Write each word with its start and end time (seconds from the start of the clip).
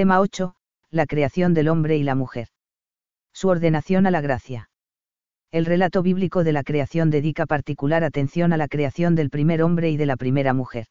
Tema 0.00 0.18
8. 0.18 0.54
La 0.92 1.04
creación 1.04 1.52
del 1.52 1.68
hombre 1.68 1.98
y 1.98 2.02
la 2.02 2.14
mujer. 2.14 2.48
Su 3.34 3.48
ordenación 3.48 4.06
a 4.06 4.10
la 4.10 4.22
gracia. 4.22 4.70
El 5.52 5.66
relato 5.66 6.02
bíblico 6.02 6.42
de 6.42 6.52
la 6.52 6.62
creación 6.62 7.10
dedica 7.10 7.44
particular 7.44 8.02
atención 8.02 8.54
a 8.54 8.56
la 8.56 8.66
creación 8.66 9.14
del 9.14 9.28
primer 9.28 9.62
hombre 9.62 9.90
y 9.90 9.98
de 9.98 10.06
la 10.06 10.16
primera 10.16 10.54
mujer. 10.54 10.86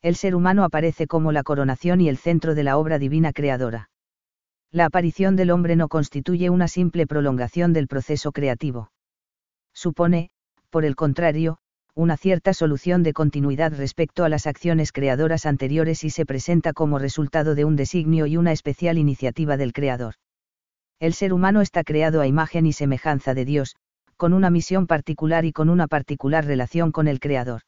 El 0.00 0.14
ser 0.14 0.36
humano 0.36 0.62
aparece 0.62 1.08
como 1.08 1.32
la 1.32 1.42
coronación 1.42 2.00
y 2.00 2.08
el 2.08 2.18
centro 2.18 2.54
de 2.54 2.62
la 2.62 2.78
obra 2.78 3.00
divina 3.00 3.32
creadora. 3.32 3.90
La 4.70 4.84
aparición 4.84 5.34
del 5.34 5.50
hombre 5.50 5.74
no 5.74 5.88
constituye 5.88 6.50
una 6.50 6.68
simple 6.68 7.08
prolongación 7.08 7.72
del 7.72 7.88
proceso 7.88 8.30
creativo. 8.30 8.92
Supone, 9.74 10.30
por 10.70 10.84
el 10.84 10.94
contrario, 10.94 11.58
una 11.94 12.16
cierta 12.16 12.54
solución 12.54 13.02
de 13.02 13.12
continuidad 13.12 13.72
respecto 13.76 14.24
a 14.24 14.28
las 14.28 14.46
acciones 14.46 14.92
creadoras 14.92 15.46
anteriores 15.46 16.04
y 16.04 16.10
se 16.10 16.24
presenta 16.24 16.72
como 16.72 16.98
resultado 16.98 17.54
de 17.54 17.64
un 17.64 17.76
designio 17.76 18.26
y 18.26 18.36
una 18.36 18.52
especial 18.52 18.98
iniciativa 18.98 19.56
del 19.56 19.72
Creador. 19.72 20.14
El 21.00 21.14
ser 21.14 21.32
humano 21.32 21.60
está 21.60 21.82
creado 21.82 22.20
a 22.20 22.26
imagen 22.26 22.66
y 22.66 22.72
semejanza 22.72 23.34
de 23.34 23.44
Dios, 23.44 23.76
con 24.16 24.32
una 24.32 24.50
misión 24.50 24.86
particular 24.86 25.44
y 25.44 25.52
con 25.52 25.68
una 25.68 25.88
particular 25.88 26.44
relación 26.44 26.92
con 26.92 27.08
el 27.08 27.20
Creador. 27.20 27.62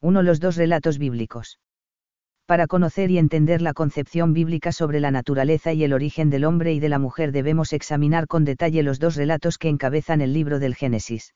Uno 0.00 0.22
los 0.22 0.40
dos 0.40 0.56
relatos 0.56 0.98
bíblicos. 0.98 1.58
Para 2.46 2.66
conocer 2.66 3.10
y 3.10 3.18
entender 3.18 3.62
la 3.62 3.72
concepción 3.72 4.34
bíblica 4.34 4.70
sobre 4.70 5.00
la 5.00 5.10
naturaleza 5.10 5.72
y 5.72 5.82
el 5.82 5.92
origen 5.92 6.30
del 6.30 6.44
hombre 6.44 6.72
y 6.72 6.80
de 6.80 6.88
la 6.88 6.98
mujer 6.98 7.32
debemos 7.32 7.72
examinar 7.72 8.26
con 8.26 8.44
detalle 8.44 8.82
los 8.82 8.98
dos 8.98 9.16
relatos 9.16 9.58
que 9.58 9.68
encabezan 9.68 10.20
el 10.20 10.32
libro 10.32 10.58
del 10.58 10.74
Génesis 10.74 11.34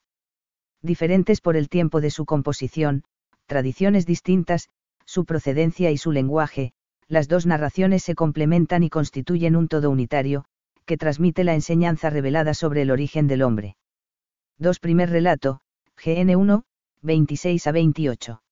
diferentes 0.81 1.41
por 1.41 1.55
el 1.55 1.69
tiempo 1.69 2.01
de 2.01 2.11
su 2.11 2.25
composición, 2.25 3.03
tradiciones 3.45 4.05
distintas, 4.05 4.69
su 5.05 5.25
procedencia 5.25 5.91
y 5.91 5.97
su 5.97 6.11
lenguaje, 6.11 6.73
las 7.07 7.27
dos 7.27 7.45
narraciones 7.45 8.03
se 8.03 8.15
complementan 8.15 8.83
y 8.83 8.89
constituyen 8.89 9.55
un 9.55 9.67
todo 9.67 9.89
unitario, 9.89 10.45
que 10.85 10.97
transmite 10.97 11.43
la 11.43 11.55
enseñanza 11.55 12.09
revelada 12.09 12.53
sobre 12.53 12.83
el 12.83 12.91
origen 12.91 13.27
del 13.27 13.41
hombre. 13.41 13.75
2. 14.59 14.79
Primer 14.79 15.09
relato, 15.09 15.61
GN 16.03 16.35
1, 16.35 16.63
26 17.01 17.67
a 17.67 17.71
28. 17.71 18.43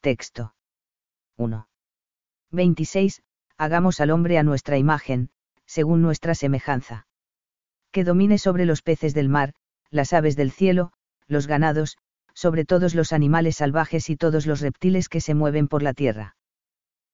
Texto. 0.00 0.54
1. 1.36 1.68
26. 2.50 3.22
Hagamos 3.56 4.00
al 4.00 4.10
hombre 4.10 4.38
a 4.38 4.42
nuestra 4.42 4.78
imagen, 4.78 5.30
según 5.66 6.02
nuestra 6.02 6.34
semejanza. 6.34 7.06
Que 7.92 8.04
domine 8.04 8.38
sobre 8.38 8.64
los 8.64 8.82
peces 8.82 9.14
del 9.14 9.28
mar, 9.28 9.54
las 9.90 10.12
aves 10.12 10.36
del 10.36 10.50
cielo, 10.50 10.92
los 11.30 11.46
ganados, 11.46 11.96
sobre 12.34 12.64
todos 12.64 12.94
los 12.94 13.12
animales 13.12 13.56
salvajes 13.56 14.10
y 14.10 14.16
todos 14.16 14.46
los 14.46 14.60
reptiles 14.60 15.08
que 15.08 15.20
se 15.20 15.34
mueven 15.34 15.68
por 15.68 15.82
la 15.82 15.94
tierra. 15.94 16.36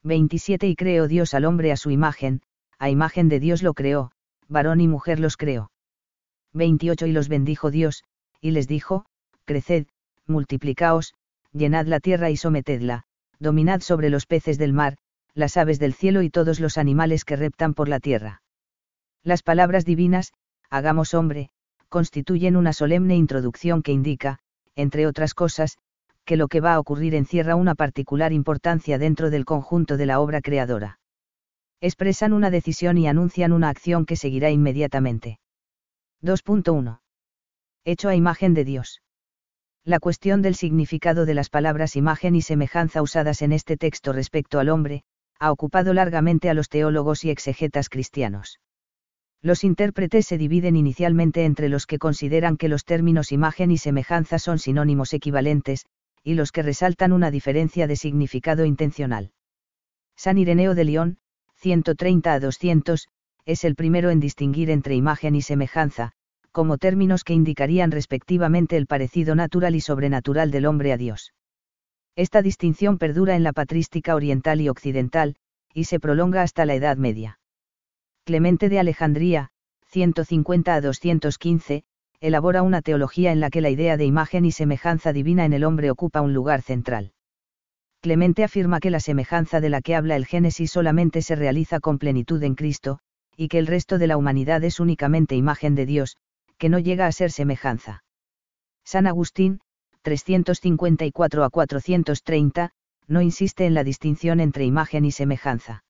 27 0.02 0.66
Y 0.68 0.76
creó 0.76 1.08
Dios 1.08 1.34
al 1.34 1.44
hombre 1.44 1.72
a 1.72 1.76
su 1.76 1.90
imagen, 1.90 2.42
a 2.78 2.90
imagen 2.90 3.28
de 3.28 3.40
Dios 3.40 3.62
lo 3.62 3.74
creó, 3.74 4.12
varón 4.48 4.80
y 4.80 4.88
mujer 4.88 5.20
los 5.20 5.36
creó. 5.36 5.70
28 6.52 7.06
Y 7.06 7.12
los 7.12 7.28
bendijo 7.28 7.70
Dios, 7.70 8.04
y 8.40 8.52
les 8.52 8.68
dijo, 8.68 9.04
Creced, 9.44 9.86
multiplicaos, 10.26 11.14
llenad 11.52 11.86
la 11.86 12.00
tierra 12.00 12.30
y 12.30 12.36
sometedla, 12.36 13.04
dominad 13.38 13.80
sobre 13.80 14.10
los 14.10 14.26
peces 14.26 14.58
del 14.58 14.72
mar, 14.72 14.96
las 15.34 15.56
aves 15.56 15.78
del 15.78 15.92
cielo 15.92 16.22
y 16.22 16.30
todos 16.30 16.60
los 16.60 16.78
animales 16.78 17.24
que 17.24 17.36
reptan 17.36 17.74
por 17.74 17.88
la 17.88 18.00
tierra. 18.00 18.42
Las 19.22 19.42
palabras 19.42 19.84
divinas, 19.84 20.32
hagamos 20.70 21.12
hombre, 21.12 21.50
constituyen 21.88 22.56
una 22.56 22.72
solemne 22.72 23.16
introducción 23.16 23.82
que 23.82 23.92
indica, 23.92 24.38
entre 24.74 25.06
otras 25.06 25.34
cosas, 25.34 25.78
que 26.24 26.36
lo 26.36 26.48
que 26.48 26.60
va 26.60 26.74
a 26.74 26.80
ocurrir 26.80 27.14
encierra 27.14 27.54
una 27.54 27.74
particular 27.74 28.32
importancia 28.32 28.98
dentro 28.98 29.30
del 29.30 29.44
conjunto 29.44 29.96
de 29.96 30.06
la 30.06 30.20
obra 30.20 30.40
creadora. 30.40 30.98
Expresan 31.80 32.32
una 32.32 32.50
decisión 32.50 32.98
y 32.98 33.06
anuncian 33.06 33.52
una 33.52 33.68
acción 33.68 34.06
que 34.06 34.16
seguirá 34.16 34.50
inmediatamente. 34.50 35.38
2.1. 36.22 37.00
Hecho 37.84 38.08
a 38.08 38.14
imagen 38.16 38.54
de 38.54 38.64
Dios. 38.64 39.02
La 39.84 40.00
cuestión 40.00 40.42
del 40.42 40.56
significado 40.56 41.26
de 41.26 41.34
las 41.34 41.48
palabras 41.48 41.94
imagen 41.94 42.34
y 42.34 42.42
semejanza 42.42 43.02
usadas 43.02 43.40
en 43.42 43.52
este 43.52 43.76
texto 43.76 44.12
respecto 44.12 44.58
al 44.58 44.68
hombre, 44.68 45.04
ha 45.38 45.52
ocupado 45.52 45.94
largamente 45.94 46.50
a 46.50 46.54
los 46.54 46.68
teólogos 46.68 47.24
y 47.24 47.30
exegetas 47.30 47.88
cristianos. 47.88 48.58
Los 49.46 49.62
intérpretes 49.62 50.26
se 50.26 50.38
dividen 50.38 50.74
inicialmente 50.74 51.44
entre 51.44 51.68
los 51.68 51.86
que 51.86 52.00
consideran 52.00 52.56
que 52.56 52.66
los 52.66 52.84
términos 52.84 53.30
imagen 53.30 53.70
y 53.70 53.78
semejanza 53.78 54.40
son 54.40 54.58
sinónimos 54.58 55.14
equivalentes, 55.14 55.86
y 56.24 56.34
los 56.34 56.50
que 56.50 56.62
resaltan 56.62 57.12
una 57.12 57.30
diferencia 57.30 57.86
de 57.86 57.94
significado 57.94 58.64
intencional. 58.64 59.30
San 60.16 60.38
Ireneo 60.38 60.74
de 60.74 60.82
León, 60.82 61.18
130 61.58 62.32
a 62.32 62.40
200, 62.40 63.06
es 63.44 63.62
el 63.62 63.76
primero 63.76 64.10
en 64.10 64.18
distinguir 64.18 64.68
entre 64.68 64.96
imagen 64.96 65.36
y 65.36 65.42
semejanza, 65.42 66.10
como 66.50 66.76
términos 66.76 67.22
que 67.22 67.32
indicarían 67.32 67.92
respectivamente 67.92 68.76
el 68.76 68.88
parecido 68.88 69.36
natural 69.36 69.76
y 69.76 69.80
sobrenatural 69.80 70.50
del 70.50 70.66
hombre 70.66 70.92
a 70.92 70.96
Dios. 70.96 71.34
Esta 72.16 72.42
distinción 72.42 72.98
perdura 72.98 73.36
en 73.36 73.44
la 73.44 73.52
patrística 73.52 74.16
oriental 74.16 74.60
y 74.60 74.68
occidental, 74.68 75.36
y 75.72 75.84
se 75.84 76.00
prolonga 76.00 76.42
hasta 76.42 76.66
la 76.66 76.74
Edad 76.74 76.96
Media. 76.96 77.38
Clemente 78.26 78.68
de 78.68 78.80
Alejandría, 78.80 79.50
150 79.86 80.74
a 80.74 80.80
215, 80.80 81.84
elabora 82.18 82.62
una 82.62 82.82
teología 82.82 83.30
en 83.30 83.38
la 83.38 83.50
que 83.50 83.60
la 83.60 83.70
idea 83.70 83.96
de 83.96 84.04
imagen 84.04 84.44
y 84.44 84.50
semejanza 84.50 85.12
divina 85.12 85.44
en 85.44 85.52
el 85.52 85.62
hombre 85.62 85.92
ocupa 85.92 86.22
un 86.22 86.34
lugar 86.34 86.60
central. 86.62 87.12
Clemente 88.00 88.42
afirma 88.42 88.80
que 88.80 88.90
la 88.90 88.98
semejanza 88.98 89.60
de 89.60 89.68
la 89.68 89.80
que 89.80 89.94
habla 89.94 90.16
el 90.16 90.26
Génesis 90.26 90.72
solamente 90.72 91.22
se 91.22 91.36
realiza 91.36 91.78
con 91.78 92.00
plenitud 92.00 92.42
en 92.42 92.56
Cristo, 92.56 92.98
y 93.36 93.46
que 93.46 93.60
el 93.60 93.68
resto 93.68 93.96
de 93.96 94.08
la 94.08 94.16
humanidad 94.16 94.64
es 94.64 94.80
únicamente 94.80 95.36
imagen 95.36 95.76
de 95.76 95.86
Dios, 95.86 96.16
que 96.58 96.68
no 96.68 96.80
llega 96.80 97.06
a 97.06 97.12
ser 97.12 97.30
semejanza. 97.30 98.02
San 98.84 99.06
Agustín, 99.06 99.60
354 100.02 101.44
a 101.44 101.50
430, 101.50 102.72
no 103.06 103.20
insiste 103.20 103.66
en 103.66 103.74
la 103.74 103.84
distinción 103.84 104.40
entre 104.40 104.64
imagen 104.64 105.04
y 105.04 105.12
semejanza 105.12 105.84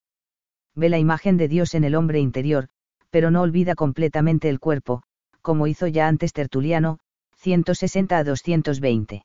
ve 0.76 0.88
la 0.90 0.98
imagen 0.98 1.36
de 1.38 1.48
Dios 1.48 1.74
en 1.74 1.84
el 1.84 1.94
hombre 1.94 2.20
interior, 2.20 2.68
pero 3.10 3.30
no 3.30 3.40
olvida 3.40 3.74
completamente 3.74 4.48
el 4.48 4.60
cuerpo, 4.60 5.02
como 5.40 5.66
hizo 5.66 5.86
ya 5.86 6.06
antes 6.06 6.32
Tertuliano, 6.32 6.98
160 7.36 8.18
a 8.18 8.24
220. 8.24 9.24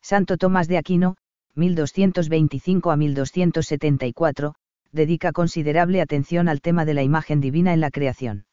Santo 0.00 0.36
Tomás 0.36 0.68
de 0.68 0.78
Aquino, 0.78 1.16
1225 1.56 2.90
a 2.90 2.96
1274, 2.96 4.54
dedica 4.92 5.32
considerable 5.32 6.00
atención 6.00 6.48
al 6.48 6.60
tema 6.60 6.84
de 6.84 6.94
la 6.94 7.02
imagen 7.02 7.40
divina 7.40 7.72
en 7.72 7.80
la 7.80 7.90
creación. 7.90 8.46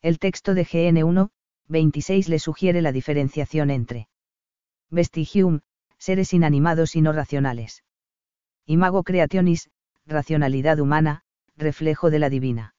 El 0.00 0.18
texto 0.18 0.54
de 0.54 0.64
GN 0.64 1.02
1, 1.04 1.30
26 1.68 2.28
le 2.28 2.38
sugiere 2.38 2.82
la 2.82 2.92
diferenciación 2.92 3.70
entre 3.70 4.08
vestigium, 4.90 5.60
seres 5.98 6.32
inanimados 6.32 6.96
y 6.96 7.00
no 7.00 7.12
racionales. 7.12 7.82
Imago 8.66 9.02
creationis, 9.02 9.70
racionalidad 10.06 10.78
humana, 10.80 11.22
reflejo 11.62 12.10
de 12.10 12.18
la 12.18 12.28
divina. 12.28 12.74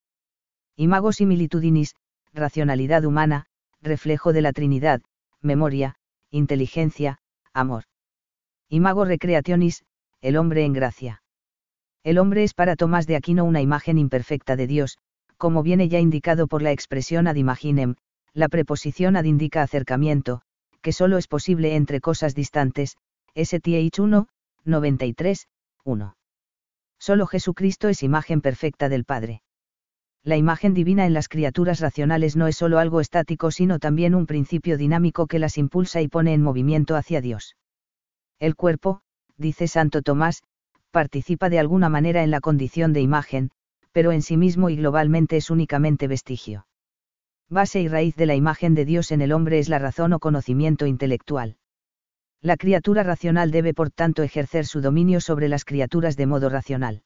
Imago 0.75 1.11
similitudinis, 1.11 1.95
racionalidad 2.33 3.05
humana, 3.05 3.45
reflejo 3.81 4.33
de 4.33 4.41
la 4.41 4.53
Trinidad, 4.53 5.01
memoria, 5.41 5.95
inteligencia, 6.29 7.19
amor. 7.53 7.83
Imago 8.69 9.05
recreationis, 9.05 9.83
el 10.21 10.37
hombre 10.37 10.65
en 10.65 10.73
gracia. 10.73 11.21
El 12.03 12.17
hombre 12.17 12.43
es 12.43 12.53
para 12.53 12.75
Tomás 12.75 13.07
de 13.07 13.15
Aquino 13.15 13.45
una 13.45 13.61
imagen 13.61 13.97
imperfecta 13.97 14.55
de 14.55 14.67
Dios, 14.67 14.97
como 15.37 15.63
viene 15.63 15.89
ya 15.89 15.99
indicado 15.99 16.47
por 16.47 16.61
la 16.61 16.71
expresión 16.71 17.27
ad 17.27 17.35
imaginem, 17.35 17.95
la 18.33 18.49
preposición 18.49 19.15
ad 19.15 19.25
indica 19.25 19.61
acercamiento, 19.61 20.41
que 20.81 20.91
solo 20.91 21.17
es 21.17 21.27
posible 21.27 21.75
entre 21.75 22.01
cosas 22.01 22.35
distantes, 22.35 22.97
STH 23.35 23.99
1, 23.99 24.27
93, 24.65 25.47
1. 25.83 26.15
Solo 27.03 27.27
Jesucristo 27.27 27.89
es 27.89 28.01
imagen 28.01 28.39
perfecta 28.39 28.87
del 28.87 29.03
Padre. 29.03 29.41
La 30.23 30.37
imagen 30.37 30.73
divina 30.73 31.05
en 31.05 31.13
las 31.13 31.27
criaturas 31.27 31.81
racionales 31.81 32.37
no 32.37 32.47
es 32.47 32.55
solo 32.55 32.79
algo 32.79 33.01
estático, 33.01 33.51
sino 33.51 33.77
también 33.77 34.15
un 34.15 34.25
principio 34.25 34.77
dinámico 34.77 35.27
que 35.27 35.37
las 35.37 35.57
impulsa 35.57 36.01
y 36.01 36.07
pone 36.07 36.33
en 36.33 36.41
movimiento 36.41 36.95
hacia 36.95 37.19
Dios. 37.19 37.57
El 38.39 38.55
cuerpo, 38.55 39.01
dice 39.35 39.67
Santo 39.67 40.01
Tomás, 40.01 40.43
participa 40.91 41.49
de 41.49 41.59
alguna 41.59 41.89
manera 41.89 42.23
en 42.23 42.31
la 42.31 42.39
condición 42.39 42.93
de 42.93 43.01
imagen, 43.01 43.51
pero 43.91 44.13
en 44.13 44.21
sí 44.21 44.37
mismo 44.37 44.69
y 44.69 44.77
globalmente 44.77 45.35
es 45.35 45.49
únicamente 45.49 46.07
vestigio. 46.07 46.67
Base 47.49 47.81
y 47.81 47.89
raíz 47.89 48.15
de 48.15 48.27
la 48.27 48.35
imagen 48.35 48.75
de 48.75 48.85
Dios 48.85 49.11
en 49.11 49.19
el 49.19 49.33
hombre 49.33 49.59
es 49.59 49.67
la 49.67 49.77
razón 49.77 50.13
o 50.13 50.19
conocimiento 50.19 50.85
intelectual. 50.85 51.57
La 52.43 52.57
criatura 52.57 53.03
racional 53.03 53.51
debe 53.51 53.73
por 53.73 53.89
tanto 53.89 54.21
ejercer 54.21 54.65
su 54.65 54.81
dominio 54.81 55.21
sobre 55.21 55.47
las 55.47 55.63
criaturas 55.63 56.17
de 56.17 56.25
modo 56.25 56.49
racional. 56.49 57.03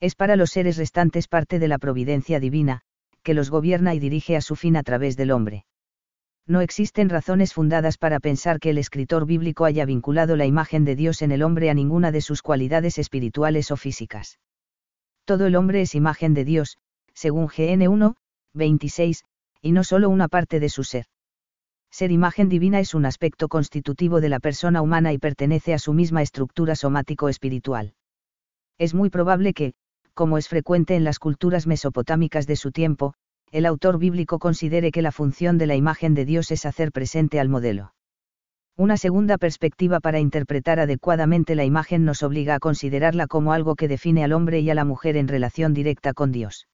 Es 0.00 0.14
para 0.14 0.34
los 0.34 0.48
seres 0.48 0.78
restantes 0.78 1.28
parte 1.28 1.58
de 1.58 1.68
la 1.68 1.76
providencia 1.76 2.40
divina, 2.40 2.80
que 3.22 3.34
los 3.34 3.50
gobierna 3.50 3.94
y 3.94 3.98
dirige 3.98 4.34
a 4.34 4.40
su 4.40 4.56
fin 4.56 4.78
a 4.78 4.82
través 4.82 5.18
del 5.18 5.30
hombre. 5.30 5.66
No 6.46 6.62
existen 6.62 7.10
razones 7.10 7.52
fundadas 7.52 7.98
para 7.98 8.18
pensar 8.18 8.58
que 8.58 8.70
el 8.70 8.78
escritor 8.78 9.26
bíblico 9.26 9.66
haya 9.66 9.84
vinculado 9.84 10.36
la 10.36 10.46
imagen 10.46 10.86
de 10.86 10.96
Dios 10.96 11.20
en 11.20 11.32
el 11.32 11.42
hombre 11.42 11.68
a 11.68 11.74
ninguna 11.74 12.10
de 12.10 12.22
sus 12.22 12.40
cualidades 12.40 12.96
espirituales 12.96 13.70
o 13.70 13.76
físicas. 13.76 14.38
Todo 15.26 15.44
el 15.44 15.56
hombre 15.56 15.82
es 15.82 15.94
imagen 15.94 16.32
de 16.32 16.46
Dios, 16.46 16.78
según 17.12 17.48
GN 17.48 17.86
1, 17.88 18.16
26, 18.54 19.22
y 19.60 19.72
no 19.72 19.84
solo 19.84 20.08
una 20.08 20.28
parte 20.28 20.60
de 20.60 20.70
su 20.70 20.82
ser. 20.82 21.04
Ser 21.90 22.10
imagen 22.12 22.48
divina 22.48 22.80
es 22.80 22.94
un 22.94 23.06
aspecto 23.06 23.48
constitutivo 23.48 24.20
de 24.20 24.28
la 24.28 24.40
persona 24.40 24.82
humana 24.82 25.12
y 25.12 25.18
pertenece 25.18 25.74
a 25.74 25.78
su 25.78 25.92
misma 25.92 26.22
estructura 26.22 26.76
somático-espiritual. 26.76 27.94
Es 28.78 28.94
muy 28.94 29.10
probable 29.10 29.54
que, 29.54 29.74
como 30.14 30.38
es 30.38 30.48
frecuente 30.48 30.96
en 30.96 31.04
las 31.04 31.18
culturas 31.18 31.66
mesopotámicas 31.66 32.46
de 32.46 32.56
su 32.56 32.72
tiempo, 32.72 33.14
el 33.52 33.66
autor 33.66 33.98
bíblico 33.98 34.38
considere 34.38 34.90
que 34.90 35.02
la 35.02 35.12
función 35.12 35.56
de 35.58 35.66
la 35.66 35.76
imagen 35.76 36.14
de 36.14 36.24
Dios 36.24 36.50
es 36.50 36.66
hacer 36.66 36.92
presente 36.92 37.38
al 37.40 37.48
modelo. 37.48 37.94
Una 38.76 38.98
segunda 38.98 39.38
perspectiva 39.38 40.00
para 40.00 40.20
interpretar 40.20 40.80
adecuadamente 40.80 41.54
la 41.54 41.64
imagen 41.64 42.04
nos 42.04 42.22
obliga 42.22 42.56
a 42.56 42.58
considerarla 42.58 43.26
como 43.26 43.54
algo 43.54 43.74
que 43.74 43.88
define 43.88 44.22
al 44.22 44.32
hombre 44.32 44.60
y 44.60 44.68
a 44.68 44.74
la 44.74 44.84
mujer 44.84 45.16
en 45.16 45.28
relación 45.28 45.72
directa 45.72 46.12
con 46.12 46.32
Dios. 46.32 46.68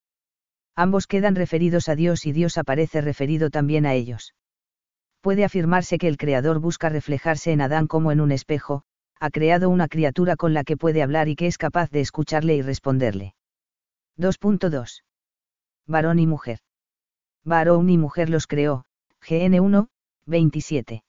Ambos 0.75 1.06
quedan 1.06 1.37
referidos 1.37 1.88
a 1.88 1.94
Dios 1.94 2.26
y 2.26 2.32
Dios 2.32 2.59
aparece 2.59 3.03
referido 3.03 3.50
también 3.50 3.87
a 3.87 3.94
ellos. 3.94 4.35
Puede 5.22 5.44
afirmarse 5.44 5.98
que 5.98 6.08
el 6.08 6.19
Creador 6.19 6.58
busca 6.58 6.88
reflejarse 6.88 7.52
en 7.52 7.60
Adán 7.60 7.86
como 7.86 8.10
en 8.10 8.20
un 8.20 8.32
espejo, 8.32 8.82
ha 9.20 9.30
creado 9.30 9.70
una 9.70 9.86
criatura 9.86 10.34
con 10.34 10.52
la 10.52 10.64
que 10.64 10.76
puede 10.76 11.00
hablar 11.00 11.28
y 11.28 11.36
que 11.36 11.46
es 11.46 11.58
capaz 11.58 11.90
de 11.90 12.00
escucharle 12.00 12.56
y 12.56 12.62
responderle. 12.62 13.36
2.2. 14.19 15.04
Varón 15.86 16.19
y 16.19 16.26
mujer. 16.26 16.58
Varón 17.44 17.88
y 17.88 17.98
mujer 17.98 18.30
los 18.30 18.48
creó, 18.48 18.84
GN1, 19.24 19.86
27. 20.26 21.04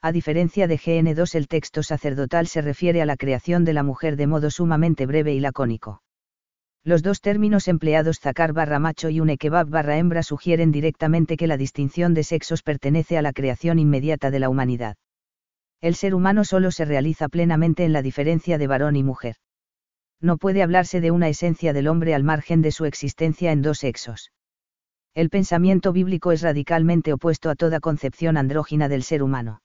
A 0.00 0.12
diferencia 0.12 0.66
de 0.66 0.76
GN2 0.76 1.36
el 1.36 1.46
texto 1.46 1.84
sacerdotal 1.84 2.48
se 2.48 2.60
refiere 2.60 3.02
a 3.02 3.06
la 3.06 3.16
creación 3.16 3.64
de 3.64 3.72
la 3.72 3.84
mujer 3.84 4.16
de 4.16 4.26
modo 4.26 4.50
sumamente 4.50 5.06
breve 5.06 5.32
y 5.34 5.38
lacónico. 5.38 6.02
Los 6.84 7.02
dos 7.02 7.20
términos 7.20 7.68
empleados 7.68 8.20
zacar 8.20 8.52
barra 8.52 8.78
macho 8.78 9.10
y 9.10 9.20
unekebab 9.20 9.68
barra 9.68 9.98
hembra 9.98 10.22
sugieren 10.22 10.72
directamente 10.72 11.36
que 11.36 11.46
la 11.46 11.56
distinción 11.56 12.14
de 12.14 12.24
sexos 12.24 12.62
pertenece 12.62 13.18
a 13.18 13.22
la 13.22 13.32
creación 13.32 13.78
inmediata 13.78 14.30
de 14.30 14.38
la 14.38 14.48
humanidad. 14.48 14.96
El 15.80 15.94
ser 15.94 16.14
humano 16.14 16.44
solo 16.44 16.70
se 16.70 16.84
realiza 16.84 17.28
plenamente 17.28 17.84
en 17.84 17.92
la 17.92 18.02
diferencia 18.02 18.58
de 18.58 18.66
varón 18.66 18.96
y 18.96 19.02
mujer. 19.02 19.36
No 20.20 20.36
puede 20.36 20.62
hablarse 20.62 21.00
de 21.00 21.10
una 21.10 21.28
esencia 21.28 21.72
del 21.72 21.86
hombre 21.86 22.14
al 22.14 22.24
margen 22.24 22.62
de 22.62 22.72
su 22.72 22.84
existencia 22.84 23.52
en 23.52 23.62
dos 23.62 23.78
sexos. 23.78 24.32
El 25.14 25.30
pensamiento 25.30 25.92
bíblico 25.92 26.32
es 26.32 26.42
radicalmente 26.42 27.12
opuesto 27.12 27.50
a 27.50 27.54
toda 27.54 27.80
concepción 27.80 28.36
andrógina 28.36 28.88
del 28.88 29.02
ser 29.02 29.22
humano. 29.22 29.62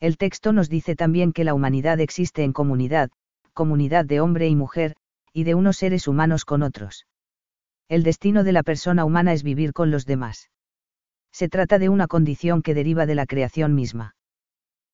El 0.00 0.16
texto 0.16 0.52
nos 0.52 0.68
dice 0.68 0.96
también 0.96 1.32
que 1.32 1.44
la 1.44 1.54
humanidad 1.54 2.00
existe 2.00 2.44
en 2.44 2.52
comunidad, 2.52 3.10
comunidad 3.52 4.04
de 4.04 4.20
hombre 4.20 4.48
y 4.48 4.56
mujer, 4.56 4.94
y 5.34 5.44
de 5.44 5.54
unos 5.54 5.76
seres 5.76 6.08
humanos 6.08 6.44
con 6.44 6.62
otros. 6.62 7.06
El 7.88 8.04
destino 8.04 8.44
de 8.44 8.52
la 8.52 8.62
persona 8.62 9.04
humana 9.04 9.32
es 9.34 9.42
vivir 9.42 9.72
con 9.72 9.90
los 9.90 10.06
demás. 10.06 10.48
Se 11.32 11.48
trata 11.48 11.78
de 11.80 11.88
una 11.88 12.06
condición 12.06 12.62
que 12.62 12.72
deriva 12.72 13.04
de 13.04 13.16
la 13.16 13.26
creación 13.26 13.74
misma. 13.74 14.14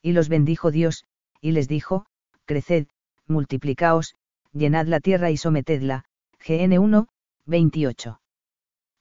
Y 0.02 0.12
los 0.12 0.30
bendijo 0.30 0.70
Dios, 0.70 1.04
y 1.42 1.52
les 1.52 1.68
dijo, 1.68 2.06
Creced, 2.46 2.86
multiplicaos, 3.28 4.14
llenad 4.52 4.86
la 4.86 5.00
tierra 5.00 5.30
y 5.30 5.36
sometedla, 5.36 6.04
GN 6.44 6.78
1, 6.78 7.06
28. 7.44 8.20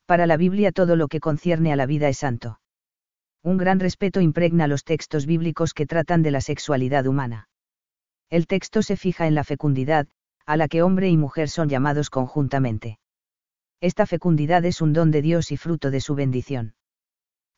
Para 0.05 0.27
la 0.27 0.35
Biblia 0.35 0.73
todo 0.73 0.97
lo 0.97 1.07
que 1.07 1.21
concierne 1.21 1.71
a 1.71 1.77
la 1.77 1.85
vida 1.85 2.09
es 2.09 2.17
santo. 2.17 2.59
Un 3.41 3.57
gran 3.57 3.79
respeto 3.79 4.19
impregna 4.19 4.67
los 4.67 4.83
textos 4.83 5.25
bíblicos 5.25 5.73
que 5.73 5.85
tratan 5.85 6.21
de 6.21 6.31
la 6.31 6.41
sexualidad 6.41 7.07
humana. 7.07 7.47
El 8.29 8.45
texto 8.45 8.81
se 8.81 8.97
fija 8.97 9.27
en 9.27 9.35
la 9.35 9.45
fecundidad, 9.45 10.07
a 10.49 10.57
la 10.57 10.67
que 10.67 10.81
hombre 10.81 11.09
y 11.09 11.15
mujer 11.15 11.47
son 11.47 11.69
llamados 11.69 12.09
conjuntamente. 12.09 12.97
Esta 13.81 14.07
fecundidad 14.07 14.65
es 14.65 14.81
un 14.81 14.93
don 14.93 15.11
de 15.11 15.21
Dios 15.21 15.51
y 15.51 15.57
fruto 15.57 15.91
de 15.91 16.01
su 16.01 16.15
bendición. 16.15 16.73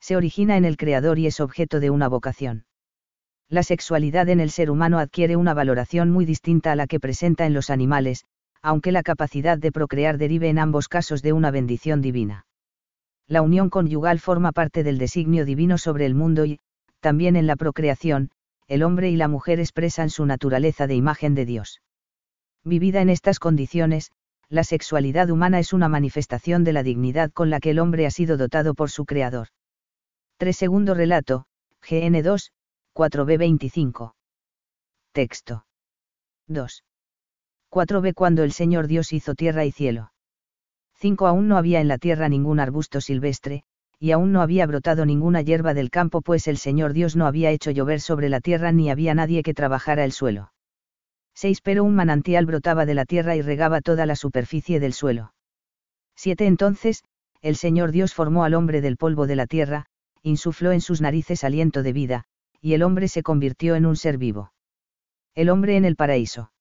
Se 0.01 0.17
origina 0.17 0.57
en 0.57 0.65
el 0.65 0.75
Creador 0.75 1.17
y 1.17 1.25
es 1.25 1.39
objeto 1.39 1.79
de 1.79 1.89
una 1.89 2.09
vocación. 2.09 2.65
La 3.47 3.63
sexualidad 3.63 4.27
en 4.27 4.41
el 4.41 4.51
ser 4.51 4.69
humano 4.69 4.99
adquiere 4.99 5.37
una 5.37 5.53
valoración 5.53 6.11
muy 6.11 6.25
distinta 6.25 6.73
a 6.73 6.75
la 6.75 6.85
que 6.85 6.99
presenta 6.99 7.45
en 7.45 7.53
los 7.53 7.69
animales, 7.69 8.25
aunque 8.61 8.91
la 8.91 9.03
capacidad 9.03 9.57
de 9.57 9.71
procrear 9.71 10.17
derive 10.17 10.49
en 10.49 10.59
ambos 10.59 10.89
casos 10.89 11.21
de 11.21 11.31
una 11.31 11.49
bendición 11.49 12.01
divina. 12.01 12.45
La 13.25 13.41
unión 13.41 13.69
conyugal 13.69 14.19
forma 14.19 14.51
parte 14.51 14.83
del 14.83 14.97
designio 14.97 15.45
divino 15.45 15.77
sobre 15.77 16.05
el 16.05 16.13
mundo 16.13 16.43
y, 16.43 16.59
también 16.99 17.37
en 17.37 17.47
la 17.47 17.55
procreación, 17.55 18.31
el 18.67 18.83
hombre 18.83 19.09
y 19.09 19.15
la 19.15 19.29
mujer 19.29 19.61
expresan 19.61 20.09
su 20.09 20.25
naturaleza 20.25 20.87
de 20.87 20.95
imagen 20.95 21.35
de 21.35 21.45
Dios. 21.45 21.79
Vivida 22.63 23.01
en 23.01 23.09
estas 23.09 23.39
condiciones, 23.39 24.11
la 24.47 24.63
sexualidad 24.63 25.29
humana 25.29 25.59
es 25.59 25.73
una 25.73 25.89
manifestación 25.89 26.63
de 26.63 26.73
la 26.73 26.83
dignidad 26.83 27.31
con 27.31 27.49
la 27.49 27.59
que 27.59 27.71
el 27.71 27.79
hombre 27.79 28.05
ha 28.05 28.11
sido 28.11 28.37
dotado 28.37 28.75
por 28.75 28.91
su 28.91 29.05
creador. 29.05 29.47
3 30.37 30.55
segundo 30.55 30.93
relato, 30.93 31.45
GN2, 31.81 32.51
4b25. 32.93 34.13
Texto. 35.11 35.65
2. 36.47 36.83
4b 37.71 38.13
Cuando 38.13 38.43
el 38.43 38.51
Señor 38.51 38.87
Dios 38.87 39.13
hizo 39.13 39.33
tierra 39.33 39.65
y 39.65 39.71
cielo. 39.71 40.11
5 40.95 41.25
Aún 41.27 41.47
no 41.47 41.57
había 41.57 41.81
en 41.81 41.87
la 41.87 41.97
tierra 41.97 42.29
ningún 42.29 42.59
arbusto 42.59 43.01
silvestre, 43.01 43.63
y 43.97 44.11
aún 44.11 44.31
no 44.31 44.41
había 44.41 44.67
brotado 44.67 45.05
ninguna 45.05 45.41
hierba 45.41 45.73
del 45.73 45.89
campo 45.89 46.21
pues 46.21 46.47
el 46.47 46.57
Señor 46.57 46.93
Dios 46.93 47.15
no 47.15 47.25
había 47.25 47.49
hecho 47.51 47.71
llover 47.71 48.01
sobre 48.01 48.29
la 48.29 48.41
tierra 48.41 48.71
ni 48.71 48.91
había 48.91 49.15
nadie 49.15 49.41
que 49.41 49.53
trabajara 49.53 50.03
el 50.03 50.11
suelo. 50.11 50.51
6. 51.35 51.61
Pero 51.61 51.83
un 51.83 51.95
manantial 51.95 52.45
brotaba 52.45 52.85
de 52.85 52.93
la 52.93 53.05
tierra 53.05 53.35
y 53.35 53.41
regaba 53.41 53.81
toda 53.81 54.05
la 54.05 54.15
superficie 54.15 54.79
del 54.79 54.93
suelo. 54.93 55.33
7. 56.15 56.45
Entonces, 56.45 57.03
el 57.41 57.55
Señor 57.55 57.91
Dios 57.91 58.13
formó 58.13 58.43
al 58.43 58.53
hombre 58.53 58.81
del 58.81 58.97
polvo 58.97 59.27
de 59.27 59.35
la 59.35 59.47
tierra, 59.47 59.87
insufló 60.21 60.71
en 60.71 60.81
sus 60.81 61.01
narices 61.01 61.43
aliento 61.43 61.81
de 61.81 61.93
vida, 61.93 62.25
y 62.61 62.73
el 62.73 62.83
hombre 62.83 63.07
se 63.07 63.23
convirtió 63.23 63.75
en 63.75 63.85
un 63.85 63.95
ser 63.95 64.17
vivo. 64.17 64.53
El 65.33 65.49
hombre 65.49 65.77
en 65.77 65.85
el 65.85 65.95
paraíso. 65.95 66.51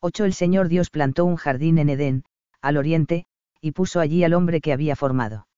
8. 0.00 0.24
El 0.24 0.32
Señor 0.32 0.68
Dios 0.68 0.90
plantó 0.90 1.24
un 1.24 1.36
jardín 1.36 1.78
en 1.78 1.90
Edén, 1.90 2.24
al 2.62 2.76
oriente, 2.76 3.26
y 3.60 3.72
puso 3.72 4.00
allí 4.00 4.24
al 4.24 4.32
hombre 4.32 4.60
que 4.60 4.72
había 4.72 4.96
formado. 4.96 5.48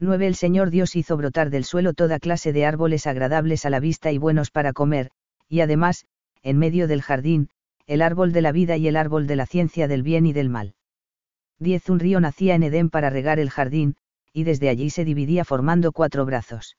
9. 0.00 0.26
El 0.26 0.34
Señor 0.34 0.70
Dios 0.70 0.96
hizo 0.96 1.16
brotar 1.16 1.50
del 1.50 1.64
suelo 1.64 1.92
toda 1.92 2.18
clase 2.18 2.52
de 2.52 2.64
árboles 2.64 3.06
agradables 3.06 3.66
a 3.66 3.70
la 3.70 3.80
vista 3.80 4.10
y 4.10 4.18
buenos 4.18 4.50
para 4.50 4.72
comer, 4.72 5.10
y 5.48 5.60
además, 5.60 6.06
en 6.42 6.58
medio 6.58 6.88
del 6.88 7.02
jardín, 7.02 7.50
el 7.88 8.02
árbol 8.02 8.32
de 8.32 8.42
la 8.42 8.52
vida 8.52 8.76
y 8.76 8.86
el 8.86 8.96
árbol 8.96 9.26
de 9.26 9.34
la 9.34 9.46
ciencia 9.46 9.88
del 9.88 10.02
bien 10.02 10.26
y 10.26 10.34
del 10.34 10.50
mal. 10.50 10.74
10. 11.58 11.88
Un 11.88 12.00
río 12.00 12.20
nacía 12.20 12.54
en 12.54 12.62
Edén 12.62 12.90
para 12.90 13.08
regar 13.08 13.38
el 13.38 13.48
jardín, 13.48 13.96
y 14.30 14.44
desde 14.44 14.68
allí 14.68 14.90
se 14.90 15.06
dividía 15.06 15.42
formando 15.46 15.90
cuatro 15.90 16.26
brazos. 16.26 16.76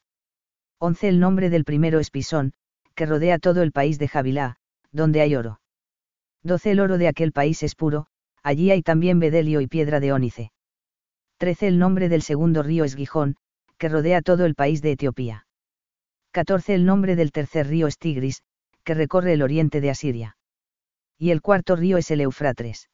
11. 0.77 1.10
El 1.10 1.19
nombre 1.19 1.50
del 1.50 1.65
primero 1.65 2.00
es 2.00 2.12
Pisón, 2.12 2.53
que 2.93 3.07
rodea 3.07 3.39
todo 3.39 3.63
el 3.63 3.72
país 3.72 3.98
de 3.98 4.07
Javilá, 4.07 4.57
donde 4.91 5.22
hay 5.22 5.36
oro. 5.36 5.60
12. 6.43 6.72
El 6.72 6.79
oro 6.79 7.00
de 7.00 7.07
aquel 7.07 7.31
país 7.31 7.63
es 7.63 7.74
puro, 7.74 8.05
allí 8.43 8.69
hay 8.69 8.83
también 8.83 9.19
bedelio 9.19 9.62
y 9.62 9.67
piedra 9.67 10.00
de 10.00 10.13
ónice. 10.13 10.51
13. 11.39 11.69
El 11.69 11.79
nombre 11.79 12.07
del 12.07 12.22
segundo 12.22 12.62
río 12.62 12.83
es 12.83 12.95
Gijón, 12.95 13.36
que 13.79 13.89
rodea 13.89 14.22
todo 14.22 14.45
el 14.45 14.53
país 14.53 14.83
de 14.83 14.91
Etiopía. 14.91 15.48
14. 16.33 16.75
El 16.75 16.86
nombre 16.86 17.15
del 17.15 17.31
tercer 17.31 17.65
río 17.65 17.88
es 17.88 17.98
Tigris, 17.98 18.43
que 18.83 18.93
recorre 18.93 19.33
el 19.33 19.41
oriente 19.41 19.81
de 19.81 19.89
Asiria 19.89 20.36
y 21.19 21.31
el 21.31 21.41
cuarto 21.41 21.75
río 21.75 21.97
es 21.97 22.09
el 22.11 22.21
Eufrates. 22.21 22.89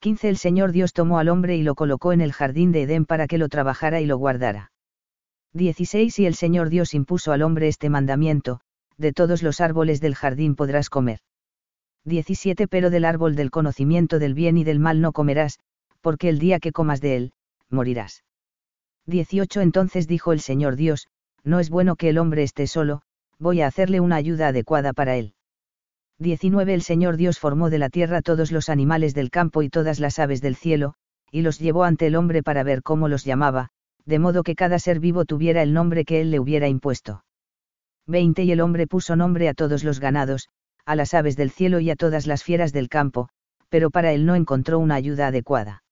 15. 0.00 0.28
El 0.28 0.36
Señor 0.36 0.72
Dios 0.72 0.92
tomó 0.92 1.18
al 1.18 1.28
hombre 1.28 1.56
y 1.56 1.62
lo 1.62 1.76
colocó 1.76 2.12
en 2.12 2.20
el 2.20 2.32
jardín 2.32 2.72
de 2.72 2.82
Edén 2.82 3.04
para 3.04 3.28
que 3.28 3.38
lo 3.38 3.48
trabajara 3.48 4.00
y 4.00 4.06
lo 4.06 4.18
guardara. 4.18 4.72
16. 5.54 6.18
Y 6.18 6.26
el 6.26 6.34
Señor 6.34 6.68
Dios 6.68 6.94
impuso 6.94 7.32
al 7.32 7.42
hombre 7.42 7.68
este 7.68 7.88
mandamiento, 7.88 8.60
de 8.96 9.12
todos 9.12 9.42
los 9.42 9.60
árboles 9.60 10.00
del 10.00 10.16
jardín 10.16 10.56
podrás 10.56 10.90
comer. 10.90 11.20
17. 12.04 12.66
Pero 12.66 12.90
del 12.90 13.04
árbol 13.04 13.36
del 13.36 13.50
conocimiento 13.50 14.18
del 14.18 14.34
bien 14.34 14.56
y 14.58 14.64
del 14.64 14.80
mal 14.80 15.00
no 15.00 15.12
comerás, 15.12 15.58
porque 16.00 16.28
el 16.28 16.38
día 16.40 16.58
que 16.58 16.72
comas 16.72 17.00
de 17.00 17.16
él, 17.16 17.32
morirás. 17.70 18.24
18. 19.06 19.60
Entonces 19.60 20.08
dijo 20.08 20.32
el 20.32 20.40
Señor 20.40 20.74
Dios, 20.74 21.06
no 21.44 21.60
es 21.60 21.70
bueno 21.70 21.94
que 21.94 22.08
el 22.08 22.18
hombre 22.18 22.42
esté 22.42 22.66
solo, 22.66 23.02
voy 23.38 23.60
a 23.60 23.68
hacerle 23.68 24.00
una 24.00 24.16
ayuda 24.16 24.48
adecuada 24.48 24.92
para 24.92 25.16
él. 25.16 25.34
19 26.20 26.74
El 26.74 26.82
Señor 26.82 27.16
Dios 27.16 27.38
formó 27.38 27.70
de 27.70 27.78
la 27.78 27.90
tierra 27.90 28.22
todos 28.22 28.50
los 28.50 28.68
animales 28.68 29.14
del 29.14 29.30
campo 29.30 29.62
y 29.62 29.68
todas 29.68 30.00
las 30.00 30.18
aves 30.18 30.40
del 30.40 30.56
cielo, 30.56 30.94
y 31.30 31.42
los 31.42 31.60
llevó 31.60 31.84
ante 31.84 32.08
el 32.08 32.16
hombre 32.16 32.42
para 32.42 32.64
ver 32.64 32.82
cómo 32.82 33.06
los 33.06 33.24
llamaba, 33.24 33.68
de 34.04 34.18
modo 34.18 34.42
que 34.42 34.56
cada 34.56 34.80
ser 34.80 34.98
vivo 34.98 35.24
tuviera 35.24 35.62
el 35.62 35.72
nombre 35.72 36.04
que 36.04 36.20
él 36.20 36.32
le 36.32 36.40
hubiera 36.40 36.66
impuesto. 36.66 37.22
20 38.08 38.42
Y 38.42 38.50
el 38.50 38.60
hombre 38.60 38.88
puso 38.88 39.14
nombre 39.14 39.48
a 39.48 39.54
todos 39.54 39.84
los 39.84 40.00
ganados, 40.00 40.48
a 40.84 40.96
las 40.96 41.14
aves 41.14 41.36
del 41.36 41.50
cielo 41.50 41.78
y 41.78 41.90
a 41.90 41.94
todas 41.94 42.26
las 42.26 42.42
fieras 42.42 42.72
del 42.72 42.88
campo, 42.88 43.28
pero 43.68 43.90
para 43.90 44.12
él 44.12 44.26
no 44.26 44.34
encontró 44.34 44.80
una 44.80 44.96
ayuda 44.96 45.28
adecuada. 45.28 45.84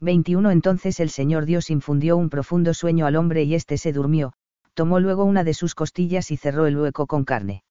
21 0.00 0.50
Entonces 0.50 0.98
el 0.98 1.10
Señor 1.10 1.44
Dios 1.44 1.70
infundió 1.70 2.16
un 2.16 2.28
profundo 2.28 2.74
sueño 2.74 3.06
al 3.06 3.14
hombre 3.14 3.44
y 3.44 3.54
éste 3.54 3.78
se 3.78 3.92
durmió, 3.92 4.32
tomó 4.72 4.98
luego 4.98 5.24
una 5.24 5.44
de 5.44 5.54
sus 5.54 5.76
costillas 5.76 6.32
y 6.32 6.36
cerró 6.36 6.66
el 6.66 6.76
hueco 6.76 7.06
con 7.06 7.24
carne. 7.24 7.62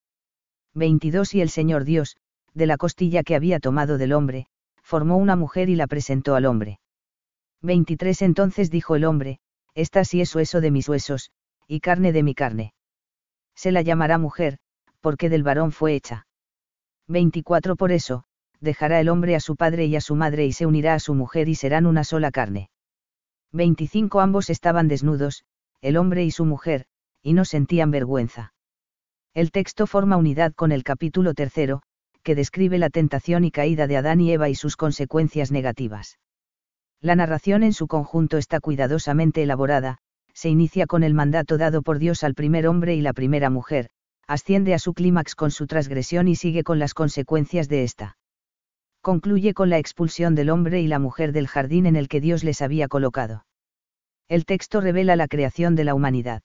22 0.76 1.36
Y 1.36 1.42
el 1.42 1.50
Señor 1.50 1.84
Dios, 1.84 2.18
de 2.54 2.66
la 2.66 2.78
costilla 2.78 3.24
que 3.24 3.36
había 3.36 3.60
tomado 3.60 3.98
del 3.98 4.14
hombre, 4.14 4.48
formó 4.82 5.18
una 5.18 5.36
mujer 5.36 5.70
y 5.70 5.76
la 5.76 5.88
presentó 5.88 6.36
al 6.36 6.46
hombre. 6.46 6.80
23 7.62 8.22
Entonces 8.24 8.70
dijo 8.70 8.96
el 8.96 9.06
hombre, 9.06 9.40
Esta 9.76 10.04
sí 10.06 10.22
es 10.22 10.34
hueso 10.36 10.62
de 10.62 10.72
mis 10.72 10.90
huesos, 10.90 11.32
y 11.68 11.80
carne 11.80 12.12
de 12.12 12.24
mi 12.24 12.36
carne. 12.36 12.74
Se 13.56 13.72
la 13.72 13.82
llamará 13.82 14.18
mujer, 14.18 14.58
porque 15.00 15.30
del 15.30 15.44
varón 15.44 15.72
fue 15.72 15.96
hecha. 15.96 16.28
24 17.08 17.76
Por 17.76 17.92
eso, 17.92 18.24
dejará 18.60 19.00
el 19.00 19.10
hombre 19.10 19.36
a 19.36 19.40
su 19.40 19.56
padre 19.56 19.86
y 19.86 19.96
a 19.96 20.02
su 20.02 20.16
madre 20.16 20.46
y 20.46 20.54
se 20.54 20.66
unirá 20.66 20.94
a 20.96 21.00
su 21.00 21.14
mujer 21.14 21.50
y 21.50 21.56
serán 21.56 21.86
una 21.86 22.04
sola 22.04 22.32
carne. 22.32 22.70
25 23.52 24.20
Ambos 24.20 24.50
estaban 24.50 24.88
desnudos, 24.88 25.44
el 25.82 25.98
hombre 25.98 26.24
y 26.24 26.32
su 26.32 26.46
mujer, 26.46 26.86
y 27.22 27.34
no 27.34 27.46
sentían 27.46 27.92
vergüenza. 27.92 28.54
El 29.36 29.50
texto 29.50 29.88
forma 29.88 30.16
unidad 30.16 30.54
con 30.54 30.72
el 30.72 30.84
capítulo 30.84 31.34
tercero, 31.34 31.82
que 32.22 32.36
describe 32.36 32.78
la 32.78 32.92
tentación 32.92 33.44
y 33.44 33.50
caída 33.50 33.88
de 33.88 33.98
Adán 33.98 34.22
y 34.22 34.32
Eva 34.32 34.48
y 34.50 34.54
sus 34.54 34.78
consecuencias 34.78 35.52
negativas. 35.52 36.20
La 37.02 37.16
narración 37.16 37.64
en 37.64 37.74
su 37.74 37.88
conjunto 37.88 38.38
está 38.38 38.60
cuidadosamente 38.60 39.42
elaborada, 39.42 39.98
se 40.34 40.50
inicia 40.50 40.86
con 40.86 41.04
el 41.04 41.16
mandato 41.16 41.58
dado 41.58 41.82
por 41.82 41.98
Dios 41.98 42.24
al 42.24 42.36
primer 42.36 42.68
hombre 42.68 42.94
y 42.94 43.02
la 43.02 43.14
primera 43.14 43.50
mujer, 43.50 43.90
asciende 44.28 44.76
a 44.76 44.80
su 44.80 44.94
clímax 44.94 45.34
con 45.34 45.50
su 45.50 45.66
transgresión 45.66 46.28
y 46.28 46.36
sigue 46.36 46.64
con 46.64 46.78
las 46.78 46.94
consecuencias 46.94 47.68
de 47.68 47.84
esta. 47.84 48.18
Concluye 49.02 49.56
con 49.56 49.70
la 49.72 49.80
expulsión 49.80 50.36
del 50.36 50.52
hombre 50.52 50.80
y 50.80 50.88
la 50.88 51.00
mujer 51.00 51.32
del 51.32 51.48
jardín 51.48 51.88
en 51.88 51.96
el 51.96 52.08
que 52.08 52.22
Dios 52.22 52.44
les 52.44 52.62
había 52.62 52.88
colocado. 52.88 53.48
El 54.30 54.46
texto 54.46 54.80
revela 54.80 55.16
la 55.16 55.28
creación 55.28 55.76
de 55.76 55.86
la 55.86 55.96
humanidad. 55.96 56.44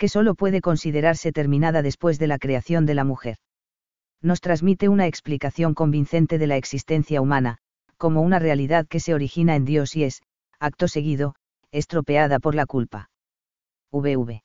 Que 0.00 0.08
solo 0.08 0.34
puede 0.34 0.62
considerarse 0.62 1.30
terminada 1.30 1.82
después 1.82 2.18
de 2.18 2.26
la 2.26 2.38
creación 2.38 2.86
de 2.86 2.94
la 2.94 3.04
mujer. 3.04 3.36
Nos 4.22 4.40
transmite 4.40 4.88
una 4.88 5.06
explicación 5.06 5.74
convincente 5.74 6.38
de 6.38 6.46
la 6.46 6.56
existencia 6.56 7.20
humana, 7.20 7.58
como 7.98 8.22
una 8.22 8.38
realidad 8.38 8.86
que 8.88 8.98
se 8.98 9.12
origina 9.12 9.56
en 9.56 9.66
Dios 9.66 9.94
y 9.96 10.04
es, 10.04 10.22
acto 10.58 10.88
seguido, 10.88 11.34
estropeada 11.70 12.38
por 12.38 12.54
la 12.54 12.64
culpa. 12.64 13.10
VV. 13.92 14.42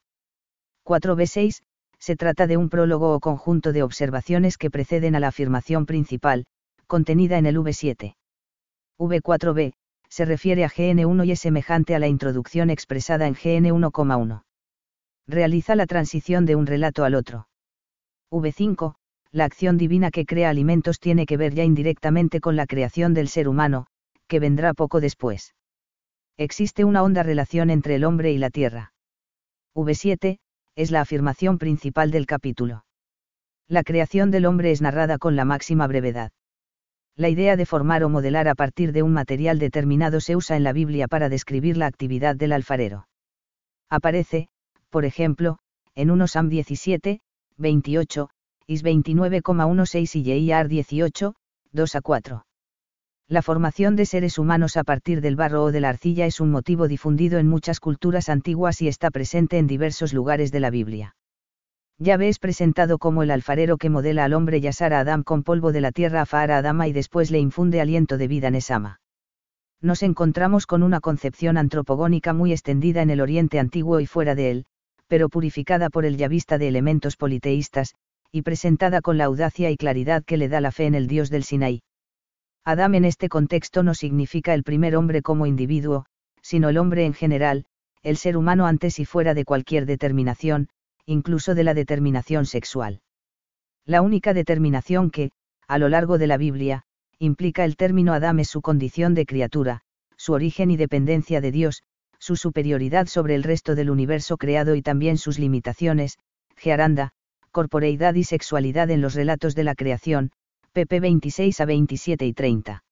4b6, 0.85 1.61
se 1.99 2.15
trata 2.17 2.47
de 2.47 2.57
un 2.57 2.67
prólogo 2.67 3.15
o 3.15 3.21
conjunto 3.21 3.71
de 3.71 3.83
observaciones 3.83 4.57
que 4.57 4.69
preceden 4.69 5.15
a 5.15 5.21
la 5.21 5.29
afirmación 5.29 5.85
principal, 5.85 6.47
contenida 6.85 7.37
en 7.37 7.45
el 7.45 7.59
V7. 7.59 8.15
V4b, 8.99 9.71
se 10.09 10.25
refiere 10.25 10.65
a 10.65 10.69
GN1 10.69 11.25
y 11.25 11.31
es 11.31 11.39
semejante 11.39 11.95
a 11.95 11.99
la 11.99 12.09
introducción 12.09 12.69
expresada 12.69 13.25
en 13.25 13.35
GN1,1. 13.35 14.44
Realiza 15.27 15.75
la 15.75 15.87
transición 15.87 16.45
de 16.45 16.55
un 16.55 16.67
relato 16.67 17.03
al 17.03 17.15
otro. 17.15 17.47
V5, 18.31 18.95
la 19.31 19.45
acción 19.45 19.77
divina 19.77 20.11
que 20.11 20.25
crea 20.25 20.49
alimentos 20.49 20.99
tiene 20.99 21.25
que 21.25 21.37
ver 21.37 21.53
ya 21.53 21.63
indirectamente 21.63 22.39
con 22.39 22.55
la 22.55 22.67
creación 22.67 23.13
del 23.13 23.27
ser 23.27 23.47
humano, 23.47 23.87
que 24.27 24.39
vendrá 24.39 24.73
poco 24.73 25.01
después. 25.01 25.55
Existe 26.37 26.83
una 26.83 27.03
honda 27.03 27.23
relación 27.23 27.69
entre 27.69 27.95
el 27.95 28.03
hombre 28.03 28.31
y 28.31 28.37
la 28.37 28.49
tierra. 28.49 28.93
V7, 29.75 30.39
es 30.75 30.91
la 30.91 31.01
afirmación 31.01 31.57
principal 31.57 32.11
del 32.11 32.25
capítulo. 32.25 32.85
La 33.67 33.83
creación 33.83 34.31
del 34.31 34.45
hombre 34.45 34.71
es 34.71 34.81
narrada 34.81 35.17
con 35.17 35.35
la 35.35 35.45
máxima 35.45 35.87
brevedad. 35.87 36.31
La 37.15 37.29
idea 37.29 37.55
de 37.55 37.65
formar 37.65 38.03
o 38.03 38.09
modelar 38.09 38.47
a 38.47 38.55
partir 38.55 38.91
de 38.91 39.01
un 39.01 39.13
material 39.13 39.57
determinado 39.57 40.19
se 40.19 40.35
usa 40.35 40.57
en 40.57 40.63
la 40.63 40.73
Biblia 40.73 41.07
para 41.07 41.29
describir 41.29 41.77
la 41.77 41.87
actividad 41.87 42.35
del 42.35 42.51
alfarero. 42.51 43.07
Aparece, 43.89 44.49
por 44.89 45.05
ejemplo, 45.05 45.57
en 45.95 46.11
1 46.11 46.27
Sam 46.27 46.49
17, 46.49 47.21
28, 47.57 48.29
Is 48.67 48.83
29,16 48.83 50.15
y 50.15 50.23
Year 50.23 50.67
18, 50.67 51.35
2 51.71 51.95
a 51.95 52.01
4. 52.01 52.45
La 53.27 53.41
formación 53.41 53.95
de 53.95 54.05
seres 54.05 54.37
humanos 54.37 54.77
a 54.77 54.83
partir 54.83 55.21
del 55.21 55.35
barro 55.35 55.63
o 55.63 55.71
de 55.71 55.79
la 55.79 55.89
arcilla 55.89 56.25
es 56.25 56.39
un 56.39 56.51
motivo 56.51 56.87
difundido 56.87 57.39
en 57.39 57.47
muchas 57.47 57.79
culturas 57.79 58.29
antiguas 58.29 58.81
y 58.81 58.87
está 58.87 59.11
presente 59.11 59.57
en 59.57 59.67
diversos 59.67 60.13
lugares 60.13 60.51
de 60.51 60.59
la 60.59 60.69
Biblia. 60.69 61.15
Yahvé 61.97 62.27
es 62.27 62.39
presentado 62.39 62.97
como 62.97 63.23
el 63.23 63.31
alfarero 63.31 63.77
que 63.77 63.89
modela 63.89 64.25
al 64.25 64.33
hombre 64.33 64.61
Yasar 64.61 64.93
a 64.93 64.99
Adam 64.99 65.23
con 65.23 65.43
polvo 65.43 65.71
de 65.71 65.81
la 65.81 65.91
tierra 65.91 66.21
a 66.21 66.25
Faara 66.25 66.57
Adama 66.57 66.87
y 66.87 66.93
después 66.93 67.31
le 67.31 67.39
infunde 67.39 67.81
aliento 67.81 68.17
de 68.17 68.27
vida 68.27 68.51
Nesama. 68.51 68.99
Nos 69.81 70.03
encontramos 70.03 70.67
con 70.67 70.83
una 70.83 70.99
concepción 70.99 71.57
antropogónica 71.57 72.33
muy 72.33 72.51
extendida 72.51 73.01
en 73.01 73.11
el 73.11 73.21
Oriente 73.21 73.59
Antiguo 73.59 73.99
y 73.99 74.07
fuera 74.07 74.35
de 74.35 74.51
él, 74.51 74.65
pero 75.07 75.29
purificada 75.29 75.89
por 75.89 76.05
el 76.05 76.17
yavista 76.17 76.57
de 76.57 76.67
elementos 76.67 77.17
politeístas, 77.17 77.95
y 78.31 78.41
presentada 78.41 79.01
con 79.01 79.17
la 79.17 79.25
audacia 79.25 79.71
y 79.71 79.77
claridad 79.77 80.23
que 80.23 80.37
le 80.37 80.49
da 80.49 80.61
la 80.61 80.71
fe 80.71 80.85
en 80.85 80.95
el 80.95 81.07
Dios 81.07 81.29
del 81.29 81.43
Sinaí. 81.43 81.83
Adam 82.65 82.95
en 82.95 83.05
este 83.05 83.29
contexto 83.29 83.83
no 83.83 83.93
significa 83.93 84.53
el 84.53 84.63
primer 84.63 84.95
hombre 84.95 85.21
como 85.21 85.45
individuo, 85.45 86.05
sino 86.41 86.69
el 86.69 86.77
hombre 86.77 87.05
en 87.05 87.13
general, 87.13 87.65
el 88.01 88.17
ser 88.17 88.37
humano 88.37 88.65
antes 88.65 88.99
y 88.99 89.05
fuera 89.05 89.33
de 89.33 89.45
cualquier 89.45 89.85
determinación, 89.85 90.69
incluso 91.05 91.55
de 91.55 91.63
la 91.63 91.73
determinación 91.73 92.45
sexual. 92.45 93.01
La 93.85 94.01
única 94.01 94.33
determinación 94.33 95.11
que, 95.11 95.31
a 95.67 95.77
lo 95.77 95.89
largo 95.89 96.17
de 96.17 96.27
la 96.27 96.37
Biblia, 96.37 96.83
implica 97.19 97.65
el 97.65 97.77
término 97.77 98.13
Adam 98.13 98.39
es 98.39 98.49
su 98.49 98.61
condición 98.61 99.13
de 99.13 99.25
criatura, 99.25 99.81
su 100.17 100.33
origen 100.33 100.71
y 100.71 100.77
dependencia 100.77 101.41
de 101.41 101.51
Dios, 101.51 101.83
su 102.25 102.35
superioridad 102.35 103.05
sobre 103.05 103.35
el 103.35 103.43
resto 103.43 103.75
del 103.75 103.91
universo 103.91 104.37
creado 104.37 104.73
y 104.73 104.81
también 104.81 105.19
sus 105.19 105.37
limitaciones, 105.37 106.17
gearanda, 106.55 107.11
corporeidad 107.51 108.15
y 108.15 108.23
sexualidad 108.23 108.89
en 108.89 108.99
los 108.99 109.13
relatos 109.13 109.53
de 109.53 109.63
la 109.63 109.75
creación, 109.75 110.31
pp 110.73 110.99
26 111.01 111.61
a 111.61 111.65
27 111.65 112.25
y 112.25 112.33
30. 112.33 112.83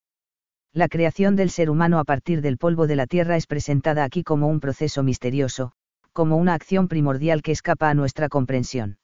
La 0.72 0.88
creación 0.88 1.36
del 1.36 1.50
ser 1.50 1.72
humano 1.72 1.98
a 1.98 2.04
partir 2.04 2.42
del 2.42 2.60
polvo 2.60 2.86
de 2.86 2.96
la 2.96 3.08
tierra 3.08 3.36
es 3.36 3.48
presentada 3.48 4.04
aquí 4.04 4.22
como 4.24 4.48
un 4.50 4.60
proceso 4.60 5.02
misterioso, 5.02 5.72
como 6.12 6.38
una 6.38 6.54
acción 6.54 6.88
primordial 6.88 7.42
que 7.42 7.54
escapa 7.54 7.90
a 7.90 7.96
nuestra 7.96 8.30
comprensión. 8.30 9.00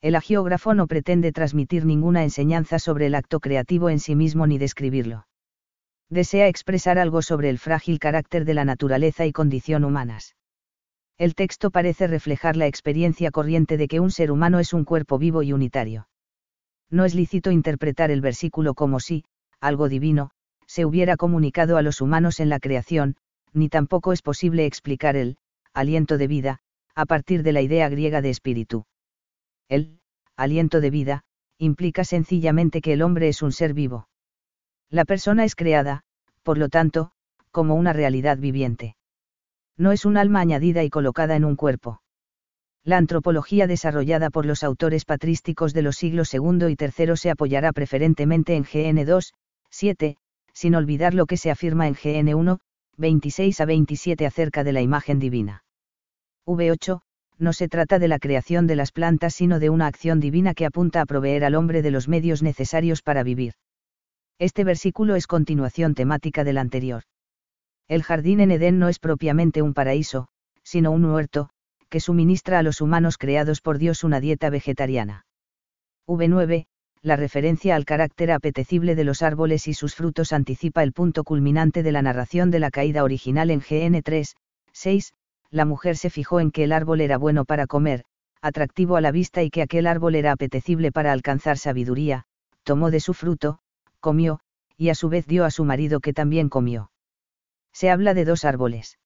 El 0.00 0.14
agiógrafo 0.14 0.72
no 0.72 0.86
pretende 0.86 1.30
transmitir 1.30 1.84
ninguna 1.84 2.22
enseñanza 2.22 2.78
sobre 2.78 3.04
el 3.04 3.14
acto 3.14 3.38
creativo 3.38 3.90
en 3.90 4.00
sí 4.00 4.16
mismo 4.16 4.46
ni 4.46 4.56
describirlo. 4.56 5.26
Desea 6.12 6.46
expresar 6.46 6.98
algo 6.98 7.22
sobre 7.22 7.50
el 7.50 7.58
frágil 7.58 7.98
carácter 7.98 8.44
de 8.44 8.54
la 8.54 8.64
naturaleza 8.64 9.26
y 9.26 9.32
condición 9.32 9.84
humanas. 9.84 10.36
El 11.18 11.34
texto 11.34 11.70
parece 11.70 12.06
reflejar 12.06 12.56
la 12.56 12.66
experiencia 12.68 13.30
corriente 13.30 13.76
de 13.76 13.88
que 13.88 13.98
un 13.98 14.12
ser 14.12 14.30
humano 14.30 14.60
es 14.60 14.72
un 14.72 14.84
cuerpo 14.84 15.18
vivo 15.18 15.42
y 15.42 15.52
unitario 15.52 16.06
no 16.92 17.06
es 17.06 17.14
lícito 17.14 17.50
interpretar 17.50 18.10
el 18.10 18.20
versículo 18.20 18.74
como 18.74 19.00
si, 19.00 19.24
algo 19.60 19.88
divino, 19.88 20.30
se 20.66 20.84
hubiera 20.84 21.16
comunicado 21.16 21.78
a 21.78 21.82
los 21.82 22.02
humanos 22.02 22.38
en 22.38 22.50
la 22.50 22.60
creación, 22.60 23.16
ni 23.54 23.70
tampoco 23.70 24.12
es 24.12 24.20
posible 24.20 24.66
explicar 24.66 25.16
el, 25.16 25.38
aliento 25.72 26.18
de 26.18 26.26
vida, 26.26 26.58
a 26.94 27.06
partir 27.06 27.42
de 27.42 27.52
la 27.52 27.62
idea 27.62 27.88
griega 27.88 28.20
de 28.20 28.28
espíritu. 28.28 28.84
El, 29.68 30.00
aliento 30.36 30.82
de 30.82 30.90
vida, 30.90 31.22
implica 31.58 32.04
sencillamente 32.04 32.82
que 32.82 32.92
el 32.92 33.00
hombre 33.00 33.28
es 33.28 33.40
un 33.40 33.52
ser 33.52 33.72
vivo. 33.72 34.06
La 34.92 35.06
persona 35.06 35.46
es 35.46 35.56
creada, 35.56 36.02
por 36.42 36.58
lo 36.58 36.68
tanto, 36.68 37.12
como 37.50 37.76
una 37.76 37.94
realidad 37.94 38.36
viviente. 38.36 38.94
No 39.78 39.90
es 39.90 40.04
un 40.04 40.18
alma 40.18 40.40
añadida 40.40 40.84
y 40.84 40.90
colocada 40.90 41.34
en 41.34 41.46
un 41.46 41.56
cuerpo. 41.56 42.02
La 42.84 42.98
antropología 42.98 43.66
desarrollada 43.66 44.28
por 44.28 44.44
los 44.44 44.62
autores 44.62 45.06
patrísticos 45.06 45.72
de 45.72 45.80
los 45.80 45.96
siglos 45.96 46.34
II 46.34 46.66
y 46.68 46.76
III 46.78 47.16
se 47.16 47.30
apoyará 47.30 47.72
preferentemente 47.72 48.54
en 48.54 48.64
GN2, 48.64 49.32
7, 49.70 50.18
sin 50.52 50.74
olvidar 50.74 51.14
lo 51.14 51.24
que 51.24 51.38
se 51.38 51.50
afirma 51.50 51.88
en 51.88 51.94
GN1, 51.94 52.58
26 52.98 53.60
a 53.62 53.64
27 53.64 54.26
acerca 54.26 54.62
de 54.62 54.72
la 54.72 54.82
imagen 54.82 55.18
divina. 55.18 55.64
V8, 56.46 57.00
no 57.38 57.52
se 57.54 57.68
trata 57.68 57.98
de 57.98 58.08
la 58.08 58.18
creación 58.18 58.66
de 58.66 58.76
las 58.76 58.92
plantas 58.92 59.32
sino 59.32 59.58
de 59.58 59.70
una 59.70 59.86
acción 59.86 60.20
divina 60.20 60.52
que 60.52 60.66
apunta 60.66 61.00
a 61.00 61.06
proveer 61.06 61.44
al 61.44 61.54
hombre 61.54 61.80
de 61.80 61.92
los 61.92 62.08
medios 62.08 62.42
necesarios 62.42 63.00
para 63.00 63.22
vivir. 63.22 63.54
Este 64.42 64.64
versículo 64.64 65.14
es 65.14 65.28
continuación 65.28 65.94
temática 65.94 66.42
del 66.42 66.58
anterior. 66.58 67.04
El 67.86 68.02
jardín 68.02 68.40
en 68.40 68.50
Edén 68.50 68.80
no 68.80 68.88
es 68.88 68.98
propiamente 68.98 69.62
un 69.62 69.72
paraíso, 69.72 70.26
sino 70.64 70.90
un 70.90 71.04
huerto, 71.04 71.50
que 71.88 72.00
suministra 72.00 72.58
a 72.58 72.64
los 72.64 72.80
humanos 72.80 73.18
creados 73.18 73.60
por 73.60 73.78
Dios 73.78 74.02
una 74.02 74.18
dieta 74.18 74.50
vegetariana. 74.50 75.26
V9, 76.08 76.66
la 77.02 77.14
referencia 77.14 77.76
al 77.76 77.84
carácter 77.84 78.32
apetecible 78.32 78.96
de 78.96 79.04
los 79.04 79.22
árboles 79.22 79.68
y 79.68 79.74
sus 79.74 79.94
frutos 79.94 80.32
anticipa 80.32 80.82
el 80.82 80.92
punto 80.92 81.22
culminante 81.22 81.84
de 81.84 81.92
la 81.92 82.02
narración 82.02 82.50
de 82.50 82.58
la 82.58 82.72
caída 82.72 83.04
original 83.04 83.48
en 83.48 83.60
GN3, 83.60 84.34
6, 84.72 85.12
la 85.50 85.64
mujer 85.66 85.96
se 85.96 86.10
fijó 86.10 86.40
en 86.40 86.50
que 86.50 86.64
el 86.64 86.72
árbol 86.72 87.00
era 87.00 87.16
bueno 87.16 87.44
para 87.44 87.68
comer, 87.68 88.02
atractivo 88.40 88.96
a 88.96 89.00
la 89.00 89.12
vista 89.12 89.44
y 89.44 89.50
que 89.50 89.62
aquel 89.62 89.86
árbol 89.86 90.16
era 90.16 90.32
apetecible 90.32 90.90
para 90.90 91.12
alcanzar 91.12 91.58
sabiduría, 91.58 92.24
tomó 92.64 92.90
de 92.90 92.98
su 92.98 93.14
fruto, 93.14 93.60
comió, 94.02 94.40
y 94.76 94.90
a 94.90 94.94
su 94.94 95.08
vez 95.08 95.26
dio 95.26 95.46
a 95.46 95.50
su 95.50 95.64
marido 95.64 96.00
que 96.00 96.12
también 96.12 96.50
comió. 96.50 96.90
Se 97.72 97.90
habla 97.90 98.12
de 98.12 98.26
dos 98.26 98.44
árboles. 98.44 98.98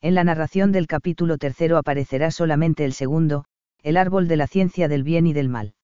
En 0.00 0.14
la 0.14 0.24
narración 0.24 0.72
del 0.72 0.86
capítulo 0.86 1.36
tercero 1.36 1.76
aparecerá 1.76 2.30
solamente 2.30 2.86
el 2.86 2.94
segundo, 2.94 3.44
el 3.82 3.98
árbol 3.98 4.28
de 4.28 4.36
la 4.36 4.46
ciencia 4.46 4.88
del 4.88 5.02
bien 5.02 5.26
y 5.26 5.34
del 5.34 5.50
mal. 5.50 5.74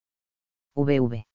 VV. 0.75 1.27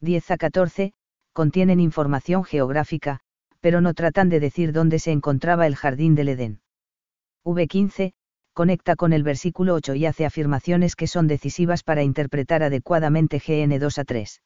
10 0.00 0.30
a 0.30 0.36
14, 0.38 0.94
contienen 1.32 1.80
información 1.80 2.44
geográfica, 2.44 3.20
pero 3.60 3.80
no 3.80 3.92
tratan 3.92 4.30
de 4.30 4.40
decir 4.40 4.72
dónde 4.72 4.98
se 4.98 5.12
encontraba 5.12 5.66
el 5.66 5.76
jardín 5.76 6.14
del 6.14 6.30
Edén. 6.30 6.60
V15, 7.44 8.12
conecta 8.52 8.96
con 8.96 9.12
el 9.12 9.22
versículo 9.22 9.74
8 9.74 9.94
y 9.94 10.06
hace 10.06 10.24
afirmaciones 10.24 10.96
que 10.96 11.06
son 11.06 11.26
decisivas 11.26 11.82
para 11.82 12.02
interpretar 12.02 12.62
adecuadamente 12.62 13.42
GN 13.44 13.78
2 13.78 13.98
a 13.98 14.04
3. 14.04 14.40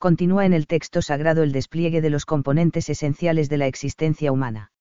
Continúa 0.00 0.46
en 0.46 0.54
el 0.54 0.66
texto 0.66 1.02
sagrado 1.02 1.42
el 1.42 1.52
despliegue 1.52 2.00
de 2.00 2.08
los 2.08 2.24
componentes 2.24 2.88
esenciales 2.88 3.50
de 3.50 3.58
la 3.58 3.66
existencia 3.66 4.32
humana. 4.32 4.72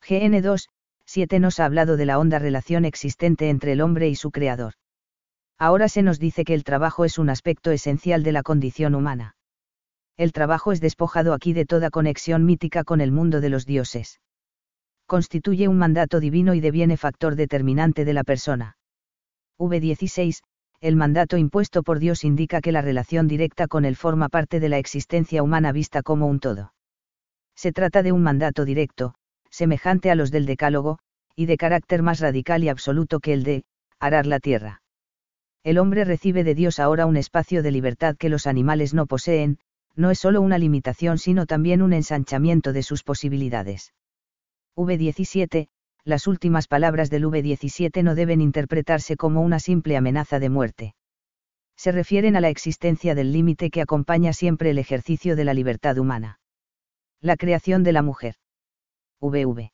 GN 0.00 0.40
2, 0.40 0.68
7 1.04 1.38
nos 1.38 1.60
ha 1.60 1.66
hablado 1.66 1.98
de 1.98 2.06
la 2.06 2.18
honda 2.18 2.38
relación 2.38 2.86
existente 2.86 3.50
entre 3.50 3.72
el 3.72 3.82
hombre 3.82 4.08
y 4.08 4.14
su 4.14 4.30
creador. 4.30 4.72
Ahora 5.58 5.90
se 5.90 6.00
nos 6.00 6.18
dice 6.18 6.46
que 6.46 6.54
el 6.54 6.64
trabajo 6.64 7.04
es 7.04 7.18
un 7.18 7.28
aspecto 7.28 7.72
esencial 7.72 8.22
de 8.22 8.32
la 8.32 8.42
condición 8.42 8.94
humana. 8.94 9.36
El 10.16 10.32
trabajo 10.32 10.72
es 10.72 10.80
despojado 10.80 11.34
aquí 11.34 11.52
de 11.52 11.66
toda 11.66 11.90
conexión 11.90 12.46
mítica 12.46 12.84
con 12.84 13.02
el 13.02 13.12
mundo 13.12 13.42
de 13.42 13.50
los 13.50 13.66
dioses. 13.66 14.18
Constituye 15.04 15.68
un 15.68 15.76
mandato 15.76 16.20
divino 16.20 16.54
y 16.54 16.60
deviene 16.60 16.96
factor 16.96 17.36
determinante 17.36 18.06
de 18.06 18.14
la 18.14 18.24
persona. 18.24 18.78
V16, 19.58 20.40
el 20.80 20.96
mandato 20.96 21.36
impuesto 21.36 21.82
por 21.82 21.98
Dios 21.98 22.24
indica 22.24 22.60
que 22.60 22.72
la 22.72 22.82
relación 22.82 23.26
directa 23.26 23.66
con 23.66 23.84
él 23.84 23.96
forma 23.96 24.28
parte 24.28 24.60
de 24.60 24.68
la 24.68 24.78
existencia 24.78 25.42
humana 25.42 25.72
vista 25.72 26.02
como 26.02 26.26
un 26.26 26.38
todo. 26.38 26.72
Se 27.56 27.72
trata 27.72 28.02
de 28.02 28.12
un 28.12 28.22
mandato 28.22 28.64
directo, 28.64 29.14
semejante 29.50 30.10
a 30.10 30.14
los 30.14 30.30
del 30.30 30.46
Decálogo, 30.46 30.98
y 31.34 31.46
de 31.46 31.56
carácter 31.56 32.02
más 32.02 32.20
radical 32.20 32.62
y 32.62 32.68
absoluto 32.68 33.18
que 33.20 33.32
el 33.32 33.42
de, 33.42 33.64
arar 33.98 34.26
la 34.26 34.38
tierra. 34.38 34.82
El 35.64 35.78
hombre 35.78 36.04
recibe 36.04 36.44
de 36.44 36.54
Dios 36.54 36.78
ahora 36.78 37.06
un 37.06 37.16
espacio 37.16 37.62
de 37.62 37.72
libertad 37.72 38.16
que 38.16 38.28
los 38.28 38.46
animales 38.46 38.94
no 38.94 39.06
poseen, 39.06 39.58
no 39.96 40.10
es 40.12 40.20
solo 40.20 40.40
una 40.40 40.58
limitación 40.58 41.18
sino 41.18 41.46
también 41.46 41.82
un 41.82 41.92
ensanchamiento 41.92 42.72
de 42.72 42.84
sus 42.84 43.02
posibilidades. 43.02 43.92
V17, 44.76 45.68
las 46.08 46.26
últimas 46.26 46.68
palabras 46.68 47.10
del 47.10 47.26
V17 47.26 48.02
no 48.02 48.14
deben 48.14 48.40
interpretarse 48.40 49.18
como 49.18 49.42
una 49.42 49.60
simple 49.60 49.94
amenaza 49.94 50.38
de 50.38 50.48
muerte. 50.48 50.94
Se 51.76 51.92
refieren 51.92 52.34
a 52.34 52.40
la 52.40 52.48
existencia 52.48 53.14
del 53.14 53.30
límite 53.30 53.68
que 53.68 53.82
acompaña 53.82 54.32
siempre 54.32 54.70
el 54.70 54.78
ejercicio 54.78 55.36
de 55.36 55.44
la 55.44 55.52
libertad 55.52 55.98
humana. 55.98 56.40
La 57.20 57.36
creación 57.36 57.82
de 57.82 57.92
la 57.92 58.00
mujer. 58.00 58.36
VV. 59.20 59.70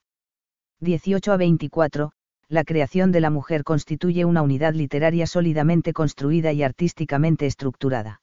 18 0.81 1.33
a 1.33 1.37
24, 1.37 2.11
la 2.49 2.65
creación 2.65 3.13
de 3.13 3.21
la 3.21 3.31
mujer 3.31 3.63
constituye 3.63 4.25
una 4.25 4.43
unidad 4.43 4.75
literaria 4.75 5.29
sólidamente 5.29 5.93
construida 5.93 6.51
y 6.53 6.65
artísticamente 6.65 7.47
estructurada. 7.47 8.23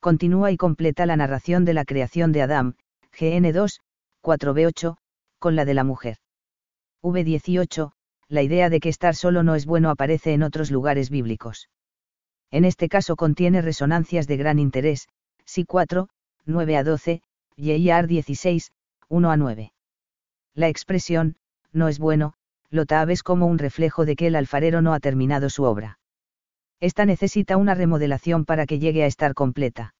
Continúa 0.00 0.50
y 0.50 0.56
completa 0.56 1.04
la 1.04 1.16
narración 1.16 1.66
de 1.66 1.74
la 1.74 1.84
creación 1.84 2.32
de 2.32 2.40
Adán, 2.40 2.76
GN2, 3.12 3.80
4b8, 4.22 4.96
con 5.38 5.56
la 5.56 5.66
de 5.66 5.74
la 5.74 5.84
mujer. 5.84 6.16
V18, 7.02 7.92
la 8.28 8.42
idea 8.42 8.70
de 8.70 8.80
que 8.80 8.88
estar 8.88 9.14
solo 9.14 9.42
no 9.42 9.54
es 9.54 9.66
bueno 9.66 9.90
aparece 9.90 10.32
en 10.32 10.42
otros 10.42 10.70
lugares 10.70 11.10
bíblicos. 11.10 11.68
En 12.50 12.64
este 12.64 12.88
caso 12.88 13.16
contiene 13.16 13.62
resonancias 13.62 14.26
de 14.26 14.36
gran 14.36 14.58
interés, 14.58 15.08
Si 15.44 15.64
4, 15.64 16.08
9 16.44 16.76
a 16.76 16.84
12, 16.84 17.22
YIAR 17.56 18.06
16, 18.06 18.72
1 19.08 19.30
a 19.30 19.36
9. 19.36 19.72
La 20.54 20.68
expresión, 20.68 21.36
no 21.72 21.88
es 21.88 21.98
bueno, 21.98 22.34
lo 22.70 22.84
es 23.08 23.22
como 23.22 23.46
un 23.46 23.58
reflejo 23.58 24.04
de 24.04 24.16
que 24.16 24.26
el 24.26 24.36
alfarero 24.36 24.82
no 24.82 24.92
ha 24.92 25.00
terminado 25.00 25.48
su 25.50 25.64
obra. 25.64 25.98
Esta 26.80 27.04
necesita 27.06 27.56
una 27.56 27.74
remodelación 27.74 28.44
para 28.44 28.66
que 28.66 28.78
llegue 28.78 29.02
a 29.02 29.06
estar 29.06 29.34
completa. 29.34 29.94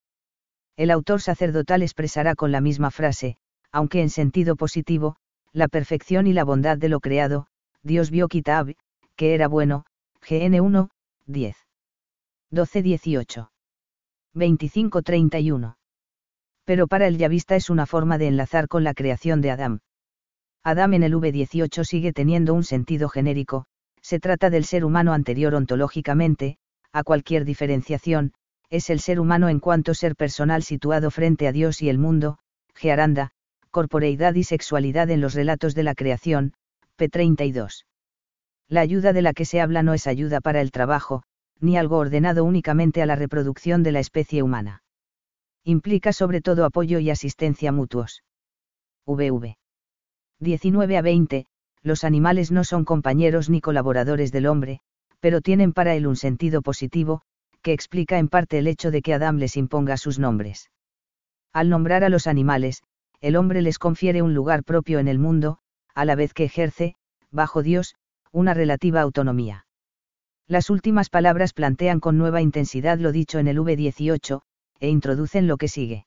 El 0.77 0.91
autor 0.91 1.21
sacerdotal 1.21 1.81
expresará 1.81 2.35
con 2.35 2.51
la 2.51 2.61
misma 2.61 2.91
frase, 2.91 3.37
aunque 3.71 4.01
en 4.01 4.09
sentido 4.09 4.55
positivo, 4.55 5.17
la 5.53 5.67
perfección 5.67 6.27
y 6.27 6.33
la 6.33 6.43
bondad 6.43 6.77
de 6.77 6.89
lo 6.89 6.99
creado, 6.99 7.47
Dios 7.83 8.11
vio 8.11 8.27
Kitab, 8.27 8.75
que 9.15 9.33
era 9.33 9.47
bueno, 9.47 9.85
GN 10.27 10.59
1, 10.61 10.89
10. 11.25 11.57
12 12.51 12.81
18. 12.81 13.51
25 14.33 15.01
31. 15.01 15.77
Pero 16.65 16.87
para 16.87 17.07
el 17.07 17.17
yavista 17.17 17.55
es 17.55 17.69
una 17.69 17.85
forma 17.85 18.17
de 18.17 18.27
enlazar 18.27 18.67
con 18.67 18.83
la 18.83 18.93
creación 18.93 19.41
de 19.41 19.51
Adán. 19.51 19.81
Adam 20.63 20.93
en 20.93 21.03
el 21.03 21.15
V18 21.15 21.83
sigue 21.83 22.13
teniendo 22.13 22.53
un 22.53 22.63
sentido 22.63 23.09
genérico, 23.09 23.65
se 24.01 24.19
trata 24.19 24.49
del 24.49 24.65
ser 24.65 24.85
humano 24.85 25.13
anterior 25.13 25.55
ontológicamente, 25.55 26.57
a 26.91 27.03
cualquier 27.03 27.45
diferenciación, 27.45 28.33
es 28.69 28.89
el 28.89 28.99
ser 28.99 29.19
humano 29.19 29.49
en 29.49 29.59
cuanto 29.59 29.93
ser 29.93 30.15
personal 30.15 30.63
situado 30.63 31.11
frente 31.11 31.47
a 31.47 31.51
Dios 31.51 31.81
y 31.81 31.89
el 31.89 31.97
mundo, 31.97 32.37
Gearanda, 32.75 33.31
corporeidad 33.71 34.35
y 34.35 34.43
sexualidad 34.43 35.09
en 35.09 35.21
los 35.21 35.33
relatos 35.33 35.75
de 35.75 35.83
la 35.83 35.95
creación, 35.95 36.53
p32. 36.97 37.85
La 38.67 38.81
ayuda 38.81 39.13
de 39.13 39.21
la 39.21 39.33
que 39.33 39.45
se 39.45 39.61
habla 39.61 39.83
no 39.83 39.93
es 39.93 40.07
ayuda 40.07 40.41
para 40.41 40.61
el 40.61 40.71
trabajo, 40.71 41.23
ni 41.59 41.77
algo 41.77 41.97
ordenado 41.97 42.43
únicamente 42.43 43.01
a 43.01 43.05
la 43.05 43.15
reproducción 43.15 43.83
de 43.83 43.91
la 43.91 43.99
especie 43.99 44.43
humana. 44.43 44.83
Implica 45.63 46.13
sobre 46.13 46.41
todo 46.41 46.65
apoyo 46.65 46.99
y 46.99 47.09
asistencia 47.09 47.71
mutuos. 47.71 48.23
VV. 49.05 49.57
19 50.39 50.97
a 50.97 51.01
20, 51.01 51.45
los 51.81 52.03
animales 52.03 52.51
no 52.51 52.63
son 52.63 52.85
compañeros 52.85 53.49
ni 53.49 53.61
colaboradores 53.61 54.31
del 54.31 54.47
hombre, 54.47 54.79
pero 55.19 55.41
tienen 55.41 55.73
para 55.73 55.95
él 55.95 56.07
un 56.07 56.15
sentido 56.15 56.61
positivo, 56.61 57.21
que 57.61 57.73
explica 57.73 58.19
en 58.19 58.29
parte 58.29 58.57
el 58.57 58.67
hecho 58.67 58.91
de 58.91 59.01
que 59.01 59.13
Adam 59.13 59.37
les 59.37 59.57
imponga 59.57 59.97
sus 59.97 60.19
nombres. 60.19 60.69
Al 61.51 61.69
nombrar 61.69 62.03
a 62.03 62.09
los 62.09 62.27
animales, 62.27 62.83
el 63.21 63.35
hombre 63.35 63.61
les 63.61 63.79
confiere 63.79 64.21
un 64.21 64.33
lugar 64.33 64.63
propio 64.63 64.99
en 64.99 65.07
el 65.07 65.19
mundo, 65.19 65.57
a 65.93 66.05
la 66.05 66.15
vez 66.15 66.33
que 66.33 66.45
ejerce, 66.45 66.95
bajo 67.31 67.63
Dios, 67.63 67.95
una 68.31 68.53
relativa 68.53 69.01
autonomía. 69.01 69.65
Las 70.47 70.69
últimas 70.69 71.09
palabras 71.09 71.53
plantean 71.53 71.99
con 71.99 72.17
nueva 72.17 72.41
intensidad 72.41 72.97
lo 72.97 73.11
dicho 73.11 73.39
en 73.39 73.47
el 73.47 73.59
V18, 73.59 74.41
e 74.79 74.89
introducen 74.89 75.47
lo 75.47 75.57
que 75.57 75.67
sigue. 75.67 76.05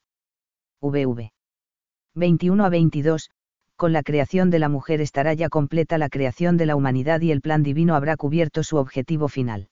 VV. 0.81 1.33
21 2.15 2.65
a 2.65 2.69
22, 2.69 3.31
con 3.77 3.93
la 3.93 4.03
creación 4.03 4.51
de 4.51 4.59
la 4.59 4.69
mujer 4.69 5.01
estará 5.01 5.35
ya 5.35 5.49
completa 5.49 5.99
la 5.99 6.09
creación 6.09 6.57
de 6.57 6.67
la 6.67 6.77
humanidad 6.77 7.21
y 7.21 7.31
el 7.31 7.41
plan 7.41 7.63
divino 7.63 7.95
habrá 7.95 8.17
cubierto 8.17 8.63
su 8.63 8.77
objetivo 8.77 9.29
final. 9.29 9.69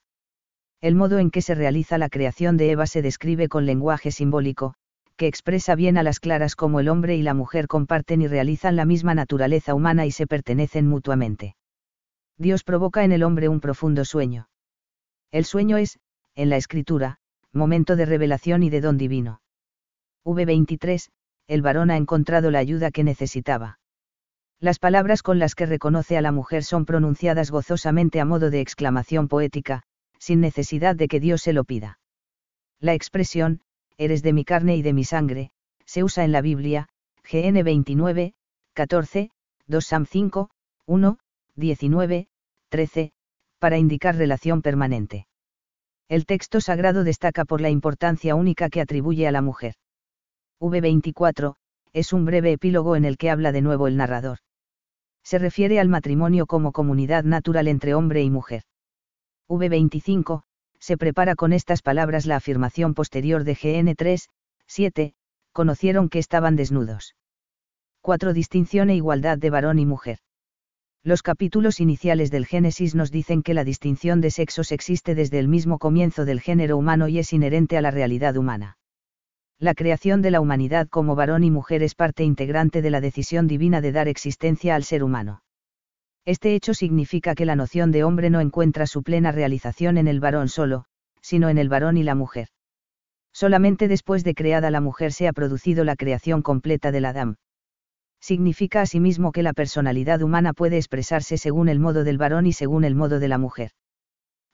El 0.81 0.94
modo 0.94 1.18
en 1.18 1.31
que 1.31 1.42
se 1.42 1.55
realiza 1.55 1.98
la 1.98 2.09
creación 2.09 2.57
de 2.57 2.70
Eva 2.70 2.87
se 2.87 3.03
describe 3.03 3.48
con 3.48 3.66
lenguaje 3.66 4.11
simbólico, 4.11 4.74
que 5.20 5.26
expresa 5.26 5.74
bien 5.74 5.98
a 5.98 6.02
las 6.02 6.18
claras 6.18 6.56
cómo 6.56 6.80
el 6.80 6.88
hombre 6.88 7.14
y 7.14 7.20
la 7.20 7.35
mujer 7.35 7.66
comparten 7.66 8.22
y 8.22 8.26
realizan 8.26 8.74
la 8.74 8.87
misma 8.87 9.14
naturaleza 9.14 9.74
humana 9.74 10.06
y 10.06 10.12
se 10.12 10.26
pertenecen 10.26 10.87
mutuamente. 10.87 11.56
Dios 12.38 12.64
provoca 12.64 13.04
en 13.04 13.12
el 13.12 13.22
hombre 13.22 13.50
un 13.50 13.61
profundo 13.61 14.06
sueño. 14.06 14.48
El 15.30 15.44
sueño 15.44 15.76
es, 15.76 15.98
en 16.37 16.48
la 16.48 16.56
escritura, 16.56 17.18
momento 17.52 17.96
de 17.96 18.06
revelación 18.06 18.62
y 18.62 18.70
de 18.70 18.80
don 18.80 18.96
divino. 18.96 19.42
V23, 20.24 21.11
el 21.48 21.61
varón 21.61 21.90
ha 21.90 21.98
encontrado 21.98 22.50
la 22.50 22.61
ayuda 22.61 22.90
que 22.90 23.04
necesitaba. 23.04 23.78
Las 24.59 24.78
palabras 24.78 25.22
con 25.22 25.38
las 25.38 25.54
que 25.54 25.66
reconoce 25.66 26.16
a 26.16 26.22
la 26.22 26.33
mujer 26.33 26.64
son 26.64 26.87
pronunciadas 26.87 27.50
gozosamente 27.50 28.20
a 28.20 28.24
modo 28.24 28.48
de 28.48 28.62
exclamación 28.62 29.28
poética, 29.28 29.83
sin 30.18 30.40
necesidad 30.40 30.96
de 30.96 31.09
que 31.09 31.20
Dios 31.20 31.42
se 31.42 31.52
lo 31.52 31.64
pida. 31.64 31.98
La 32.80 32.94
expresión, 32.94 33.61
eres 34.00 34.22
de 34.22 34.32
mi 34.32 34.44
carne 34.44 34.76
y 34.76 34.82
de 34.82 34.92
mi 34.92 35.04
sangre, 35.04 35.50
se 35.84 36.02
usa 36.02 36.24
en 36.24 36.32
la 36.32 36.40
Biblia, 36.40 36.88
GN 37.30 37.62
29, 37.62 38.34
14, 38.74 39.30
2 39.66 39.86
Sam 39.86 40.06
5, 40.06 40.50
1, 40.86 41.18
19, 41.54 42.28
13, 42.70 43.12
para 43.58 43.78
indicar 43.78 44.16
relación 44.16 44.62
permanente. 44.62 45.26
El 46.08 46.26
texto 46.26 46.60
sagrado 46.60 47.04
destaca 47.04 47.44
por 47.44 47.60
la 47.60 47.70
importancia 47.70 48.34
única 48.34 48.70
que 48.70 48.80
atribuye 48.80 49.28
a 49.28 49.32
la 49.32 49.42
mujer. 49.42 49.74
V24, 50.60 51.54
es 51.92 52.12
un 52.12 52.24
breve 52.24 52.52
epílogo 52.52 52.96
en 52.96 53.04
el 53.04 53.16
que 53.16 53.30
habla 53.30 53.52
de 53.52 53.62
nuevo 53.62 53.86
el 53.86 53.96
narrador 53.96 54.38
se 55.22 55.38
refiere 55.38 55.80
al 55.80 55.88
matrimonio 55.88 56.46
como 56.46 56.72
comunidad 56.72 57.24
natural 57.24 57.68
entre 57.68 57.94
hombre 57.94 58.22
y 58.22 58.30
mujer. 58.30 58.62
V25, 59.48 60.42
se 60.80 60.96
prepara 60.96 61.36
con 61.36 61.52
estas 61.52 61.82
palabras 61.82 62.26
la 62.26 62.36
afirmación 62.36 62.94
posterior 62.94 63.44
de 63.44 63.54
GN3, 63.54 64.28
7, 64.66 65.14
conocieron 65.52 66.08
que 66.08 66.18
estaban 66.18 66.56
desnudos. 66.56 67.14
4. 68.00 68.32
Distinción 68.32 68.90
e 68.90 68.96
igualdad 68.96 69.38
de 69.38 69.50
varón 69.50 69.78
y 69.78 69.86
mujer. 69.86 70.18
Los 71.04 71.22
capítulos 71.22 71.80
iniciales 71.80 72.30
del 72.30 72.46
Génesis 72.46 72.94
nos 72.94 73.10
dicen 73.10 73.42
que 73.42 73.54
la 73.54 73.64
distinción 73.64 74.20
de 74.20 74.30
sexos 74.30 74.72
existe 74.72 75.14
desde 75.14 75.38
el 75.38 75.48
mismo 75.48 75.78
comienzo 75.78 76.24
del 76.24 76.40
género 76.40 76.76
humano 76.76 77.08
y 77.08 77.18
es 77.18 77.32
inherente 77.32 77.76
a 77.76 77.82
la 77.82 77.90
realidad 77.90 78.36
humana 78.36 78.76
la 79.60 79.74
creación 79.74 80.22
de 80.22 80.30
la 80.30 80.40
humanidad 80.40 80.88
como 80.88 81.14
varón 81.14 81.44
y 81.44 81.50
mujer 81.50 81.82
es 81.82 81.94
parte 81.94 82.24
integrante 82.24 82.80
de 82.80 82.88
la 82.88 83.02
decisión 83.02 83.46
divina 83.46 83.82
de 83.82 83.92
dar 83.92 84.08
existencia 84.08 84.74
al 84.74 84.84
ser 84.84 85.04
humano. 85.04 85.42
Este 86.24 86.54
hecho 86.54 86.74
significa 86.74 87.35
que 87.35 87.46
la 87.46 87.56
noción 87.56 87.92
de 87.92 88.04
hombre 88.04 88.30
no 88.30 88.40
encuentra 88.40 88.87
su 88.87 89.02
plena 89.02 89.33
realización 89.33 89.98
en 89.98 90.06
el 90.06 90.20
varón 90.20 90.48
solo, 90.48 90.85
sino 91.22 91.48
en 91.48 91.59
el 91.59 91.68
varón 91.68 91.96
y 91.96 92.02
la 92.02 92.14
mujer. 92.14 92.48
Solamente 93.33 93.88
después 93.88 94.24
de 94.24 94.35
creada 94.35 94.70
la 94.70 94.80
mujer 94.80 95.12
se 95.12 95.28
ha 95.28 95.33
producido 95.33 95.85
la 95.85 95.96
creación 95.96 96.42
completa 96.42 96.90
del 96.90 97.04
Adán. 97.04 97.38
Significa 98.20 98.83
asimismo 98.83 99.33
que 99.33 99.42
la 99.42 99.54
personalidad 99.54 100.20
humana 100.20 100.52
puede 100.52 100.76
expresarse 100.76 101.38
según 101.38 101.68
el 101.68 101.78
modo 101.78 102.04
del 102.04 102.18
varón 102.18 102.46
y 102.46 102.52
según 102.52 102.85
el 102.85 102.94
modo 102.94 103.18
de 103.18 103.28
la 103.28 103.38
mujer. 103.38 103.70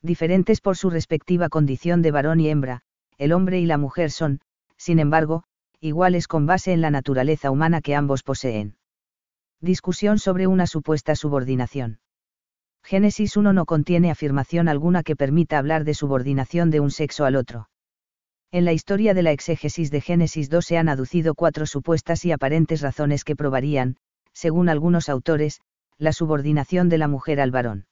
Diferentes 0.03 0.61
por 0.61 0.77
su 0.77 0.91
respectiva 0.91 1.49
condición 1.49 2.01
de 2.01 2.13
varón 2.13 2.39
y 2.39 2.49
hembra, 2.49 2.83
el 3.19 3.33
hombre 3.33 3.59
y 3.59 3.67
la 3.67 3.79
mujer 3.79 4.11
son, 4.11 4.41
sin 4.77 5.01
embargo, 5.01 5.43
iguales 5.81 6.29
con 6.29 6.47
base 6.47 6.73
en 6.73 6.81
la 6.81 6.91
naturaleza 6.91 7.51
humana 7.51 7.81
que 7.81 7.97
ambos 7.97 8.23
poseen. 8.23 8.77
Discusión 9.61 10.19
sobre 10.19 10.47
una 10.47 10.67
supuesta 10.67 11.17
subordinación. 11.17 11.99
Génesis 12.85 13.37
1 13.37 13.53
no 13.53 13.65
contiene 13.65 14.11
afirmación 14.11 14.69
alguna 14.69 15.03
que 15.03 15.17
permita 15.17 15.59
hablar 15.59 15.85
de 15.85 15.95
subordinación 15.95 16.71
de 16.71 16.81
un 16.81 16.91
sexo 16.91 17.25
al 17.25 17.37
otro. 17.37 17.69
En 18.53 18.65
la 18.65 18.73
historia 18.73 19.15
de 19.15 19.23
la 19.23 19.33
exégesis 19.33 19.91
de 19.91 20.01
Génesis 20.01 20.51
2 20.51 20.65
se 20.65 20.79
han 20.79 20.89
aducido 20.89 21.35
cuatro 21.35 21.67
supuestas 21.67 22.25
y 22.25 22.33
aparentes 22.33 22.81
razones 22.83 23.25
que 23.25 23.35
probarían, 23.35 23.97
según 24.33 24.69
algunos 24.69 25.09
autores, 25.09 25.61
la 25.99 26.13
subordinación 26.13 26.89
de 26.89 26.99
la 26.99 27.09
mujer 27.09 27.41
al 27.41 27.51
varón. 27.51 27.87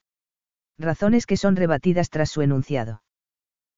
Razones 0.79 1.27
que 1.27 1.37
son 1.37 1.57
rebatidas 1.57 2.11
tras 2.11 2.31
su 2.31 2.43
enunciado. 2.43 3.03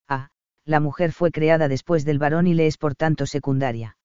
A. 0.08 0.30
La 0.64 0.80
mujer 0.80 1.12
fue 1.12 1.30
creada 1.30 1.68
después 1.68 2.04
del 2.04 2.18
varón 2.18 2.46
y 2.46 2.54
le 2.54 2.66
es 2.66 2.76
por 2.78 2.96
tanto 2.96 3.26
secundaria. 3.26 3.96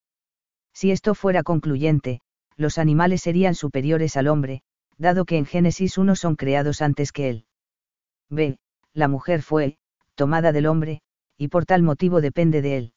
Si 0.74 0.92
esto 0.92 1.16
fuera 1.16 1.44
concluyente, 1.44 2.22
los 2.58 2.78
animales 2.78 3.22
serían 3.22 3.56
superiores 3.56 4.18
al 4.18 4.28
hombre, 4.28 4.62
dado 4.98 5.26
que 5.26 5.38
en 5.38 5.46
Génesis 5.46 5.98
1 5.98 6.16
son 6.16 6.36
creados 6.36 6.82
antes 6.82 7.12
que 7.12 7.30
él. 7.30 7.46
B. 8.30 8.58
La 8.94 9.08
mujer 9.08 9.42
fue, 9.42 9.78
tomada 10.16 10.52
del 10.52 10.68
hombre, 10.68 11.02
y 11.38 11.48
por 11.48 11.66
tal 11.66 11.82
motivo 11.82 12.22
depende 12.22 12.62
de 12.62 12.78
él. 12.78 12.94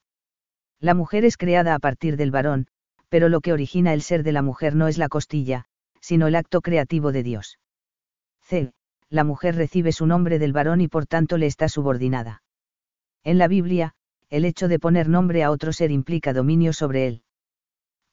La 0.80 0.94
mujer 0.94 1.24
es 1.24 1.36
creada 1.36 1.74
a 1.74 1.78
partir 1.78 2.16
del 2.16 2.30
varón, 2.30 2.66
pero 3.08 3.28
lo 3.28 3.40
que 3.40 3.52
origina 3.52 3.94
el 3.94 4.02
ser 4.02 4.22
de 4.22 4.32
la 4.32 4.42
mujer 4.42 4.74
no 4.74 4.88
es 4.88 4.98
la 4.98 5.08
costilla, 5.08 5.64
sino 6.00 6.26
el 6.26 6.34
acto 6.34 6.60
creativo 6.60 7.12
de 7.12 7.22
Dios. 7.22 7.58
C. 8.42 8.72
La 9.08 9.24
mujer 9.24 9.56
recibe 9.56 9.92
su 9.92 10.06
nombre 10.06 10.38
del 10.38 10.52
varón 10.52 10.80
y 10.80 10.88
por 10.88 11.06
tanto 11.06 11.38
le 11.38 11.46
está 11.46 11.68
subordinada. 11.68 12.42
En 13.22 13.38
la 13.38 13.48
Biblia, 13.48 13.94
el 14.28 14.44
hecho 14.44 14.68
de 14.68 14.78
poner 14.78 15.08
nombre 15.08 15.42
a 15.42 15.50
otro 15.50 15.72
ser 15.72 15.90
implica 15.90 16.32
dominio 16.32 16.72
sobre 16.72 17.06
él. 17.06 17.23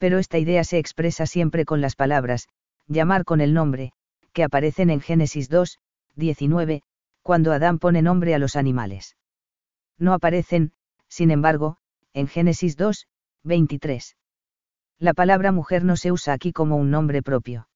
Pero 0.01 0.19
esta 0.19 0.37
idea 0.37 0.65
se 0.65 0.79
expresa 0.79 1.25
siempre 1.25 1.63
con 1.63 1.79
las 1.79 1.95
palabras, 1.95 2.49
llamar 2.87 3.23
con 3.23 3.39
el 3.39 3.53
nombre, 3.53 3.93
que 4.33 4.43
aparecen 4.43 4.89
en 4.89 4.99
Génesis 4.99 5.47
2, 5.47 5.79
19, 6.15 6.81
cuando 7.21 7.53
Adán 7.53 7.79
pone 7.79 8.01
nombre 8.01 8.35
a 8.35 8.39
los 8.39 8.57
animales 8.57 9.15
no 10.01 10.13
aparecen, 10.13 10.73
sin 11.07 11.29
embargo, 11.31 11.77
en 12.13 12.27
Génesis 12.27 12.75
2, 12.75 13.07
23. 13.43 14.17
La 14.97 15.13
palabra 15.13 15.51
mujer 15.51 15.83
no 15.83 15.95
se 15.95 16.11
usa 16.11 16.33
aquí 16.33 16.51
como 16.51 16.75
un 16.75 16.89
nombre 16.89 17.21
propio. 17.21 17.69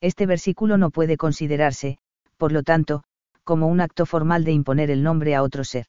Este 0.00 0.26
versículo 0.26 0.78
no 0.78 0.90
puede 0.90 1.16
considerarse, 1.16 1.98
por 2.38 2.52
lo 2.52 2.62
tanto, 2.62 3.04
como 3.44 3.68
un 3.68 3.80
acto 3.80 4.06
formal 4.06 4.44
de 4.44 4.52
imponer 4.52 4.90
el 4.90 5.02
nombre 5.02 5.34
a 5.34 5.42
otro 5.42 5.62
ser. 5.62 5.86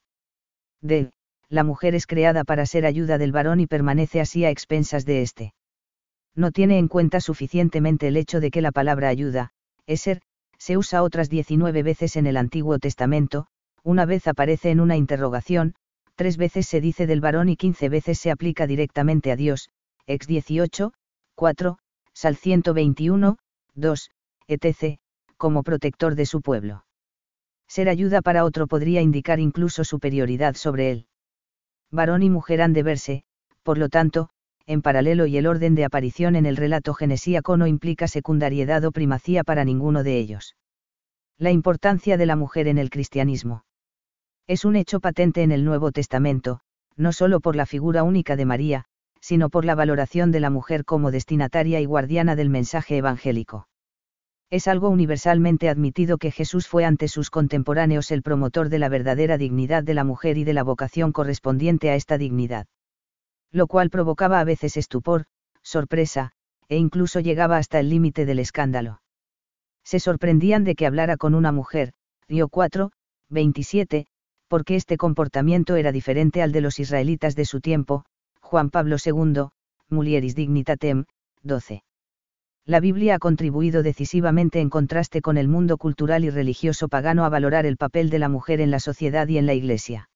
D. 0.82 1.12
La 1.49 1.63
mujer 1.63 1.95
es 1.95 2.08
creada 2.08 2.43
para 2.43 2.65
ser 2.65 2.86
ayuda 2.86 3.17
del 3.17 3.32
varón 3.32 3.60
y 3.60 3.67
permanece 3.67 4.21
así 4.21 4.45
a 4.45 4.49
expensas 4.49 5.06
de 5.06 5.21
éste. 5.21 5.53
No 6.36 6.51
tiene 6.51 6.77
en 6.77 6.88
cuenta 6.88 7.21
suficientemente 7.21 8.08
el 8.08 8.17
hecho 8.17 8.39
de 8.39 8.49
que 8.49 8.62
la 8.62 8.71
palabra 8.71 9.10
ayuda, 9.10 9.51
es 9.86 10.01
ser, 10.01 10.21
se 10.58 10.77
usa 10.77 11.03
otras 11.03 11.29
19 11.29 11.84
veces 11.84 12.15
en 12.15 12.25
el 12.25 12.38
Antiguo 12.38 12.79
Testamento, 12.79 13.47
una 13.84 14.06
vez 14.06 14.27
aparece 14.27 14.71
en 14.71 14.79
una 14.79 14.97
interrogación, 14.97 15.75
tres 16.15 16.38
veces 16.38 16.67
se 16.67 16.82
dice 16.82 17.06
del 17.06 17.21
varón 17.21 17.49
y 17.49 17.58
quince 17.58 17.89
veces 17.89 18.17
se 18.17 18.32
aplica 18.32 18.65
directamente 18.65 19.32
a 19.32 19.36
Dios, 19.36 19.69
ex 20.08 20.25
18, 20.25 20.93
4, 21.36 21.77
Sal 22.13 22.36
121, 22.36 23.38
2, 23.75 24.12
etc., 24.47 24.99
como 25.38 25.63
protector 25.63 26.15
de 26.15 26.25
su 26.25 26.41
pueblo. 26.41 26.86
Ser 27.67 27.89
ayuda 27.89 28.21
para 28.21 28.45
otro 28.45 28.67
podría 28.67 29.01
indicar 29.01 29.39
incluso 29.39 29.84
superioridad 29.84 30.56
sobre 30.56 30.91
él. 30.91 31.08
Varón 31.93 32.23
y 32.23 32.29
mujer 32.29 32.62
han 32.63 32.73
de 32.73 32.82
verse, 32.82 33.23
por 33.62 33.77
lo 33.77 33.88
tanto, 33.88 34.29
en 34.65 34.82
paralelo 34.82 35.27
y 35.27 35.38
el 35.38 35.45
orden 35.45 35.75
de 35.75 35.86
aparición 35.86 36.36
en 36.36 36.47
el 36.47 36.58
relato 36.58 36.95
genesíaco 36.95 37.56
no 37.56 37.67
implica 37.67 38.08
secundariedad 38.08 38.84
o 38.84 38.91
primacía 38.91 39.43
para 39.43 39.63
ninguno 39.63 40.03
de 40.03 40.17
ellos. 40.17 40.56
La 41.38 41.51
importancia 41.51 42.17
de 42.17 42.25
la 42.25 42.36
mujer 42.36 42.67
en 42.67 42.79
el 42.79 42.89
cristianismo. 42.89 43.63
Es 44.47 44.65
un 44.65 44.75
hecho 44.75 44.99
patente 44.99 45.43
en 45.43 45.51
el 45.51 45.65
Nuevo 45.65 45.91
Testamento, 45.91 46.62
no 46.95 47.13
solo 47.13 47.39
por 47.39 47.56
la 47.56 47.67
figura 47.67 48.01
única 48.01 48.36
de 48.36 48.45
María, 48.45 48.86
sino 49.21 49.49
por 49.49 49.63
la 49.63 49.75
valoración 49.75 50.32
de 50.32 50.39
la 50.39 50.49
mujer 50.49 50.86
como 50.86 51.12
destinataria 51.12 51.79
y 51.79 51.86
guardiana 51.86 52.36
del 52.36 52.49
mensaje 52.49 52.97
evangélico. 52.97 53.67
Es 54.53 54.67
algo 54.67 54.89
universalmente 54.89 55.67
admitido 55.67 56.19
que 56.19 56.29
Jesús 56.29 56.67
fue 56.67 56.85
ante 56.85 57.07
sus 57.07 57.31
contemporáneos 57.31 58.11
el 58.11 58.21
promotor 58.21 58.69
de 58.69 58.77
la 58.77 58.87
verdadera 58.87 59.39
dignidad 59.39 59.83
de 59.83 59.95
la 59.95 60.03
mujer 60.03 60.37
y 60.37 60.43
de 60.43 60.53
la 60.53 60.61
vocación 60.61 61.11
correspondiente 61.11 61.89
a 61.89 61.95
esta 61.95 62.19
dignidad. 62.19 62.67
Lo 63.51 63.65
cual 63.65 63.89
provocaba 63.89 64.39
a 64.39 64.43
veces 64.43 64.77
estupor, 64.77 65.25
sorpresa, 65.63 66.33
e 66.69 66.77
incluso 66.77 67.19
llegaba 67.19 67.57
hasta 67.57 67.79
el 67.79 67.89
límite 67.89 68.27
del 68.27 68.37
escándalo. 68.37 69.01
Se 69.83 69.99
sorprendían 69.99 70.65
de 70.65 70.75
que 70.75 70.85
hablara 70.85 71.17
con 71.17 71.33
una 71.33 71.51
mujer, 71.51 71.93
Río 72.27 72.47
4, 72.47 72.91
27, 73.29 74.05
porque 74.47 74.75
este 74.75 74.97
comportamiento 74.97 75.77
era 75.77 75.91
diferente 75.91 76.43
al 76.43 76.51
de 76.51 76.61
los 76.61 76.77
israelitas 76.77 77.35
de 77.35 77.45
su 77.45 77.59
tiempo, 77.59 78.05
Juan 78.39 78.69
Pablo 78.69 78.97
II, 79.03 79.47
Mulieris 79.89 80.35
Dignitatem, 80.35 81.05
12. 81.41 81.81
La 82.65 82.80
Biblia 82.80 83.15
ha 83.15 83.19
contribuido 83.19 83.84
decisivamente 83.84 84.62
en 84.62 84.69
contraste 84.69 85.21
con 85.21 85.38
el 85.38 85.49
mundo 85.49 85.78
cultural 85.78 86.23
y 86.23 86.30
religioso 86.30 86.88
pagano 86.88 87.26
a 87.26 87.30
valorar 87.30 87.65
el 87.65 87.76
papel 87.76 88.10
de 88.10 88.19
la 88.19 88.30
mujer 88.30 88.62
en 88.62 88.71
la 88.71 88.80
sociedad 88.80 89.28
y 89.28 89.38
en 89.38 89.45
la 89.45 89.54
Iglesia. 89.54 90.10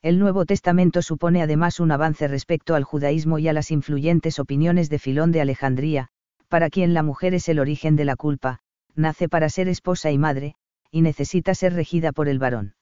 El 0.00 0.20
Nuevo 0.20 0.44
Testamento 0.44 1.02
supone 1.02 1.42
además 1.42 1.80
un 1.80 1.90
avance 1.90 2.28
respecto 2.28 2.76
al 2.76 2.84
judaísmo 2.84 3.40
y 3.40 3.48
a 3.48 3.52
las 3.52 3.72
influyentes 3.72 4.38
opiniones 4.38 4.88
de 4.88 5.00
Filón 5.00 5.32
de 5.32 5.40
Alejandría, 5.40 6.08
para 6.48 6.70
quien 6.70 6.94
la 6.94 7.02
mujer 7.02 7.34
es 7.34 7.48
el 7.48 7.58
origen 7.58 7.96
de 7.96 8.04
la 8.04 8.14
culpa, 8.14 8.60
nace 8.94 9.28
para 9.28 9.48
ser 9.48 9.66
esposa 9.66 10.12
y 10.12 10.18
madre, 10.18 10.54
y 10.92 11.00
necesita 11.00 11.56
ser 11.56 11.72
regida 11.72 12.12
por 12.12 12.28
el 12.28 12.38
varón. 12.38 12.76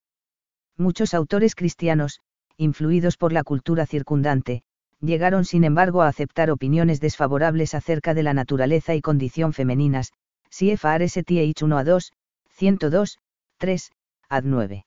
Muchos 0.76 1.14
autores 1.14 1.54
cristianos, 1.54 2.20
influidos 2.58 3.16
por 3.16 3.32
la 3.32 3.42
cultura 3.42 3.86
circundante, 3.86 4.64
llegaron 5.02 5.44
sin 5.44 5.64
embargo 5.64 6.02
a 6.02 6.08
aceptar 6.08 6.50
opiniones 6.50 7.00
desfavorables 7.00 7.74
acerca 7.74 8.14
de 8.14 8.22
la 8.22 8.34
naturaleza 8.34 8.94
y 8.94 9.00
condición 9.00 9.52
femeninas, 9.52 10.12
CFRSTH 10.48 11.62
1 11.62 11.78
a 11.78 11.84
2, 11.84 12.12
102, 12.50 13.18
3, 13.58 13.92
ad 14.28 14.44
9. 14.44 14.86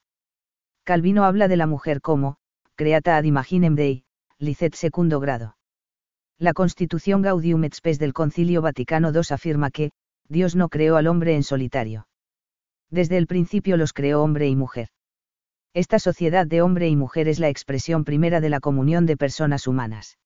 Calvino 0.83 1.25
habla 1.25 1.47
de 1.47 1.57
la 1.57 1.67
mujer 1.67 2.01
como, 2.01 2.37
creata 2.75 3.17
ad 3.17 3.25
imaginem 3.25 3.75
Dei, 3.75 4.03
licet 4.39 4.75
segundo 4.75 5.19
grado. 5.19 5.57
La 6.37 6.53
Constitución 6.53 7.21
Gaudium 7.21 7.63
et 7.63 7.73
Spes 7.73 7.99
del 7.99 8.13
Concilio 8.13 8.61
Vaticano 8.61 9.11
II 9.11 9.21
afirma 9.29 9.71
que, 9.71 9.91
Dios 10.27 10.55
no 10.55 10.69
creó 10.69 10.97
al 10.97 11.07
hombre 11.07 11.35
en 11.35 11.43
solitario. 11.43 12.07
Desde 12.89 13.17
el 13.17 13.27
principio 13.27 13.77
los 13.77 13.93
creó 13.93 14.21
hombre 14.21 14.47
y 14.47 14.55
mujer. 14.55 14.89
Esta 15.75 15.99
sociedad 15.99 16.47
de 16.47 16.61
hombre 16.61 16.87
y 16.87 16.95
mujer 16.95 17.27
es 17.27 17.37
la 17.37 17.49
expresión 17.49 18.05
primera 18.05 18.39
de 18.39 18.47
la 18.47 18.61
comunión 18.61 19.05
de 19.05 19.17
personas 19.17 19.67
humanas. 19.67 20.17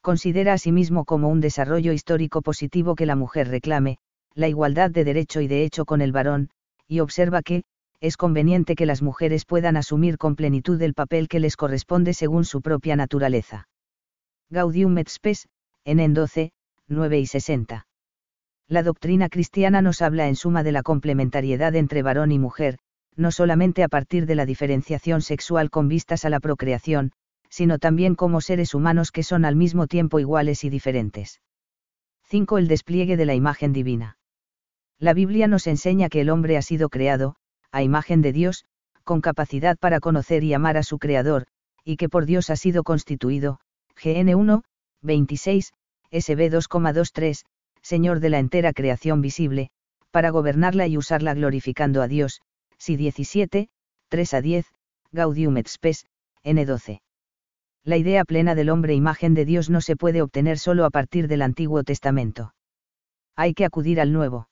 Considera 0.00 0.52
asimismo 0.52 1.04
como 1.04 1.28
un 1.28 1.40
desarrollo 1.40 1.92
histórico 1.92 2.42
positivo 2.42 2.96
que 2.96 3.06
la 3.06 3.14
mujer 3.14 3.46
reclame, 3.46 3.98
la 4.34 4.48
igualdad 4.48 4.90
de 4.90 5.04
derecho 5.04 5.40
y 5.40 5.46
de 5.46 5.62
hecho 5.62 5.84
con 5.84 6.02
el 6.02 6.10
varón, 6.10 6.50
y 6.88 6.98
observa 6.98 7.40
que, 7.42 7.62
es 8.00 8.16
conveniente 8.16 8.74
que 8.74 8.84
las 8.84 9.00
mujeres 9.00 9.44
puedan 9.44 9.76
asumir 9.76 10.18
con 10.18 10.34
plenitud 10.34 10.82
el 10.82 10.92
papel 10.92 11.28
que 11.28 11.38
les 11.38 11.56
corresponde 11.56 12.12
según 12.12 12.44
su 12.44 12.60
propia 12.60 12.96
naturaleza. 12.96 13.68
Gaudium 14.50 14.98
et 14.98 15.08
Spes, 15.08 15.46
en 15.84 16.14
12, 16.14 16.50
9 16.88 17.20
y 17.20 17.26
60. 17.26 17.86
La 18.66 18.82
doctrina 18.82 19.28
cristiana 19.28 19.82
nos 19.82 20.02
habla 20.02 20.26
en 20.26 20.34
suma 20.34 20.64
de 20.64 20.72
la 20.72 20.82
complementariedad 20.82 21.76
entre 21.76 22.02
varón 22.02 22.32
y 22.32 22.40
mujer, 22.40 22.78
no 23.16 23.30
solamente 23.30 23.82
a 23.82 23.88
partir 23.88 24.26
de 24.26 24.34
la 24.34 24.46
diferenciación 24.46 25.22
sexual 25.22 25.70
con 25.70 25.88
vistas 25.88 26.24
a 26.24 26.30
la 26.30 26.40
procreación, 26.40 27.12
sino 27.48 27.78
también 27.78 28.14
como 28.14 28.40
seres 28.40 28.74
humanos 28.74 29.12
que 29.12 29.22
son 29.22 29.44
al 29.44 29.56
mismo 29.56 29.86
tiempo 29.86 30.18
iguales 30.18 30.64
y 30.64 30.70
diferentes. 30.70 31.40
5. 32.24 32.58
El 32.58 32.68
despliegue 32.68 33.16
de 33.16 33.26
la 33.26 33.34
imagen 33.34 33.72
divina. 33.72 34.18
La 34.98 35.12
Biblia 35.12 35.46
nos 35.46 35.66
enseña 35.66 36.08
que 36.08 36.20
el 36.20 36.30
hombre 36.30 36.56
ha 36.56 36.62
sido 36.62 36.88
creado, 36.88 37.36
a 37.70 37.82
imagen 37.82 38.22
de 38.22 38.32
Dios, 38.32 38.64
con 39.04 39.20
capacidad 39.20 39.76
para 39.78 40.00
conocer 40.00 40.42
y 40.42 40.54
amar 40.54 40.76
a 40.76 40.82
su 40.82 40.98
Creador, 40.98 41.46
y 41.84 41.96
que 41.96 42.08
por 42.08 42.24
Dios 42.24 42.50
ha 42.50 42.56
sido 42.56 42.82
constituido, 42.82 43.60
GN 44.02 44.34
1, 44.34 44.62
26, 45.02 45.72
SB 46.10 46.50
2,23, 46.50 47.44
Señor 47.82 48.20
de 48.20 48.30
la 48.30 48.38
entera 48.38 48.72
creación 48.72 49.20
visible, 49.20 49.70
para 50.10 50.30
gobernarla 50.30 50.86
y 50.86 50.96
usarla 50.96 51.34
glorificando 51.34 52.00
a 52.00 52.08
Dios, 52.08 52.40
si 52.84 52.98
17, 52.98 53.70
3 54.10 54.34
a 54.34 54.40
10, 54.42 54.66
Gaudium 55.10 55.56
et 55.56 55.68
Spes, 55.68 56.04
N12. 56.44 57.00
La 57.82 57.96
idea 57.96 58.26
plena 58.26 58.54
del 58.54 58.68
hombre 58.68 58.92
imagen 58.92 59.32
de 59.32 59.46
Dios 59.46 59.70
no 59.70 59.80
se 59.80 59.96
puede 59.96 60.20
obtener 60.20 60.58
solo 60.58 60.84
a 60.84 60.90
partir 60.90 61.26
del 61.26 61.40
Antiguo 61.40 61.82
Testamento. 61.82 62.54
Hay 63.36 63.54
que 63.54 63.64
acudir 63.64 64.02
al 64.02 64.12
Nuevo. 64.12 64.50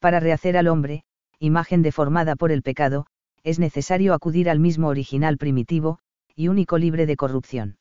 Para 0.00 0.18
rehacer 0.18 0.56
al 0.56 0.66
hombre, 0.66 1.04
imagen 1.38 1.82
deformada 1.82 2.34
por 2.34 2.50
el 2.50 2.62
pecado, 2.62 3.06
es 3.44 3.60
necesario 3.60 4.12
acudir 4.12 4.50
al 4.50 4.58
mismo 4.58 4.88
original 4.88 5.38
primitivo, 5.38 6.00
y 6.34 6.48
único 6.48 6.78
libre 6.78 7.06
de 7.06 7.14
corrupción. 7.14 7.78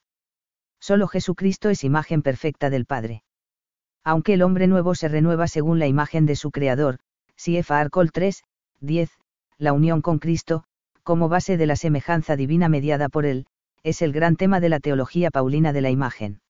Solo 0.80 1.08
Jesucristo 1.08 1.72
es 1.72 1.84
imagen 1.84 2.22
perfecta 2.22 2.70
del 2.70 2.86
Padre. 2.86 3.24
Aunque 4.04 4.36
el 4.36 4.44
hombre 4.44 4.68
nuevo 4.68 4.94
se 4.94 5.08
renueva 5.08 5.48
según 5.48 5.80
la 5.80 5.88
imagen 5.88 6.28
de 6.28 6.36
su 6.36 6.52
Creador, 6.52 7.00
si 7.36 7.60
Arcol 7.68 8.12
3, 8.12 8.44
10, 8.82 9.10
la 9.58 9.74
unión 9.74 10.02
con 10.02 10.20
Cristo, 10.20 10.64
como 11.04 11.30
base 11.30 11.58
de 11.58 11.66
la 11.66 11.76
semejanza 11.76 12.36
divina 12.36 12.68
mediada 12.70 13.10
por 13.10 13.26
él, 13.26 13.46
es 13.84 14.02
el 14.02 14.12
gran 14.12 14.36
tema 14.36 14.60
de 14.60 14.70
la 14.70 14.80
teología 14.80 15.32
paulina 15.32 15.72
de 15.72 15.82
la 15.82 15.92
imagen. 15.92 16.42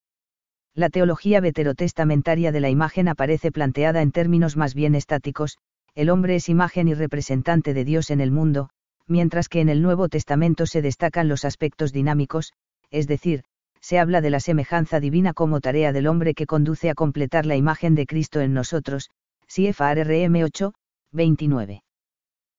La 0.73 0.89
teología 0.89 1.39
veterotestamentaria 1.39 2.51
de 2.51 2.59
la 2.59 2.69
imagen 2.69 3.07
aparece 3.07 3.51
planteada 3.51 4.01
en 4.01 4.11
términos 4.11 4.57
más 4.57 4.73
bien 4.73 4.95
estáticos, 4.95 5.57
el 5.93 6.09
hombre 6.09 6.35
es 6.35 6.49
imagen 6.49 6.87
y 6.87 6.93
representante 6.93 7.73
de 7.73 7.85
Dios 7.85 8.09
en 8.09 8.19
el 8.19 8.31
mundo, 8.31 8.69
mientras 9.07 9.47
que 9.47 9.61
en 9.61 9.69
el 9.69 9.81
Nuevo 9.81 10.09
Testamento 10.09 10.65
se 10.65 10.81
destacan 10.81 11.29
los 11.29 11.45
aspectos 11.45 11.93
dinámicos, 11.93 12.53
es 12.91 13.07
decir, 13.07 13.43
se 13.79 13.99
habla 13.99 14.19
de 14.19 14.31
la 14.31 14.39
semejanza 14.39 14.99
divina 14.99 15.33
como 15.33 15.61
tarea 15.61 15.93
del 15.93 16.07
hombre 16.07 16.33
que 16.33 16.47
conduce 16.47 16.89
a 16.89 16.95
completar 16.95 17.45
la 17.45 17.55
imagen 17.55 17.95
de 17.95 18.05
Cristo 18.05 18.41
en 18.41 18.53
nosotros, 18.53 19.11
CFRM 19.47 20.43
8, 20.43 20.73
29. 21.11 21.84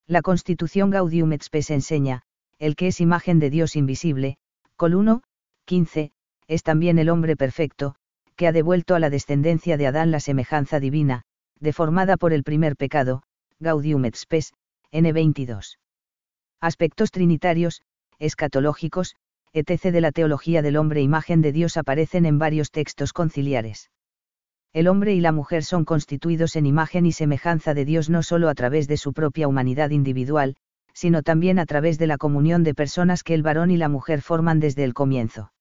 La 0.09 0.21
Constitución 0.21 0.89
Gaudium 0.89 1.33
et 1.33 1.43
Spes 1.43 1.69
enseña, 1.69 2.21
el 2.59 2.77
que 2.77 2.87
es 2.87 3.01
imagen 3.01 3.39
de 3.39 3.49
Dios 3.49 3.75
invisible, 3.75 4.37
col 4.77 4.95
1, 4.95 5.21
15, 5.65 6.11
es 6.47 6.63
también 6.63 6.97
el 6.97 7.09
hombre 7.09 7.35
perfecto, 7.35 7.95
que 8.37 8.47
ha 8.47 8.53
devuelto 8.53 8.95
a 8.95 8.99
la 8.99 9.09
descendencia 9.09 9.75
de 9.75 9.85
Adán 9.85 10.11
la 10.11 10.21
semejanza 10.21 10.79
divina, 10.79 11.23
deformada 11.59 12.15
por 12.15 12.31
el 12.31 12.43
primer 12.43 12.77
pecado, 12.77 13.23
Gaudium 13.59 14.05
et 14.05 14.15
Spes, 14.15 14.53
N22. 14.93 15.77
Aspectos 16.61 17.11
trinitarios, 17.11 17.81
escatológicos, 18.17 19.17
etc. 19.51 19.91
de 19.91 19.99
la 19.99 20.13
teología 20.13 20.61
del 20.61 20.77
hombre 20.77 21.01
imagen 21.01 21.41
de 21.41 21.51
Dios 21.51 21.75
aparecen 21.75 22.25
en 22.25 22.39
varios 22.39 22.71
textos 22.71 23.11
conciliares. 23.11 23.89
El 24.73 24.87
hombre 24.87 25.13
y 25.13 25.21
la 25.21 25.31
mujer 25.31 25.63
son 25.63 25.85
constituidos 25.85 26.55
en 26.55 26.65
imagen 26.65 27.05
y 27.05 27.11
semejanza 27.11 27.73
de 27.73 27.85
Dios 27.85 28.09
no 28.09 28.21
solo 28.21 28.49
a 28.49 28.55
través 28.55 28.87
de 28.87 28.97
su 28.97 29.13
propia 29.13 29.47
humanidad 29.47 29.89
individual, 29.89 30.55
sino 30.93 31.23
también 31.23 31.59
a 31.59 31.65
través 31.65 31.97
de 31.97 32.07
la 32.07 32.17
comunión 32.17 32.63
de 32.63 32.73
personas 32.73 33.23
que 33.23 33.33
el 33.33 33.43
varón 33.43 33.71
y 33.71 33.77
la 33.77 33.89
mujer 33.89 34.21
forman 34.21 34.59
desde 34.59 34.83
el 34.83 34.93
comienzo. 34.93 35.51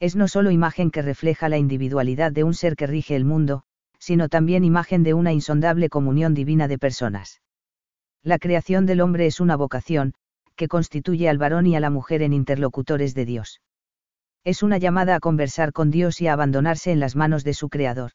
Es 0.00 0.16
no 0.16 0.28
solo 0.28 0.50
imagen 0.50 0.90
que 0.90 1.02
refleja 1.02 1.48
la 1.48 1.58
individualidad 1.58 2.32
de 2.32 2.44
un 2.44 2.54
ser 2.54 2.76
que 2.76 2.86
rige 2.86 3.14
el 3.16 3.24
mundo, 3.24 3.64
sino 3.98 4.28
también 4.28 4.64
imagen 4.64 5.02
de 5.02 5.14
una 5.14 5.32
insondable 5.32 5.88
comunión 5.88 6.34
divina 6.34 6.68
de 6.68 6.78
personas. 6.78 7.40
La 8.24 8.38
creación 8.38 8.86
del 8.86 9.00
hombre 9.00 9.26
es 9.26 9.40
una 9.40 9.56
vocación, 9.56 10.14
que 10.56 10.68
constituye 10.68 11.28
al 11.28 11.38
varón 11.38 11.66
y 11.66 11.76
a 11.76 11.80
la 11.80 11.90
mujer 11.90 12.22
en 12.22 12.32
interlocutores 12.32 13.14
de 13.14 13.24
Dios. 13.24 13.60
Es 14.44 14.62
una 14.62 14.78
llamada 14.78 15.14
a 15.16 15.20
conversar 15.20 15.72
con 15.72 15.90
Dios 15.90 16.20
y 16.20 16.26
a 16.26 16.32
abandonarse 16.32 16.90
en 16.90 16.98
las 16.98 17.14
manos 17.14 17.44
de 17.44 17.54
su 17.54 17.68
Creador. 17.68 18.12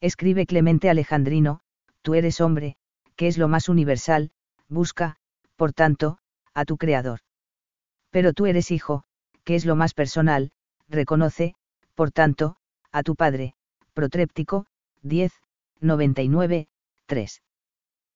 Escribe 0.00 0.46
Clemente 0.46 0.90
Alejandrino, 0.90 1.60
tú 2.02 2.14
eres 2.14 2.40
hombre, 2.40 2.76
que 3.16 3.28
es 3.28 3.38
lo 3.38 3.48
más 3.48 3.68
universal, 3.68 4.30
busca, 4.68 5.16
por 5.56 5.72
tanto, 5.72 6.18
a 6.52 6.64
tu 6.64 6.76
Creador. 6.76 7.20
Pero 8.10 8.32
tú 8.32 8.46
eres 8.46 8.70
hijo, 8.70 9.04
que 9.44 9.54
es 9.54 9.64
lo 9.64 9.74
más 9.74 9.94
personal, 9.94 10.50
reconoce, 10.88 11.54
por 11.94 12.10
tanto, 12.12 12.56
a 12.92 13.02
tu 13.02 13.16
Padre, 13.16 13.54
Protréptico, 13.94 14.66
10, 15.02 15.32
99, 15.80 16.68
3. 17.06 17.42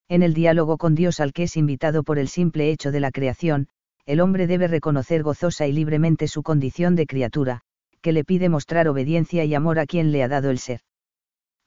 En 0.08 0.22
el 0.22 0.34
diálogo 0.34 0.76
con 0.76 0.94
Dios 0.94 1.20
al 1.20 1.32
que 1.32 1.44
es 1.44 1.56
invitado 1.56 2.02
por 2.02 2.18
el 2.18 2.28
simple 2.28 2.70
hecho 2.70 2.90
de 2.90 3.00
la 3.00 3.10
creación, 3.10 3.68
el 4.04 4.20
hombre 4.20 4.46
debe 4.46 4.68
reconocer 4.68 5.22
gozosa 5.22 5.66
y 5.66 5.72
libremente 5.72 6.28
su 6.28 6.42
condición 6.42 6.96
de 6.96 7.06
criatura, 7.06 7.62
que 8.02 8.12
le 8.12 8.24
pide 8.24 8.48
mostrar 8.48 8.88
obediencia 8.88 9.44
y 9.44 9.54
amor 9.54 9.78
a 9.78 9.86
quien 9.86 10.12
le 10.12 10.22
ha 10.22 10.28
dado 10.28 10.50
el 10.50 10.58
ser. 10.58 10.80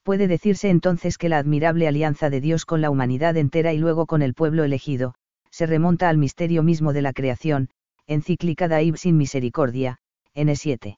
Puede 0.03 0.27
decirse 0.27 0.69
entonces 0.69 1.17
que 1.17 1.29
la 1.29 1.37
admirable 1.37 1.87
alianza 1.87 2.29
de 2.29 2.41
Dios 2.41 2.65
con 2.65 2.81
la 2.81 2.89
humanidad 2.89 3.37
entera 3.37 3.73
y 3.73 3.77
luego 3.77 4.05
con 4.05 4.21
el 4.21 4.33
pueblo 4.33 4.65
elegido, 4.65 5.15
se 5.49 5.65
remonta 5.65 6.09
al 6.09 6.17
misterio 6.17 6.61
mismo 6.61 6.91
de 6.91 7.01
la 7.01 7.13
creación, 7.13 7.69
encíclica 8.05 8.67
Daib 8.67 8.97
sin 8.97 9.17
misericordia, 9.17 9.99
N7. 10.35 10.97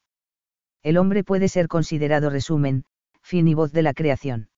El 0.81 0.97
hombre 0.97 1.23
puede 1.23 1.49
ser 1.49 1.67
considerado 1.67 2.29
resumen, 2.29 2.85
fin 3.21 3.47
y 3.47 3.53
voz 3.53 3.71
de 3.71 3.83
la 3.83 3.93
creación. 3.93 4.49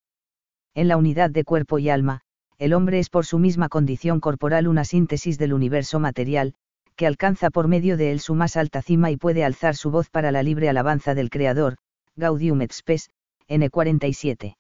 En 0.74 0.88
la 0.88 0.96
unidad 0.96 1.30
de 1.30 1.44
cuerpo 1.44 1.80
y 1.80 1.90
alma, 1.90 2.22
el 2.58 2.74
hombre 2.74 3.00
es 3.00 3.10
por 3.10 3.26
su 3.26 3.40
misma 3.40 3.68
condición 3.68 4.20
corporal 4.20 4.68
una 4.68 4.86
síntesis 4.86 5.38
del 5.38 5.54
universo 5.54 6.00
material, 6.00 6.54
que 6.96 7.06
alcanza 7.06 7.50
por 7.50 7.68
medio 7.68 7.98
de 7.98 8.12
él 8.12 8.20
su 8.20 8.34
más 8.34 8.56
alta 8.56 8.82
cima 8.82 9.12
y 9.12 9.18
puede 9.18 9.44
alzar 9.44 9.76
su 9.76 9.92
voz 9.92 10.10
para 10.10 10.32
la 10.32 10.42
libre 10.42 10.70
alabanza 10.70 11.16
del 11.16 11.30
Creador, 11.30 11.78
Gaudium 12.16 12.62
et 12.62 12.72
Spes, 12.72 13.10
N47. 13.50 14.58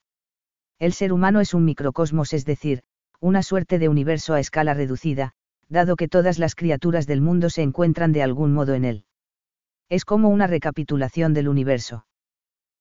El 0.79 0.93
ser 0.93 1.13
humano 1.13 1.41
es 1.41 1.53
un 1.53 1.65
microcosmos, 1.65 2.33
es 2.33 2.45
decir, 2.45 2.83
una 3.19 3.41
suerte 3.41 3.79
de 3.79 3.89
universo 3.89 4.33
a 4.33 4.39
escala 4.39 4.73
reducida, 4.73 5.33
dado 5.69 5.95
que 5.95 6.07
todas 6.07 6.39
las 6.39 6.55
criaturas 6.55 7.07
del 7.07 7.21
mundo 7.21 7.49
se 7.49 7.63
encuentran 7.63 8.11
de 8.11 8.23
algún 8.23 8.53
modo 8.53 8.73
en 8.73 8.85
él. 8.85 9.05
Es 9.89 10.05
como 10.05 10.29
una 10.29 10.47
recapitulación 10.47 11.33
del 11.33 11.47
universo. 11.47 12.05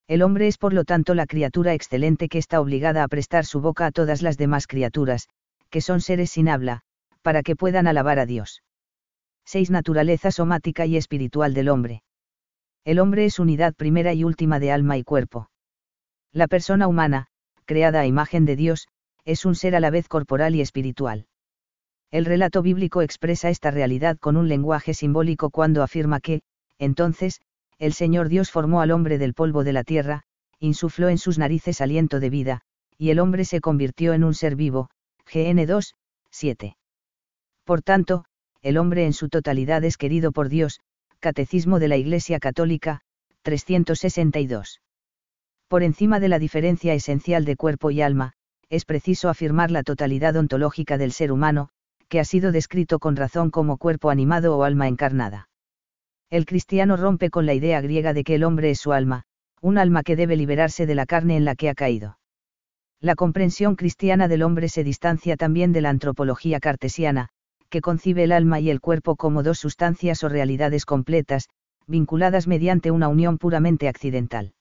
El 0.08 0.22
hombre 0.22 0.46
es 0.46 0.58
por 0.58 0.72
lo 0.72 0.84
tanto 0.84 1.14
la 1.14 1.26
criatura 1.26 1.74
excelente 1.74 2.28
que 2.28 2.38
está 2.38 2.60
obligada 2.60 3.02
a 3.02 3.08
prestar 3.08 3.44
su 3.44 3.60
boca 3.60 3.86
a 3.86 3.92
todas 3.92 4.22
las 4.22 4.36
demás 4.36 4.66
criaturas, 4.66 5.28
que 5.70 5.80
son 5.80 6.00
seres 6.00 6.30
sin 6.30 6.48
habla, 6.48 6.82
para 7.22 7.42
que 7.42 7.56
puedan 7.56 7.86
alabar 7.86 8.18
a 8.18 8.26
Dios. 8.26 8.62
6. 9.46 9.70
Naturaleza 9.70 10.30
somática 10.30 10.86
y 10.86 10.96
espiritual 10.96 11.54
del 11.54 11.68
hombre. 11.68 12.02
El 12.84 13.00
hombre 13.00 13.24
es 13.24 13.38
unidad 13.38 13.74
primera 13.74 14.12
y 14.12 14.22
última 14.22 14.60
de 14.60 14.70
alma 14.70 14.96
y 14.96 15.02
cuerpo. 15.02 15.48
La 16.36 16.48
persona 16.48 16.86
humana, 16.86 17.28
creada 17.64 18.00
a 18.00 18.06
imagen 18.06 18.44
de 18.44 18.56
Dios, 18.56 18.88
es 19.24 19.46
un 19.46 19.54
ser 19.54 19.74
a 19.74 19.80
la 19.80 19.88
vez 19.88 20.06
corporal 20.06 20.54
y 20.54 20.60
espiritual. 20.60 21.28
El 22.10 22.26
relato 22.26 22.60
bíblico 22.60 23.00
expresa 23.00 23.48
esta 23.48 23.70
realidad 23.70 24.18
con 24.18 24.36
un 24.36 24.46
lenguaje 24.46 24.92
simbólico 24.92 25.48
cuando 25.48 25.82
afirma 25.82 26.20
que, 26.20 26.42
entonces, 26.78 27.40
el 27.78 27.94
Señor 27.94 28.28
Dios 28.28 28.50
formó 28.50 28.82
al 28.82 28.90
hombre 28.90 29.16
del 29.16 29.32
polvo 29.32 29.64
de 29.64 29.72
la 29.72 29.82
tierra, 29.82 30.24
insufló 30.58 31.08
en 31.08 31.16
sus 31.16 31.38
narices 31.38 31.80
aliento 31.80 32.20
de 32.20 32.28
vida, 32.28 32.60
y 32.98 33.08
el 33.08 33.18
hombre 33.18 33.46
se 33.46 33.62
convirtió 33.62 34.12
en 34.12 34.22
un 34.22 34.34
ser 34.34 34.56
vivo. 34.56 34.90
GN 35.32 35.64
2, 35.64 35.94
7. 36.30 36.76
Por 37.64 37.80
tanto, 37.80 38.26
el 38.60 38.76
hombre 38.76 39.06
en 39.06 39.14
su 39.14 39.30
totalidad 39.30 39.82
es 39.84 39.96
querido 39.96 40.32
por 40.32 40.50
Dios, 40.50 40.80
Catecismo 41.18 41.78
de 41.78 41.88
la 41.88 41.96
Iglesia 41.96 42.38
Católica, 42.40 43.00
362. 43.40 44.82
Por 45.68 45.82
encima 45.82 46.20
de 46.20 46.28
la 46.28 46.38
diferencia 46.38 46.94
esencial 46.94 47.44
de 47.44 47.56
cuerpo 47.56 47.90
y 47.90 48.00
alma, 48.00 48.32
es 48.68 48.84
preciso 48.84 49.28
afirmar 49.28 49.70
la 49.70 49.82
totalidad 49.82 50.36
ontológica 50.36 50.98
del 50.98 51.12
ser 51.12 51.32
humano, 51.32 51.70
que 52.08 52.20
ha 52.20 52.24
sido 52.24 52.52
descrito 52.52 52.98
con 52.98 53.16
razón 53.16 53.50
como 53.50 53.76
cuerpo 53.76 54.10
animado 54.10 54.56
o 54.56 54.62
alma 54.62 54.86
encarnada. 54.86 55.48
El 56.30 56.46
cristiano 56.46 56.96
rompe 56.96 57.30
con 57.30 57.46
la 57.46 57.54
idea 57.54 57.80
griega 57.80 58.12
de 58.12 58.24
que 58.24 58.36
el 58.36 58.44
hombre 58.44 58.70
es 58.70 58.78
su 58.78 58.92
alma, 58.92 59.24
un 59.60 59.78
alma 59.78 60.02
que 60.02 60.16
debe 60.16 60.36
liberarse 60.36 60.86
de 60.86 60.94
la 60.94 61.06
carne 61.06 61.36
en 61.36 61.44
la 61.44 61.54
que 61.56 61.68
ha 61.68 61.74
caído. 61.74 62.18
La 63.00 63.14
comprensión 63.14 63.76
cristiana 63.76 64.28
del 64.28 64.42
hombre 64.42 64.68
se 64.68 64.84
distancia 64.84 65.36
también 65.36 65.72
de 65.72 65.80
la 65.80 65.90
antropología 65.90 66.60
cartesiana, 66.60 67.28
que 67.68 67.80
concibe 67.80 68.24
el 68.24 68.32
alma 68.32 68.60
y 68.60 68.70
el 68.70 68.80
cuerpo 68.80 69.16
como 69.16 69.42
dos 69.42 69.58
sustancias 69.58 70.22
o 70.24 70.28
realidades 70.28 70.84
completas, 70.84 71.48
vinculadas 71.86 72.46
mediante 72.46 72.90
una 72.90 73.08
unión 73.08 73.38
puramente 73.38 73.88
accidental. 73.88 74.54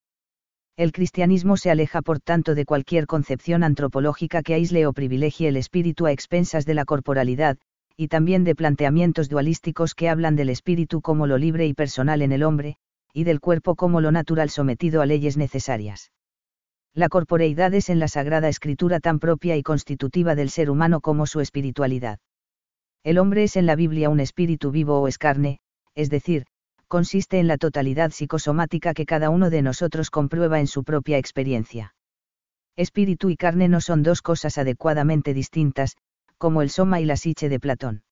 El 0.77 0.91
cristianismo 0.91 1.55
se 1.55 1.71
aleja 1.71 2.01
por 2.01 2.19
tanto 2.19 2.53
de 2.53 2.65
cualquier 2.65 3.07
concepción 3.07 3.63
antropológica 3.63 4.43
que 4.43 4.55
aísle 4.55 4.85
o 4.85 4.91
privilegie 4.91 5.47
el 5.47 5.55
espíritu 5.55 6.05
a 6.05 6.11
expensas 6.11 6.65
de 6.65 6.73
la 6.73 6.83
corporalidad, 6.83 7.57
y 7.95 8.09
también 8.09 8.43
de 8.43 8.55
planteamientos 8.55 9.29
dualísticos 9.29 9.95
que 9.95 10.09
hablan 10.09 10.35
del 10.35 10.49
espíritu 10.49 11.01
como 11.01 11.27
lo 11.27 11.37
libre 11.37 11.65
y 11.65 11.73
personal 11.73 12.21
en 12.21 12.33
el 12.33 12.43
hombre, 12.43 12.75
y 13.13 13.23
del 13.23 13.39
cuerpo 13.39 13.75
como 13.75 14.01
lo 14.01 14.11
natural 14.11 14.49
sometido 14.49 15.01
a 15.01 15.05
leyes 15.05 15.37
necesarias. 15.37 16.11
La 16.93 17.07
corporeidad 17.07 17.73
es 17.73 17.89
en 17.89 17.99
la 17.99 18.09
Sagrada 18.09 18.49
Escritura 18.49 18.99
tan 18.99 19.19
propia 19.19 19.55
y 19.55 19.63
constitutiva 19.63 20.35
del 20.35 20.49
ser 20.49 20.69
humano 20.69 20.99
como 20.99 21.25
su 21.25 21.39
espiritualidad. 21.39 22.19
El 23.03 23.17
hombre 23.17 23.43
es 23.43 23.55
en 23.55 23.65
la 23.65 23.77
Biblia 23.77 24.09
un 24.09 24.19
espíritu 24.19 24.71
vivo 24.71 24.99
o 24.99 25.07
es 25.07 25.17
carne, 25.17 25.59
es 25.93 26.09
decir, 26.09 26.45
consiste 26.87 27.39
en 27.39 27.47
la 27.47 27.57
totalidad 27.57 28.11
psicosomática 28.11 28.93
que 28.93 29.05
cada 29.05 29.29
uno 29.29 29.49
de 29.49 29.61
nosotros 29.61 30.09
comprueba 30.09 30.59
en 30.59 30.67
su 30.67 30.83
propia 30.83 31.17
experiencia. 31.17 31.95
Espíritu 32.75 33.29
y 33.29 33.37
carne 33.37 33.67
no 33.67 33.81
son 33.81 34.03
dos 34.03 34.21
cosas 34.21 34.57
adecuadamente 34.57 35.33
distintas, 35.33 35.95
como 36.37 36.61
el 36.61 36.69
soma 36.69 36.99
y 36.99 37.05
la 37.05 37.15
siche 37.15 37.49
de 37.49 37.59
Platón. 37.59 38.03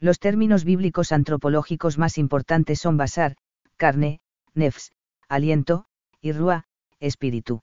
Los 0.00 0.18
términos 0.18 0.64
bíblicos 0.64 1.10
antropológicos 1.10 1.98
más 1.98 2.18
importantes 2.18 2.78
son 2.78 2.96
basar, 2.96 3.36
carne, 3.76 4.20
nefs, 4.54 4.92
aliento, 5.28 5.86
y 6.20 6.32
rua, 6.32 6.64
espíritu. 7.00 7.62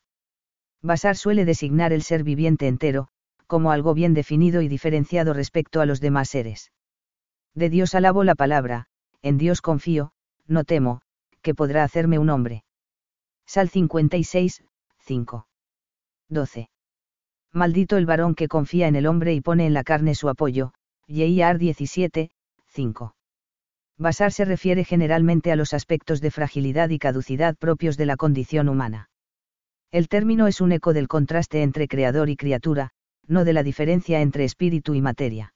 Basar 0.81 1.15
suele 1.15 1.45
designar 1.45 1.93
el 1.93 2.01
ser 2.01 2.23
viviente 2.23 2.67
entero, 2.67 3.07
como 3.47 3.71
algo 3.71 3.93
bien 3.93 4.13
definido 4.13 4.61
y 4.61 4.67
diferenciado 4.67 5.33
respecto 5.33 5.81
a 5.81 5.85
los 5.85 6.01
demás 6.01 6.29
seres. 6.29 6.71
De 7.53 7.69
Dios 7.69 7.95
alabo 7.95 8.23
la 8.23 8.35
palabra, 8.35 8.87
en 9.21 9.37
Dios 9.37 9.61
confío, 9.61 10.11
no 10.47 10.63
temo, 10.63 11.01
que 11.41 11.55
podrá 11.55 11.83
hacerme 11.83 12.19
un 12.19 12.29
hombre. 12.29 12.63
Sal 13.45 13.69
56, 13.69 14.63
5. 14.99 15.47
12. 16.29 16.69
Maldito 17.53 17.97
el 17.97 18.05
varón 18.05 18.35
que 18.35 18.47
confía 18.47 18.87
en 18.87 18.95
el 18.95 19.07
hombre 19.07 19.33
y 19.33 19.41
pone 19.41 19.65
en 19.65 19.73
la 19.73 19.83
carne 19.83 20.15
su 20.15 20.27
apoyo, 20.29 20.73
Yeiar 21.07 21.57
17, 21.57 22.31
5. 22.67 23.15
Basar 23.97 24.31
se 24.31 24.43
refiere 24.43 24.83
generalmente 24.83 25.51
a 25.51 25.55
los 25.55 25.73
aspectos 25.73 26.19
de 26.19 26.31
fragilidad 26.31 26.89
y 26.89 26.99
caducidad 26.99 27.55
propios 27.55 27.95
de 27.95 28.05
la 28.05 28.17
condición 28.17 28.67
humana. 28.67 29.09
El 29.91 30.09
término 30.09 30.47
es 30.47 30.59
un 30.59 30.73
eco 30.73 30.91
del 30.91 31.07
contraste 31.07 31.61
entre 31.61 31.87
creador 31.87 32.29
y 32.29 32.35
criatura, 32.35 32.89
no 33.27 33.45
de 33.45 33.53
la 33.53 33.63
diferencia 33.63 34.19
entre 34.19 34.43
espíritu 34.43 34.93
y 34.93 35.01
materia. 35.01 35.53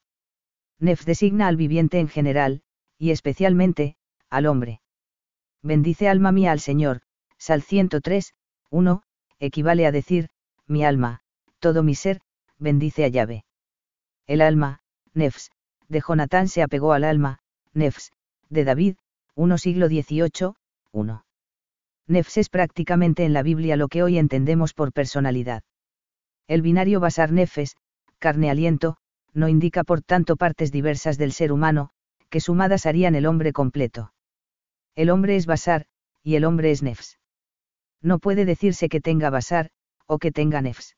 Nef 0.79 1.03
designa 1.03 1.47
al 1.47 1.57
viviente 1.57 1.99
en 1.99 2.07
general, 2.07 2.61
y 2.97 3.11
especialmente, 3.11 3.97
al 4.29 4.45
hombre. 4.45 4.81
Bendice 5.61 6.07
alma 6.07 6.31
mía 6.31 6.51
al 6.51 6.59
Señor, 6.59 7.01
Sal 7.37 7.61
103, 7.61 8.33
1, 8.69 9.03
equivale 9.39 9.85
a 9.85 9.91
decir, 9.91 10.29
mi 10.67 10.83
alma, 10.83 11.21
todo 11.59 11.83
mi 11.83 11.95
ser, 11.95 12.21
bendice 12.57 13.05
a 13.05 13.07
llave. 13.07 13.45
El 14.27 14.41
alma, 14.41 14.81
Nefs, 15.13 15.51
de 15.87 16.01
Jonatán 16.01 16.47
se 16.47 16.61
apegó 16.61 16.93
al 16.93 17.03
alma, 17.03 17.39
Nefs, 17.73 18.11
de 18.49 18.63
David, 18.63 18.95
1 19.35 19.57
siglo 19.57 19.87
XVIII, 19.87 20.53
1. 20.91 21.25
Nefs 22.07 22.37
es 22.37 22.49
prácticamente 22.49 23.23
en 23.25 23.33
la 23.33 23.43
Biblia 23.43 23.75
lo 23.75 23.87
que 23.87 24.03
hoy 24.03 24.17
entendemos 24.17 24.73
por 24.73 24.93
personalidad. 24.93 25.63
El 26.47 26.61
binario 26.61 26.99
basar 26.99 27.31
nefes, 27.31 27.77
carne 28.17 28.49
aliento, 28.49 28.97
no 29.33 29.47
indica 29.47 29.83
por 29.83 30.01
tanto 30.01 30.35
partes 30.35 30.71
diversas 30.71 31.17
del 31.17 31.31
ser 31.31 31.51
humano, 31.51 31.91
que 32.29 32.41
sumadas 32.41 32.85
harían 32.85 33.15
el 33.15 33.25
hombre 33.25 33.53
completo. 33.53 34.11
El 34.99 35.11
hombre 35.11 35.37
es 35.37 35.45
basar, 35.45 35.85
y 36.23 36.35
el 36.35 36.43
hombre 36.43 36.71
es 36.71 36.83
nefs. 36.83 37.17
No 38.01 38.19
puede 38.19 38.43
decirse 38.43 38.89
que 38.89 38.99
tenga 38.99 39.29
basar, 39.29 39.69
o 40.07 40.17
que 40.17 40.33
tenga 40.33 40.61
nefs. 40.61 40.97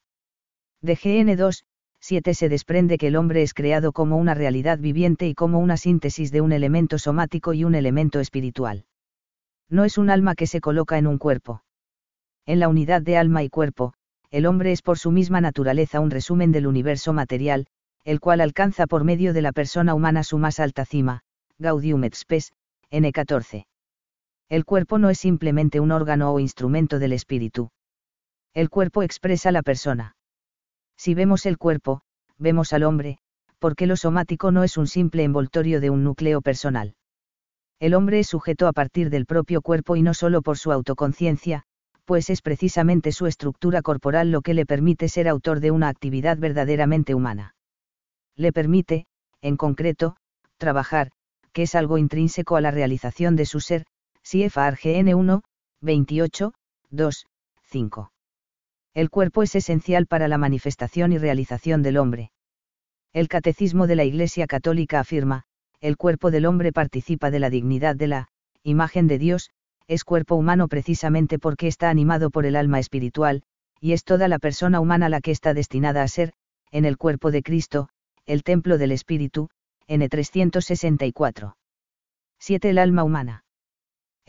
De 0.81 0.95
GN 0.95 1.35
2, 1.35 1.65
7 1.99 2.33
se 2.33 2.49
desprende 2.49 2.97
que 2.97 3.05
el 3.09 3.15
hombre 3.15 3.43
es 3.43 3.53
creado 3.53 3.91
como 3.91 4.17
una 4.17 4.33
realidad 4.33 4.79
viviente 4.79 5.27
y 5.27 5.35
como 5.35 5.59
una 5.59 5.77
síntesis 5.77 6.31
de 6.31 6.41
un 6.41 6.51
elemento 6.51 6.97
somático 6.97 7.53
y 7.53 7.63
un 7.63 7.75
elemento 7.75 8.19
espiritual. 8.19 8.85
No 9.69 9.83
es 9.83 9.99
un 9.99 10.09
alma 10.09 10.33
que 10.33 10.47
se 10.47 10.61
coloca 10.61 10.97
en 10.97 11.05
un 11.05 11.19
cuerpo. 11.19 11.61
En 12.47 12.59
la 12.59 12.69
unidad 12.69 13.03
de 13.03 13.17
alma 13.17 13.43
y 13.43 13.49
cuerpo, 13.49 13.93
el 14.31 14.47
hombre 14.47 14.71
es 14.71 14.81
por 14.81 14.97
su 14.97 15.11
misma 15.11 15.41
naturaleza 15.41 15.99
un 15.99 16.09
resumen 16.09 16.51
del 16.51 16.65
universo 16.65 17.13
material, 17.13 17.67
el 18.03 18.19
cual 18.19 18.41
alcanza 18.41 18.87
por 18.87 19.03
medio 19.03 19.31
de 19.31 19.43
la 19.43 19.51
persona 19.51 19.93
humana 19.93 20.23
su 20.23 20.39
más 20.39 20.59
alta 20.59 20.85
cima, 20.85 21.21
Gaudium 21.59 22.03
et 22.03 22.15
Spes, 22.15 22.51
N14. 22.89 23.67
El 24.51 24.65
cuerpo 24.65 24.97
no 24.97 25.09
es 25.09 25.17
simplemente 25.17 25.79
un 25.79 25.93
órgano 25.93 26.33
o 26.33 26.39
instrumento 26.41 26.99
del 26.99 27.13
espíritu. 27.13 27.69
El 28.53 28.69
cuerpo 28.69 29.01
expresa 29.01 29.49
la 29.49 29.61
persona. 29.61 30.17
Si 30.97 31.13
vemos 31.13 31.45
el 31.45 31.57
cuerpo, 31.57 32.01
vemos 32.37 32.73
al 32.73 32.83
hombre, 32.83 33.19
porque 33.59 33.87
lo 33.87 33.95
somático 33.95 34.51
no 34.51 34.65
es 34.65 34.75
un 34.75 34.87
simple 34.87 35.23
envoltorio 35.23 35.79
de 35.79 35.89
un 35.89 36.03
núcleo 36.03 36.41
personal. 36.41 36.95
El 37.79 37.93
hombre 37.93 38.19
es 38.19 38.27
sujeto 38.27 38.67
a 38.67 38.73
partir 38.73 39.09
del 39.09 39.25
propio 39.25 39.61
cuerpo 39.61 39.95
y 39.95 40.01
no 40.01 40.13
solo 40.13 40.41
por 40.41 40.57
su 40.57 40.73
autoconciencia, 40.73 41.63
pues 42.03 42.29
es 42.29 42.41
precisamente 42.41 43.13
su 43.13 43.27
estructura 43.27 43.81
corporal 43.81 44.31
lo 44.31 44.41
que 44.41 44.53
le 44.53 44.65
permite 44.65 45.07
ser 45.07 45.29
autor 45.29 45.61
de 45.61 45.71
una 45.71 45.87
actividad 45.87 46.37
verdaderamente 46.37 47.15
humana. 47.15 47.55
Le 48.35 48.51
permite, 48.51 49.05
en 49.41 49.55
concreto, 49.55 50.17
trabajar, 50.57 51.11
que 51.53 51.63
es 51.63 51.73
algo 51.73 51.97
intrínseco 51.97 52.57
a 52.57 52.61
la 52.61 52.71
realización 52.71 53.37
de 53.37 53.45
su 53.45 53.61
ser, 53.61 53.85
CFRGN 54.23 55.13
1, 55.13 55.41
28, 55.81 56.53
2, 56.89 57.25
5. 57.63 58.11
El 58.93 59.09
cuerpo 59.09 59.43
es 59.43 59.55
esencial 59.55 60.05
para 60.05 60.27
la 60.27 60.37
manifestación 60.37 61.11
y 61.11 61.17
realización 61.17 61.81
del 61.81 61.97
hombre. 61.97 62.31
El 63.13 63.27
Catecismo 63.27 63.87
de 63.87 63.95
la 63.95 64.03
Iglesia 64.03 64.47
Católica 64.47 64.99
afirma, 64.99 65.43
el 65.79 65.97
cuerpo 65.97 66.29
del 66.29 66.45
hombre 66.45 66.71
participa 66.71 67.31
de 67.31 67.39
la 67.39 67.49
dignidad 67.49 67.95
de 67.95 68.07
la 68.07 68.29
imagen 68.63 69.07
de 69.07 69.17
Dios, 69.17 69.49
es 69.87 70.03
cuerpo 70.03 70.35
humano 70.35 70.67
precisamente 70.67 71.39
porque 71.39 71.67
está 71.67 71.89
animado 71.89 72.29
por 72.29 72.45
el 72.45 72.55
alma 72.55 72.79
espiritual, 72.79 73.43
y 73.79 73.93
es 73.93 74.03
toda 74.03 74.27
la 74.27 74.37
persona 74.37 74.79
humana 74.79 75.09
la 75.09 75.21
que 75.21 75.31
está 75.31 75.53
destinada 75.53 76.03
a 76.03 76.07
ser, 76.07 76.33
en 76.69 76.85
el 76.85 76.97
cuerpo 76.97 77.31
de 77.31 77.41
Cristo, 77.41 77.89
el 78.25 78.43
templo 78.43 78.77
del 78.77 78.91
Espíritu, 78.91 79.49
N364. 79.87 81.55
7. 82.39 82.69
El 82.69 82.77
alma 82.77 83.03
humana. 83.03 83.43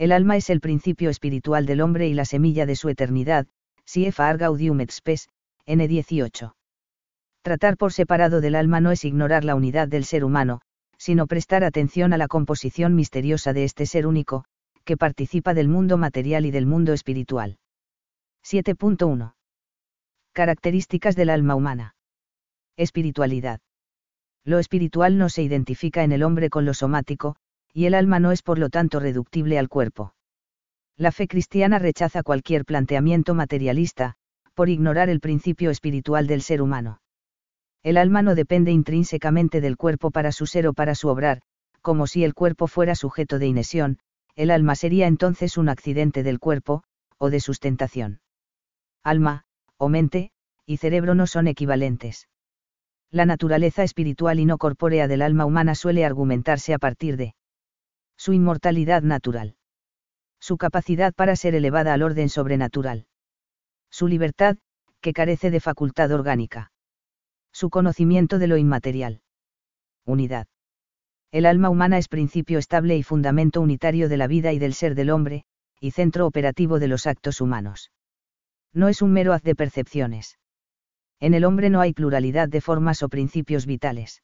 El 0.03 0.11
alma 0.11 0.35
es 0.35 0.49
el 0.49 0.59
principio 0.59 1.09
espiritual 1.09 1.65
del 1.65 1.79
hombre 1.79 2.09
y 2.09 2.13
la 2.13 2.25
semilla 2.25 2.65
de 2.65 2.75
su 2.75 2.89
eternidad, 2.89 3.47
CFR 3.85 4.37
Gaudium 4.37 4.81
et 4.81 4.91
Spes, 4.91 5.29
N18. 5.65 6.55
Tratar 7.41 7.77
por 7.77 7.93
separado 7.93 8.41
del 8.41 8.55
alma 8.55 8.81
no 8.81 8.91
es 8.91 9.05
ignorar 9.05 9.45
la 9.45 9.55
unidad 9.55 9.87
del 9.87 10.03
ser 10.03 10.25
humano, 10.25 10.59
sino 10.97 11.25
prestar 11.25 11.63
atención 11.63 12.11
a 12.11 12.17
la 12.17 12.27
composición 12.27 12.95
misteriosa 12.95 13.53
de 13.53 13.63
este 13.63 13.85
ser 13.85 14.05
único, 14.05 14.43
que 14.83 14.97
participa 14.97 15.53
del 15.53 15.69
mundo 15.69 15.97
material 15.97 16.45
y 16.45 16.51
del 16.51 16.65
mundo 16.65 16.91
espiritual. 16.91 17.57
7.1. 18.43 19.35
Características 20.33 21.15
del 21.15 21.29
alma 21.29 21.55
humana. 21.55 21.95
Espiritualidad. 22.75 23.61
Lo 24.43 24.59
espiritual 24.59 25.17
no 25.17 25.29
se 25.29 25.43
identifica 25.43 26.03
en 26.03 26.11
el 26.11 26.23
hombre 26.23 26.49
con 26.49 26.65
lo 26.65 26.73
somático, 26.73 27.37
y 27.73 27.85
el 27.85 27.95
alma 27.95 28.19
no 28.19 28.31
es 28.31 28.43
por 28.43 28.59
lo 28.59 28.69
tanto 28.69 28.99
reductible 28.99 29.57
al 29.57 29.67
cuerpo. 29.67 30.13
La 30.95 31.11
fe 31.11 31.27
cristiana 31.27 31.79
rechaza 31.79 32.21
cualquier 32.21 32.65
planteamiento 32.65 33.33
materialista, 33.33 34.13
por 34.53 34.69
ignorar 34.69 35.09
el 35.09 35.19
principio 35.19 35.71
espiritual 35.71 36.27
del 36.27 36.43
ser 36.43 36.61
humano. 36.61 37.01
El 37.81 37.97
alma 37.97 38.21
no 38.21 38.35
depende 38.35 38.71
intrínsecamente 38.71 39.59
del 39.59 39.75
cuerpo 39.75 40.11
para 40.11 40.31
su 40.31 40.45
ser 40.45 40.67
o 40.67 40.73
para 40.73 40.93
su 40.93 41.09
obrar, 41.09 41.41
como 41.81 42.07
si 42.07 42.23
el 42.23 42.33
cuerpo 42.33 42.67
fuera 42.67 42.95
sujeto 42.95 43.39
de 43.39 43.47
inesión, 43.47 43.97
el 44.35 44.51
alma 44.51 44.75
sería 44.75 45.07
entonces 45.07 45.57
un 45.57 45.67
accidente 45.67 46.23
del 46.23 46.39
cuerpo, 46.39 46.83
o 47.17 47.29
de 47.29 47.39
sustentación. 47.39 48.21
Alma, 49.03 49.43
o 49.77 49.89
mente, 49.89 50.31
y 50.65 50.77
cerebro 50.77 51.15
no 51.15 51.27
son 51.27 51.47
equivalentes. 51.47 52.29
La 53.11 53.25
naturaleza 53.25 53.83
espiritual 53.83 54.39
y 54.39 54.45
no 54.45 54.57
corpórea 54.57 55.07
del 55.07 55.21
alma 55.21 55.45
humana 55.45 55.75
suele 55.75 56.05
argumentarse 56.05 56.73
a 56.73 56.79
partir 56.79 57.17
de 57.17 57.35
su 58.17 58.33
inmortalidad 58.33 59.01
natural 59.01 59.55
su 60.43 60.57
capacidad 60.57 61.13
para 61.13 61.37
ser 61.37 61.55
elevada 61.55 61.93
al 61.93 62.03
orden 62.03 62.27
sobrenatural. 62.27 63.05
Su 63.89 64.09
libertad, 64.09 64.57
que 64.99 65.13
carece 65.13 65.51
de 65.51 65.61
facultad 65.61 66.11
orgánica. 66.11 66.73
Su 67.53 67.69
conocimiento 67.69 68.39
de 68.39 68.47
lo 68.47 68.57
inmaterial. 68.57 69.21
Unidad. 70.05 70.47
El 71.31 71.45
alma 71.45 71.69
humana 71.69 71.97
es 71.97 72.09
principio 72.09 72.59
estable 72.59 72.97
y 72.97 73.03
fundamento 73.03 73.61
unitario 73.61 74.09
de 74.09 74.17
la 74.17 74.27
vida 74.27 74.51
y 74.51 74.59
del 74.59 74.73
ser 74.73 74.95
del 74.95 75.11
hombre, 75.11 75.45
y 75.79 75.91
centro 75.91 76.27
operativo 76.27 76.77
de 76.77 76.89
los 76.89 77.07
actos 77.07 77.39
humanos. 77.39 77.93
No 78.73 78.89
es 78.89 79.01
un 79.01 79.13
mero 79.13 79.31
haz 79.31 79.43
de 79.43 79.55
percepciones. 79.55 80.39
En 81.21 81.33
el 81.33 81.45
hombre 81.45 81.69
no 81.69 81.79
hay 81.79 81.93
pluralidad 81.93 82.49
de 82.49 82.59
formas 82.59 83.01
o 83.01 83.07
principios 83.07 83.65
vitales. 83.65 84.23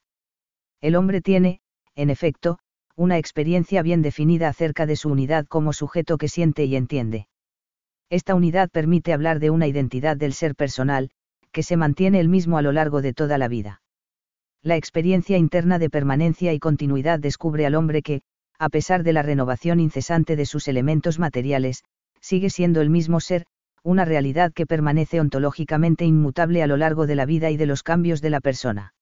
El 0.82 0.98
hombre 0.98 1.22
tiene, 1.22 1.62
en 1.96 2.10
efecto, 2.10 2.60
una 3.00 3.18
experiencia 3.18 3.82
bien 3.82 4.02
definida 4.02 4.50
acerca 4.50 4.86
de 4.86 4.98
su 4.98 5.08
unidad 5.08 5.46
como 5.48 5.72
sujeto 5.72 6.18
que 6.18 6.28
siente 6.28 6.66
y 6.66 6.76
entiende. 6.76 7.30
Esta 8.10 8.36
unidad 8.36 8.70
permite 8.70 9.14
hablar 9.14 9.40
de 9.40 9.52
una 9.52 9.68
identidad 9.68 10.18
del 10.18 10.34
ser 10.34 10.54
personal, 10.54 11.10
que 11.54 11.64
se 11.64 11.78
mantiene 11.78 12.20
el 12.20 12.28
mismo 12.28 12.58
a 12.58 12.62
lo 12.62 12.74
largo 12.74 13.02
de 13.02 13.14
toda 13.14 13.38
la 13.38 13.48
vida. 13.48 13.82
La 14.62 14.76
experiencia 14.76 15.38
interna 15.38 15.80
de 15.80 15.90
permanencia 15.90 16.52
y 16.52 16.60
continuidad 16.60 17.22
descubre 17.22 17.66
al 17.66 17.76
hombre 17.76 18.02
que, 18.02 18.22
a 18.58 18.68
pesar 18.68 19.04
de 19.04 19.14
la 19.14 19.22
renovación 19.22 19.80
incesante 19.80 20.36
de 20.36 20.46
sus 20.46 20.68
elementos 20.68 21.20
materiales, 21.20 21.86
sigue 22.20 22.50
siendo 22.50 22.82
el 22.82 22.90
mismo 22.90 23.22
ser, 23.22 23.46
una 23.82 24.04
realidad 24.04 24.52
que 24.52 24.66
permanece 24.66 25.22
ontológicamente 25.22 26.04
inmutable 26.04 26.64
a 26.64 26.68
lo 26.68 26.76
largo 26.76 27.08
de 27.08 27.16
la 27.16 27.26
vida 27.26 27.50
y 27.50 27.56
de 27.56 27.66
los 27.66 27.82
cambios 27.82 28.20
de 28.22 28.30
la 28.30 28.42
persona. 28.42 28.94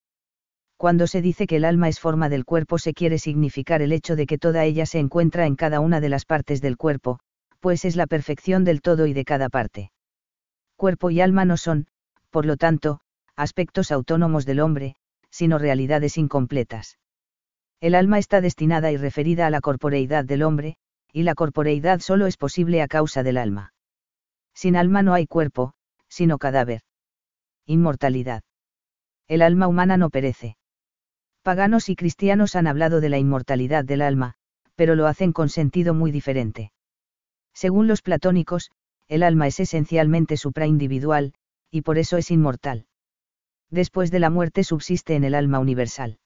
Cuando 0.78 1.08
se 1.08 1.24
dice 1.24 1.48
que 1.48 1.56
el 1.56 1.66
alma 1.66 1.90
es 1.90 2.00
forma 2.00 2.30
del 2.30 2.46
cuerpo 2.46 2.78
se 2.78 2.94
quiere 2.94 3.18
significar 3.18 3.82
el 3.82 3.92
hecho 3.92 4.16
de 4.16 4.28
que 4.28 4.38
toda 4.38 4.64
ella 4.64 4.86
se 4.86 5.00
encuentra 5.00 5.48
en 5.48 5.56
cada 5.56 5.80
una 5.80 6.00
de 6.00 6.10
las 6.10 6.24
partes 6.26 6.62
del 6.62 6.78
cuerpo, 6.78 7.20
pues 7.60 7.84
es 7.84 7.96
la 7.96 8.06
perfección 8.06 8.64
del 8.64 8.82
todo 8.82 9.08
y 9.08 9.14
de 9.14 9.26
cada 9.26 9.50
parte. 9.50 9.92
Cuerpo 10.76 11.10
y 11.10 11.20
alma 11.20 11.46
no 11.46 11.58
son, 11.58 11.88
por 12.30 12.46
lo 12.46 12.58
tanto, 12.58 13.00
aspectos 13.36 13.92
autónomos 13.92 14.46
del 14.46 14.60
hombre, 14.60 14.96
sino 15.32 15.58
realidades 15.58 16.18
incompletas. 16.20 17.00
El 17.82 17.96
alma 17.96 18.20
está 18.20 18.40
destinada 18.40 18.92
y 18.92 18.98
referida 18.98 19.48
a 19.48 19.50
la 19.50 19.62
corporeidad 19.62 20.26
del 20.26 20.44
hombre, 20.44 20.78
y 21.12 21.24
la 21.24 21.34
corporeidad 21.34 22.02
solo 22.02 22.28
es 22.28 22.38
posible 22.38 22.84
a 22.84 22.88
causa 22.88 23.24
del 23.24 23.38
alma. 23.38 23.74
Sin 24.54 24.76
alma 24.76 25.02
no 25.02 25.16
hay 25.16 25.26
cuerpo, 25.26 25.74
sino 26.08 26.38
cadáver. 26.38 26.82
Inmortalidad. 27.66 28.44
El 29.28 29.42
alma 29.42 29.68
humana 29.68 29.98
no 29.98 30.12
perece. 30.12 30.56
Paganos 31.48 31.88
y 31.88 31.96
cristianos 31.96 32.58
han 32.58 32.68
hablado 32.68 33.00
de 33.00 33.08
la 33.08 33.20
inmortalidad 33.20 33.86
del 33.86 34.02
alma, 34.02 34.34
pero 34.76 34.96
lo 34.96 35.08
hacen 35.08 35.32
con 35.32 35.48
sentido 35.48 35.94
muy 35.94 36.12
diferente. 36.12 36.74
Según 37.54 37.88
los 37.88 38.02
platónicos, 38.02 38.70
el 39.08 39.24
alma 39.24 39.48
es 39.48 39.62
esencialmente 39.62 40.36
supraindividual, 40.36 41.34
y 41.72 41.84
por 41.84 42.00
eso 42.00 42.18
es 42.18 42.32
inmortal. 42.32 42.88
Después 43.70 44.12
de 44.12 44.20
la 44.20 44.30
muerte 44.30 44.66
subsiste 44.66 45.16
en 45.16 45.24
el 45.24 45.34
alma 45.34 45.60
universal. 45.60 46.20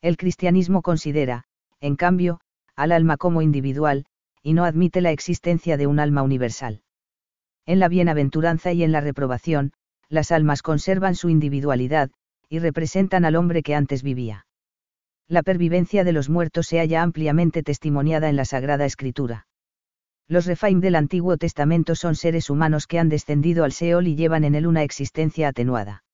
El 0.00 0.16
cristianismo 0.16 0.80
considera, 0.80 1.42
en 1.80 1.96
cambio, 1.96 2.38
al 2.76 2.92
alma 2.92 3.16
como 3.16 3.42
individual, 3.42 4.06
y 4.44 4.52
no 4.52 4.64
admite 4.64 5.00
la 5.00 5.10
existencia 5.10 5.76
de 5.76 5.88
un 5.88 5.98
alma 5.98 6.22
universal. 6.22 6.82
En 7.64 7.80
la 7.80 7.88
bienaventuranza 7.88 8.72
y 8.72 8.84
en 8.84 8.92
la 8.92 9.00
reprobación, 9.00 9.72
las 10.08 10.30
almas 10.30 10.62
conservan 10.62 11.16
su 11.16 11.30
individualidad, 11.30 12.12
y 12.48 12.58
representan 12.58 13.24
al 13.24 13.36
hombre 13.36 13.62
que 13.62 13.74
antes 13.74 14.02
vivía. 14.02 14.46
La 15.28 15.42
pervivencia 15.42 16.04
de 16.04 16.12
los 16.12 16.28
muertos 16.28 16.66
se 16.68 16.78
halla 16.78 17.02
ampliamente 17.02 17.62
testimoniada 17.62 18.28
en 18.28 18.36
la 18.36 18.44
Sagrada 18.44 18.84
Escritura. 18.84 19.46
Los 20.28 20.46
refaim 20.46 20.80
del 20.80 20.96
Antiguo 20.96 21.36
Testamento 21.36 21.94
son 21.94 22.14
seres 22.14 22.50
humanos 22.50 22.86
que 22.86 22.98
han 22.98 23.08
descendido 23.08 23.64
al 23.64 23.72
Seol 23.72 24.08
y 24.08 24.16
llevan 24.16 24.44
en 24.44 24.54
él 24.54 24.66
una 24.66 24.82
existencia 24.82 25.48
atenuada. 25.48 26.04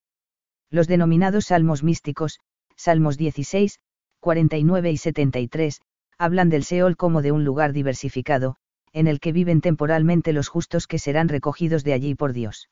Los 0.70 0.87
denominados 0.87 1.47
salmos 1.47 1.83
místicos, 1.83 2.41
Salmos 2.76 3.16
16, 3.18 3.78
49 4.20 4.91
y 4.91 4.97
73, 4.97 5.80
hablan 6.18 6.49
del 6.49 6.64
Seol 6.64 6.97
como 6.97 7.22
de 7.22 7.33
un 7.33 7.45
lugar 7.45 7.72
diversificado, 7.72 8.57
en 8.93 9.07
el 9.07 9.20
que 9.20 9.33
viven 9.33 9.61
temporalmente 9.61 10.33
los 10.33 10.49
justos 10.49 10.87
que 10.87 10.99
serán 10.99 11.28
recogidos 11.28 11.85
de 11.85 11.93
allí 11.93 12.14
por 12.14 12.33
Dios. 12.33 12.68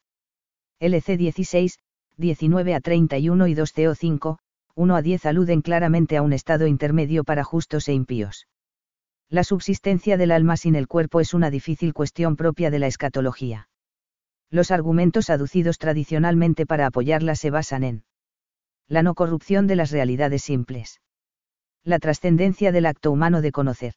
LC 0.78 1.16
16, 1.16 1.78
19 2.20 2.74
a 2.74 2.80
31 2.80 3.46
y 3.46 3.54
2 3.54 3.72
CO 3.72 3.94
5, 3.94 4.38
1 4.74 4.96
a 4.96 5.02
10 5.02 5.26
aluden 5.26 5.62
claramente 5.62 6.16
a 6.16 6.22
un 6.22 6.32
estado 6.32 6.66
intermedio 6.66 7.24
para 7.24 7.44
justos 7.44 7.88
e 7.88 7.94
impíos. 7.94 8.46
La 9.28 9.42
subsistencia 9.42 10.16
del 10.16 10.30
alma 10.30 10.56
sin 10.56 10.76
el 10.76 10.86
cuerpo 10.86 11.20
es 11.20 11.34
una 11.34 11.50
difícil 11.50 11.94
cuestión 11.94 12.36
propia 12.36 12.70
de 12.70 12.78
la 12.78 12.86
escatología. 12.86 13.68
Los 14.50 14.70
argumentos 14.70 15.30
aducidos 15.30 15.78
tradicionalmente 15.78 16.66
para 16.66 16.86
apoyarla 16.86 17.34
se 17.36 17.50
basan 17.50 17.84
en 17.84 18.04
la 18.86 19.02
no 19.02 19.14
corrupción 19.14 19.66
de 19.66 19.76
las 19.76 19.90
realidades 19.90 20.42
simples 20.42 21.00
la 21.82 21.98
trascendencia 21.98 22.72
del 22.72 22.86
acto 22.86 23.10
humano 23.10 23.40
de 23.40 23.52
conocer. 23.52 23.94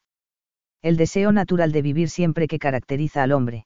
El 0.82 0.95
deseo 0.95 1.32
natural 1.32 1.71
de 1.71 1.82
vivir 1.82 2.09
siempre 2.09 2.47
que 2.47 2.59
caracteriza 2.59 3.24
al 3.24 3.34
hombre. 3.34 3.65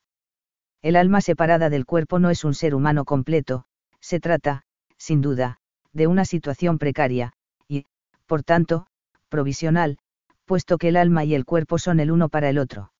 El 0.81 0.95
alma 0.95 1.21
separada 1.21 1.69
del 1.69 1.85
cuerpo 1.85 2.17
no 2.19 2.29
es 2.29 2.43
un 2.43 2.53
ser 2.53 2.73
humano 2.73 3.05
completo, 3.05 3.65
se 4.01 4.19
trata, 4.19 4.63
sin 4.97 5.21
duda, 5.21 5.59
de 5.93 6.07
una 6.07 6.25
situación 6.25 6.77
precaria, 6.77 7.33
y, 7.67 7.85
por 8.25 8.43
tanto, 8.43 8.87
provisional, 9.29 9.97
puesto 10.45 10.77
que 10.77 10.89
el 10.89 10.97
alma 10.97 11.25
y 11.25 11.35
el 11.35 11.45
cuerpo 11.45 11.77
son 11.77 11.99
el 11.99 12.11
uno 12.11 12.29
para 12.29 12.49
el 12.49 12.57
otro. 12.57 12.91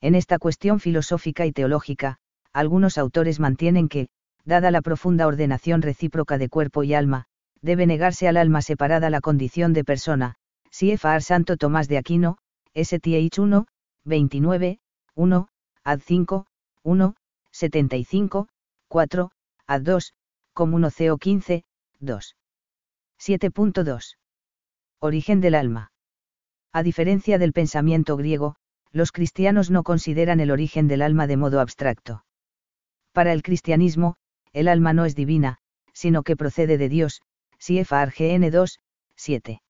En 0.00 0.14
esta 0.14 0.38
cuestión 0.38 0.80
filosófica 0.80 1.46
y 1.46 1.52
teológica, 1.52 2.18
algunos 2.52 2.98
autores 2.98 3.40
mantienen 3.40 3.88
que, 3.88 4.08
dada 4.44 4.70
la 4.70 4.82
profunda 4.82 5.26
ordenación 5.26 5.82
recíproca 5.82 6.38
de 6.38 6.48
cuerpo 6.48 6.82
y 6.82 6.94
alma, 6.94 7.26
debe 7.62 7.86
negarse 7.86 8.28
al 8.28 8.36
alma 8.36 8.60
separada 8.60 9.08
la 9.08 9.20
condición 9.20 9.72
de 9.72 9.84
persona, 9.84 10.34
CFR 10.70 11.22
Santo 11.22 11.56
Tomás 11.56 11.88
de 11.88 11.98
Aquino, 11.98 12.36
STH 12.74 13.38
1, 13.38 13.66
29, 14.04 14.78
1, 15.14 15.48
ad 15.84 16.00
5, 16.04 16.46
1, 16.82 17.14
75, 17.52 18.48
4, 18.88 19.30
ad 19.66 19.82
2, 19.82 20.12
como 20.52 20.76
1 20.76 20.90
CO 20.90 21.16
15, 21.18 21.64
2. 22.00 22.36
7.2. 23.18 24.16
Origen 25.00 25.40
del 25.40 25.54
alma. 25.54 25.92
A 26.72 26.82
diferencia 26.82 27.38
del 27.38 27.52
pensamiento 27.52 28.16
griego, 28.16 28.56
los 28.92 29.12
cristianos 29.12 29.70
no 29.70 29.82
consideran 29.82 30.40
el 30.40 30.50
origen 30.50 30.88
del 30.88 31.02
alma 31.02 31.26
de 31.26 31.36
modo 31.36 31.60
abstracto. 31.60 32.24
Para 33.12 33.32
el 33.32 33.42
cristianismo, 33.42 34.16
el 34.52 34.68
alma 34.68 34.92
no 34.92 35.04
es 35.04 35.14
divina, 35.14 35.58
sino 35.92 36.22
que 36.22 36.36
procede 36.36 36.78
de 36.78 36.88
Dios, 36.88 37.22
GN 37.58 38.50
2, 38.50 38.80
7. 39.16 39.62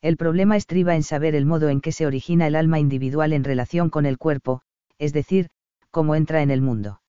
El 0.00 0.16
problema 0.16 0.56
estriba 0.56 0.96
en 0.96 1.02
saber 1.02 1.34
el 1.34 1.46
modo 1.46 1.68
en 1.68 1.80
que 1.80 1.92
se 1.92 2.06
origina 2.06 2.46
el 2.46 2.56
alma 2.56 2.80
individual 2.80 3.32
en 3.32 3.44
relación 3.44 3.88
con 3.88 4.04
el 4.04 4.18
cuerpo, 4.18 4.62
es 4.98 5.12
decir, 5.12 5.48
cómo 5.90 6.14
entra 6.16 6.42
en 6.42 6.50
el 6.50 6.60
mundo. 6.60 7.01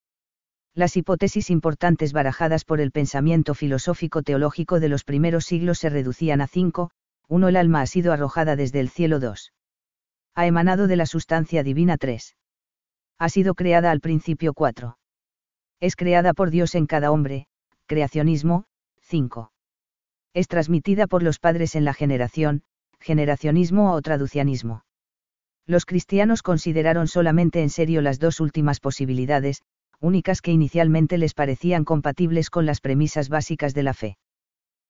Las 0.76 0.98
hipótesis 0.98 1.52
importantes 1.52 2.14
barajadas 2.14 2.66
por 2.66 2.82
el 2.82 2.92
pensamiento 2.92 3.54
filosófico 3.54 4.24
teológico 4.24 4.80
de 4.80 4.90
los 4.90 5.04
primeros 5.04 5.46
siglos 5.46 5.78
se 5.78 5.90
reducían 5.90 6.42
a 6.42 6.48
cinco, 6.48 6.90
uno 7.28 7.48
el 7.48 7.58
alma 7.58 7.82
ha 7.82 7.86
sido 7.86 8.12
arrojada 8.12 8.56
desde 8.56 8.80
el 8.80 8.90
cielo 8.90 9.20
2. 9.20 9.54
Ha 10.34 10.48
emanado 10.48 10.88
de 10.88 10.96
la 10.96 11.06
sustancia 11.06 11.62
divina 11.62 11.98
3. 11.98 12.36
Ha 13.20 13.30
sido 13.30 13.54
creada 13.54 13.92
al 13.92 14.00
principio 14.00 14.54
4. 14.54 14.98
Es 15.80 15.96
creada 15.96 16.34
por 16.34 16.50
Dios 16.50 16.74
en 16.74 16.88
cada 16.88 17.12
hombre, 17.12 17.46
creacionismo, 17.86 18.66
5. 19.02 19.52
Es 20.34 20.48
transmitida 20.48 21.06
por 21.06 21.22
los 21.22 21.38
padres 21.38 21.76
en 21.76 21.86
la 21.86 21.94
generación, 21.94 22.64
generacionismo 23.00 23.94
o 23.94 24.02
traducianismo. 24.02 24.86
Los 25.68 25.86
cristianos 25.86 26.42
consideraron 26.42 27.08
solamente 27.08 27.62
en 27.62 27.70
serio 27.70 28.02
las 28.02 28.18
dos 28.18 28.40
últimas 28.40 28.80
posibilidades, 28.80 29.62
únicas 30.04 30.42
que 30.42 30.52
inicialmente 30.52 31.18
les 31.18 31.34
parecían 31.34 31.86
compatibles 31.86 32.50
con 32.50 32.66
las 32.66 32.82
premisas 32.82 33.30
básicas 33.30 33.74
de 33.74 33.84
la 33.84 33.94
fe. 33.94 34.18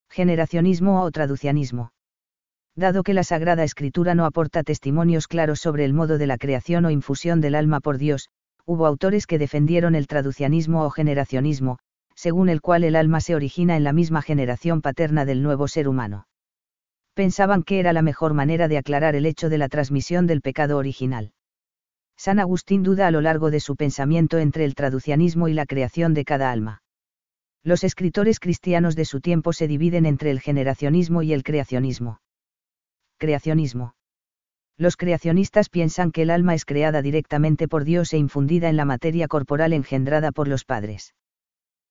Generacionismo 0.10 1.04
o 1.04 1.12
traducianismo. 1.12 1.92
Dado 2.76 3.04
que 3.04 3.14
la 3.14 3.24
Sagrada 3.24 3.64
Escritura 3.64 4.16
no 4.16 4.26
aporta 4.26 4.64
testimonios 4.64 5.28
claros 5.28 5.60
sobre 5.60 5.86
el 5.86 5.94
modo 5.94 6.18
de 6.18 6.26
la 6.26 6.40
creación 6.40 6.86
o 6.86 6.90
infusión 6.90 7.42
del 7.42 7.54
alma 7.54 7.80
por 7.80 8.00
Dios, 8.00 8.30
hubo 8.66 8.88
autores 8.88 9.28
que 9.28 9.38
defendieron 9.38 9.94
el 9.94 10.08
traducianismo 10.08 10.84
o 10.84 10.90
generacionismo, 10.90 11.78
según 12.16 12.50
el 12.50 12.62
cual 12.62 12.84
el 12.84 12.96
alma 12.96 13.22
se 13.22 13.36
origina 13.36 13.78
en 13.78 13.84
la 13.84 13.94
misma 13.94 14.24
generación 14.24 14.82
paterna 14.82 15.26
del 15.26 15.44
nuevo 15.44 15.68
ser 15.68 15.88
humano. 15.88 16.26
Pensaban 17.14 17.62
que 17.62 17.80
era 17.80 17.94
la 17.94 18.02
mejor 18.02 18.34
manera 18.34 18.68
de 18.68 18.80
aclarar 18.80 19.16
el 19.16 19.28
hecho 19.28 19.50
de 19.50 19.60
la 19.60 19.70
transmisión 19.70 20.26
del 20.26 20.42
pecado 20.42 20.78
original. 20.78 21.34
San 22.18 22.40
Agustín 22.40 22.84
duda 22.84 23.08
a 23.08 23.12
lo 23.12 23.22
largo 23.22 23.52
de 23.52 23.60
su 23.60 23.76
pensamiento 23.76 24.38
entre 24.38 24.66
el 24.66 24.76
traducianismo 24.76 25.48
y 25.48 25.54
la 25.54 25.66
creación 25.66 26.14
de 26.14 26.26
cada 26.26 26.52
alma. 26.52 26.82
Los 27.64 27.84
escritores 27.84 28.40
cristianos 28.40 28.96
de 28.96 29.06
su 29.06 29.22
tiempo 29.22 29.54
se 29.54 29.68
dividen 29.68 30.06
entre 30.06 30.32
el 30.32 30.42
generacionismo 30.42 31.22
y 31.22 31.34
el 31.34 31.44
creacionismo. 31.44 32.20
Creacionismo. 33.18 33.96
Los 34.78 34.98
creacionistas 34.98 35.70
piensan 35.70 36.12
que 36.12 36.24
el 36.24 36.30
alma 36.30 36.56
es 36.56 36.66
creada 36.66 37.02
directamente 37.02 37.68
por 37.68 37.84
Dios 37.84 38.14
e 38.14 38.18
infundida 38.18 38.70
en 38.70 38.76
la 38.76 38.86
materia 38.86 39.28
corporal 39.28 39.72
engendrada 39.72 40.32
por 40.32 40.48
los 40.48 40.66
padres. 40.66 41.14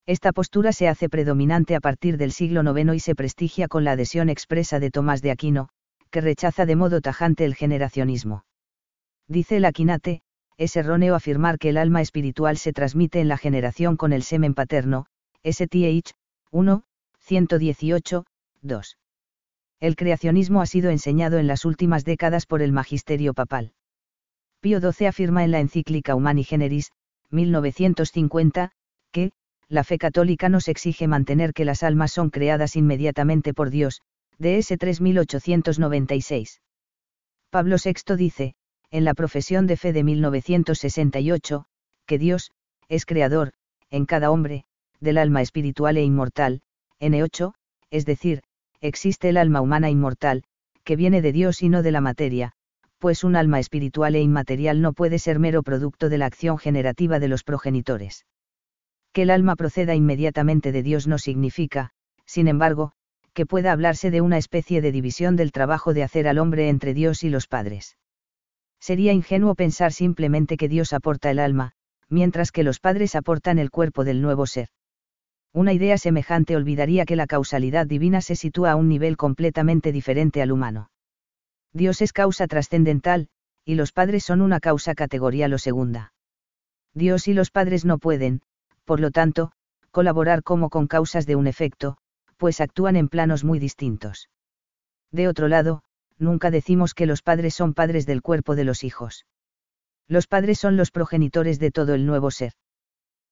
Esta 0.05 0.33
postura 0.33 0.73
se 0.73 0.89
hace 0.89 1.09
predominante 1.09 1.77
a 1.77 1.81
partir 1.81 2.19
del 2.19 2.33
siglo 2.33 2.63
IX 2.63 2.95
y 2.95 3.01
se 3.01 3.15
prestigia 3.15 3.69
con 3.69 3.85
la 3.85 3.93
adhesión 3.93 4.29
expresa 4.29 4.81
de 4.81 4.91
Tomás 4.91 5.23
de 5.23 5.31
Aquino, 5.31 5.69
que 6.11 6.21
rechaza 6.21 6.67
de 6.67 6.77
modo 6.77 7.01
tajante 7.01 7.45
el 7.45 7.55
generacionismo. 7.55 8.45
Dice 9.29 9.57
el 9.57 9.65
Aquinate, 9.65 10.23
es 10.57 10.77
erróneo 10.77 11.15
afirmar 11.15 11.59
que 11.59 11.71
el 11.71 11.77
alma 11.77 12.01
espiritual 12.01 12.57
se 12.57 12.73
transmite 12.73 13.21
en 13.21 13.29
la 13.29 13.39
generación 13.39 13.97
con 13.97 14.13
el 14.13 14.23
semen 14.23 14.55
paterno, 14.55 15.07
STH, 15.45 16.13
1, 16.51 16.85
118, 17.19 18.25
2. 18.63 18.99
El 19.81 19.97
creacionismo 19.97 20.61
ha 20.61 20.67
sido 20.67 20.91
enseñado 20.91 21.39
en 21.39 21.47
las 21.47 21.65
últimas 21.65 22.05
décadas 22.05 22.47
por 22.47 22.63
el 22.63 22.73
magisterio 22.73 23.35
papal. 23.35 23.73
Pío 24.61 24.81
XII 24.81 25.09
afirma 25.09 25.43
en 25.43 25.51
la 25.51 25.59
encíclica 25.59 26.15
Humani 26.15 26.45
Generis, 26.45 26.93
1950, 27.31 28.71
que, 29.11 29.33
la 29.69 29.83
fe 29.83 29.99
católica 29.99 30.49
nos 30.49 30.69
exige 30.69 31.09
mantener 31.09 31.53
que 31.53 31.65
las 31.65 31.83
almas 31.83 32.13
son 32.13 32.31
creadas 32.31 32.77
inmediatamente 32.77 33.55
por 33.55 33.71
Dios, 33.71 34.03
DS 34.39 34.77
3896. 34.79 36.61
Pablo 37.51 37.77
VI 37.83 38.17
dice, 38.17 38.55
en 38.93 39.05
la 39.05 39.15
profesión 39.15 39.67
de 39.67 39.79
fe 39.79 39.95
de 39.95 40.05
1968, 40.05 41.65
que 42.07 42.19
Dios, 42.19 42.53
es 42.89 43.07
creador, 43.07 43.53
en 43.91 44.05
cada 44.05 44.31
hombre, 44.31 44.65
del 45.01 45.17
alma 45.17 45.41
espiritual 45.41 45.97
e 45.97 46.05
inmortal, 46.05 46.61
N8, 47.01 47.55
es 47.91 48.05
decir, 48.05 48.43
existe 48.83 49.31
el 49.31 49.39
alma 49.39 49.63
humana 49.63 49.89
inmortal, 49.89 50.45
que 50.85 50.97
viene 50.97 51.23
de 51.23 51.33
Dios 51.33 51.63
y 51.63 51.71
no 51.71 51.83
de 51.83 51.91
la 51.91 52.03
materia, 52.03 52.53
pues 52.99 53.25
un 53.25 53.35
alma 53.35 53.61
espiritual 53.61 54.15
e 54.15 54.21
inmaterial 54.21 54.83
no 54.83 54.93
puede 54.93 55.19
ser 55.19 55.39
mero 55.39 55.63
producto 55.63 56.11
de 56.11 56.19
la 56.19 56.27
acción 56.27 56.59
generativa 56.59 57.19
de 57.19 57.29
los 57.29 57.45
progenitores. 57.45 58.27
Que 59.13 59.23
el 59.23 59.31
alma 59.31 59.57
proceda 59.57 59.95
inmediatamente 59.95 60.71
de 60.71 60.83
Dios 60.83 61.07
no 61.07 61.17
significa, 61.17 61.91
sin 62.27 62.47
embargo, 62.47 62.93
que 63.33 63.47
pueda 63.47 63.73
hablarse 63.73 64.11
de 64.11 64.21
una 64.21 64.37
especie 64.37 64.83
de 64.83 64.93
división 64.93 65.35
del 65.37 65.51
trabajo 65.51 65.95
de 65.95 66.03
hacer 66.03 66.29
al 66.29 66.39
hombre 66.39 66.69
entre 66.69 66.93
Dios 66.93 67.25
y 67.25 67.31
los 67.31 67.47
padres. 67.47 67.97
Sería 68.83 69.13
ingenuo 69.13 69.55
pensar 69.55 69.93
simplemente 69.93 70.57
que 70.57 70.69
Dios 70.69 70.93
aporta 70.93 71.31
el 71.31 71.39
alma, 71.39 71.71
mientras 72.09 72.51
que 72.51 72.65
los 72.65 72.81
padres 72.81 73.15
aportan 73.15 73.61
el 73.61 73.71
cuerpo 73.71 74.03
del 74.03 74.21
nuevo 74.21 74.45
ser. 74.45 74.71
Una 75.53 75.73
idea 75.73 75.97
semejante 75.99 76.57
olvidaría 76.57 77.05
que 77.05 77.15
la 77.15 77.29
causalidad 77.29 77.87
divina 77.87 78.21
se 78.21 78.35
sitúa 78.35 78.73
a 78.73 78.77
un 78.77 78.89
nivel 78.89 79.17
completamente 79.17 79.93
diferente 79.93 80.43
al 80.43 80.51
humano. 80.51 80.91
Dios 81.73 82.03
es 82.03 82.13
causa 82.13 82.49
trascendental, 82.49 83.29
y 83.65 83.77
los 83.77 83.93
padres 83.93 84.25
son 84.25 84.41
una 84.41 84.59
causa 84.59 84.97
categorial 84.97 85.55
o 85.55 85.59
segunda. 85.59 86.13
Dios 86.93 87.29
y 87.29 87.35
los 87.35 87.53
padres 87.53 87.85
no 87.85 87.99
pueden, 87.99 88.43
por 88.85 88.99
lo 88.99 89.13
tanto, 89.13 89.53
colaborar 89.93 90.43
como 90.43 90.71
con 90.71 90.89
causas 90.89 91.25
de 91.25 91.37
un 91.37 91.47
efecto, 91.47 91.99
pues 92.37 92.61
actúan 92.61 92.97
en 92.97 93.09
planos 93.09 93.45
muy 93.45 93.61
distintos. 93.61 94.29
De 95.13 95.29
otro 95.29 95.47
lado, 95.47 95.85
nunca 96.23 96.51
decimos 96.51 96.95
que 96.95 97.07
los 97.07 97.21
padres 97.21 97.55
son 97.55 97.75
padres 97.75 98.07
del 98.07 98.23
cuerpo 98.23 98.55
de 98.55 98.65
los 98.65 98.85
hijos. 98.85 99.27
Los 100.09 100.27
padres 100.27 100.59
son 100.59 100.77
los 100.77 100.91
progenitores 100.91 101.59
de 101.59 101.71
todo 101.71 101.95
el 101.95 102.07
nuevo 102.07 102.31
ser. 102.31 102.53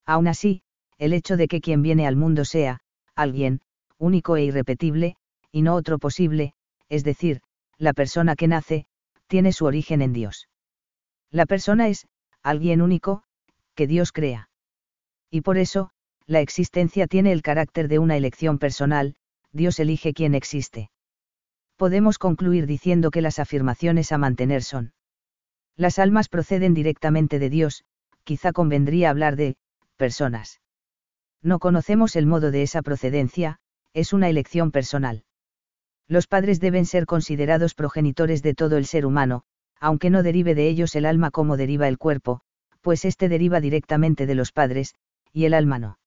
Aún 0.05 0.29
así, 0.29 0.63
el 0.99 1.13
hecho 1.13 1.37
de 1.37 1.49
que 1.49 1.61
quien 1.61 1.83
viene 1.83 2.07
al 2.07 2.17
mundo 2.17 2.45
sea, 2.45 2.81
alguien, 3.15 3.61
único 3.99 4.37
e 4.37 4.45
irrepetible, 4.45 5.17
y 5.53 5.63
no 5.63 5.75
otro 5.75 5.99
posible, 5.99 6.55
es 6.89 7.05
decir, 7.05 7.41
la 7.79 7.93
persona 7.93 8.37
que 8.37 8.49
nace, 8.49 8.87
tiene 9.27 9.53
su 9.53 9.65
origen 9.65 10.03
en 10.03 10.13
Dios. 10.13 10.49
La 11.31 11.47
persona 11.47 11.89
es, 11.89 12.07
alguien 12.43 12.83
único, 12.83 13.23
que 13.75 13.87
Dios 13.87 14.13
crea. 14.13 14.51
Y 15.31 15.43
por 15.43 15.59
eso, 15.59 15.91
la 16.27 16.41
existencia 16.41 17.07
tiene 17.07 17.33
el 17.33 17.43
carácter 17.43 17.89
de 17.89 17.99
una 17.99 18.17
elección 18.17 18.59
personal, 18.59 19.15
Dios 19.53 19.79
elige 19.79 20.13
quién 20.13 20.35
existe. 20.35 20.91
Podemos 21.81 22.19
concluir 22.19 22.67
diciendo 22.67 23.11
que 23.11 23.23
las 23.23 23.39
afirmaciones 23.39 24.13
a 24.13 24.19
mantener 24.19 24.63
son 24.63 24.93
las 25.79 25.99
almas 25.99 26.29
proceden 26.29 26.75
directamente 26.75 27.39
de 27.39 27.49
Dios, 27.49 27.85
quizá 28.23 28.53
convendría 28.53 29.09
hablar 29.09 29.35
de, 29.35 29.57
personas. 29.97 30.61
No 31.41 31.59
conocemos 31.59 32.17
el 32.17 32.27
modo 32.27 32.51
de 32.51 32.61
esa 32.65 32.83
procedencia, 32.83 33.61
es 33.95 34.13
una 34.13 34.29
elección 34.29 34.73
personal. 34.73 35.25
Los 36.07 36.27
padres 36.27 36.61
deben 36.61 36.85
ser 36.85 37.07
considerados 37.07 37.75
progenitores 37.75 38.43
de 38.43 38.53
todo 38.53 38.77
el 38.77 38.85
ser 38.85 39.07
humano, 39.07 39.45
aunque 39.81 40.11
no 40.11 40.23
derive 40.23 40.55
de 40.55 40.69
ellos 40.69 40.95
el 40.97 41.07
alma 41.07 41.31
como 41.31 41.57
deriva 41.57 41.89
el 41.89 41.97
cuerpo, 41.97 42.43
pues 42.83 43.07
éste 43.07 43.31
deriva 43.31 43.59
directamente 43.59 44.27
de 44.27 44.35
los 44.35 44.53
padres, 44.53 44.97
y 45.33 45.47
el 45.47 45.55
alma 45.55 45.79
no. 45.79 46.00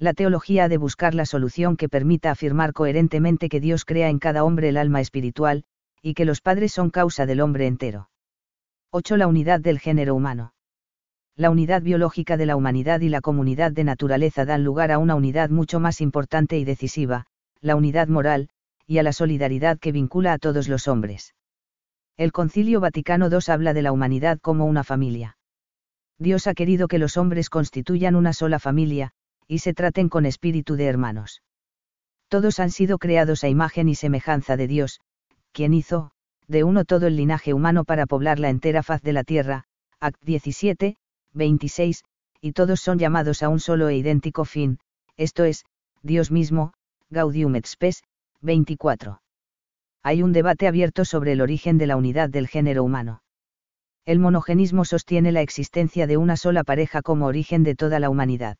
La 0.00 0.14
teología 0.14 0.64
ha 0.64 0.68
de 0.68 0.76
buscar 0.76 1.14
la 1.14 1.26
solución 1.26 1.76
que 1.76 1.88
permita 1.88 2.30
afirmar 2.30 2.72
coherentemente 2.72 3.48
que 3.48 3.58
Dios 3.58 3.84
crea 3.84 4.08
en 4.08 4.20
cada 4.20 4.44
hombre 4.44 4.68
el 4.68 4.76
alma 4.76 5.00
espiritual, 5.00 5.64
y 6.02 6.14
que 6.14 6.24
los 6.24 6.40
padres 6.40 6.72
son 6.72 6.90
causa 6.90 7.26
del 7.26 7.40
hombre 7.40 7.66
entero. 7.66 8.08
8. 8.90 9.16
La 9.16 9.26
unidad 9.26 9.58
del 9.58 9.80
género 9.80 10.14
humano. 10.14 10.54
La 11.34 11.50
unidad 11.50 11.82
biológica 11.82 12.36
de 12.36 12.46
la 12.46 12.54
humanidad 12.54 13.00
y 13.00 13.08
la 13.08 13.20
comunidad 13.20 13.72
de 13.72 13.82
naturaleza 13.82 14.44
dan 14.44 14.62
lugar 14.62 14.92
a 14.92 14.98
una 14.98 15.16
unidad 15.16 15.50
mucho 15.50 15.80
más 15.80 16.00
importante 16.00 16.58
y 16.58 16.64
decisiva, 16.64 17.26
la 17.60 17.74
unidad 17.74 18.06
moral, 18.06 18.50
y 18.86 18.98
a 18.98 19.02
la 19.02 19.12
solidaridad 19.12 19.78
que 19.78 19.92
vincula 19.92 20.32
a 20.32 20.38
todos 20.38 20.68
los 20.68 20.86
hombres. 20.86 21.34
El 22.16 22.30
Concilio 22.30 22.80
Vaticano 22.80 23.28
II 23.28 23.38
habla 23.48 23.74
de 23.74 23.82
la 23.82 23.92
humanidad 23.92 24.38
como 24.40 24.64
una 24.66 24.84
familia. 24.84 25.36
Dios 26.18 26.46
ha 26.46 26.54
querido 26.54 26.88
que 26.88 26.98
los 26.98 27.16
hombres 27.16 27.50
constituyan 27.50 28.16
una 28.16 28.32
sola 28.32 28.58
familia, 28.58 29.12
y 29.48 29.58
se 29.58 29.74
traten 29.74 30.08
con 30.08 30.26
espíritu 30.26 30.76
de 30.76 30.84
hermanos. 30.84 31.42
Todos 32.28 32.60
han 32.60 32.70
sido 32.70 32.98
creados 32.98 33.42
a 33.42 33.48
imagen 33.48 33.88
y 33.88 33.94
semejanza 33.94 34.56
de 34.56 34.68
Dios, 34.68 35.00
quien 35.52 35.72
hizo, 35.72 36.10
de 36.46 36.64
uno 36.64 36.84
todo 36.84 37.06
el 37.06 37.16
linaje 37.16 37.54
humano 37.54 37.84
para 37.84 38.06
poblar 38.06 38.38
la 38.38 38.50
entera 38.50 38.82
faz 38.82 39.02
de 39.02 39.14
la 39.14 39.24
tierra, 39.24 39.64
Act 39.98 40.22
17, 40.22 40.96
26, 41.32 42.04
y 42.40 42.52
todos 42.52 42.80
son 42.80 42.98
llamados 42.98 43.42
a 43.42 43.48
un 43.48 43.58
solo 43.58 43.88
e 43.88 43.96
idéntico 43.96 44.44
fin, 44.44 44.78
esto 45.16 45.44
es, 45.44 45.64
Dios 46.02 46.30
mismo, 46.30 46.74
Gaudium 47.10 47.56
et 47.56 47.66
Spes, 47.66 48.04
24. 48.42 49.20
Hay 50.02 50.22
un 50.22 50.32
debate 50.32 50.68
abierto 50.68 51.04
sobre 51.04 51.32
el 51.32 51.40
origen 51.40 51.78
de 51.78 51.86
la 51.86 51.96
unidad 51.96 52.28
del 52.28 52.46
género 52.46 52.84
humano. 52.84 53.22
El 54.04 54.20
monogenismo 54.20 54.84
sostiene 54.84 55.32
la 55.32 55.40
existencia 55.40 56.06
de 56.06 56.16
una 56.16 56.36
sola 56.36 56.64
pareja 56.64 57.02
como 57.02 57.26
origen 57.26 57.62
de 57.62 57.74
toda 57.74 57.98
la 57.98 58.10
humanidad. 58.10 58.56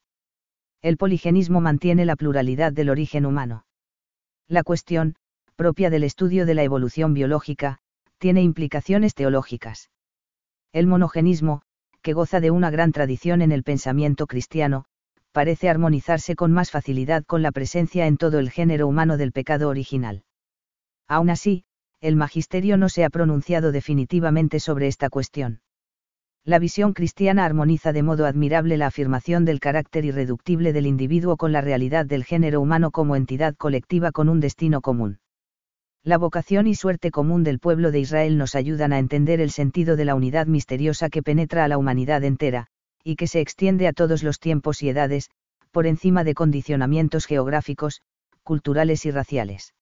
El 0.80 0.96
poligenismo 0.96 1.60
mantiene 1.60 2.04
la 2.04 2.16
pluralidad 2.16 2.72
del 2.72 2.90
origen 2.90 3.26
humano. 3.26 3.66
La 4.46 4.62
cuestión, 4.62 5.16
propia 5.56 5.90
del 5.90 6.04
estudio 6.04 6.46
de 6.46 6.54
la 6.54 6.62
evolución 6.62 7.14
biológica, 7.14 7.78
tiene 8.18 8.42
implicaciones 8.42 9.14
teológicas. 9.14 9.90
El 10.72 10.86
monogenismo, 10.86 11.62
que 12.02 12.12
goza 12.12 12.40
de 12.40 12.50
una 12.50 12.70
gran 12.70 12.92
tradición 12.92 13.42
en 13.42 13.52
el 13.52 13.64
pensamiento 13.64 14.26
cristiano, 14.26 14.84
parece 15.32 15.68
armonizarse 15.68 16.36
con 16.36 16.52
más 16.52 16.70
facilidad 16.70 17.24
con 17.24 17.42
la 17.42 17.52
presencia 17.52 18.06
en 18.06 18.16
todo 18.16 18.38
el 18.38 18.50
género 18.50 18.86
humano 18.86 19.16
del 19.16 19.32
pecado 19.32 19.68
original. 19.68 20.24
Aún 21.08 21.30
así, 21.30 21.64
el 22.00 22.16
magisterio 22.16 22.76
no 22.76 22.88
se 22.88 23.04
ha 23.04 23.10
pronunciado 23.10 23.72
definitivamente 23.72 24.60
sobre 24.60 24.86
esta 24.86 25.10
cuestión. 25.10 25.60
La 26.48 26.58
visión 26.58 26.94
cristiana 26.94 27.44
armoniza 27.44 27.92
de 27.92 28.02
modo 28.02 28.24
admirable 28.24 28.78
la 28.78 28.86
afirmación 28.86 29.44
del 29.44 29.60
carácter 29.60 30.06
irreductible 30.06 30.72
del 30.72 30.86
individuo 30.86 31.36
con 31.36 31.52
la 31.52 31.60
realidad 31.60 32.06
del 32.06 32.24
género 32.24 32.62
humano 32.62 32.90
como 32.90 33.16
entidad 33.16 33.54
colectiva 33.54 34.12
con 34.12 34.30
un 34.30 34.40
destino 34.40 34.80
común. 34.80 35.18
La 36.02 36.16
vocación 36.16 36.66
y 36.66 36.74
suerte 36.74 37.10
común 37.10 37.44
del 37.44 37.58
pueblo 37.58 37.90
de 37.90 38.00
Israel 38.00 38.38
nos 38.38 38.54
ayudan 38.54 38.94
a 38.94 38.98
entender 38.98 39.42
el 39.42 39.50
sentido 39.50 39.94
de 39.94 40.06
la 40.06 40.14
unidad 40.14 40.46
misteriosa 40.46 41.10
que 41.10 41.22
penetra 41.22 41.64
a 41.64 41.68
la 41.68 41.76
humanidad 41.76 42.24
entera, 42.24 42.68
y 43.04 43.16
que 43.16 43.26
se 43.26 43.42
extiende 43.42 43.86
a 43.86 43.92
todos 43.92 44.22
los 44.22 44.40
tiempos 44.40 44.82
y 44.82 44.88
edades, 44.88 45.28
por 45.70 45.86
encima 45.86 46.24
de 46.24 46.32
condicionamientos 46.32 47.26
geográficos, 47.26 48.00
culturales 48.42 49.04
y 49.04 49.10
raciales. 49.10 49.74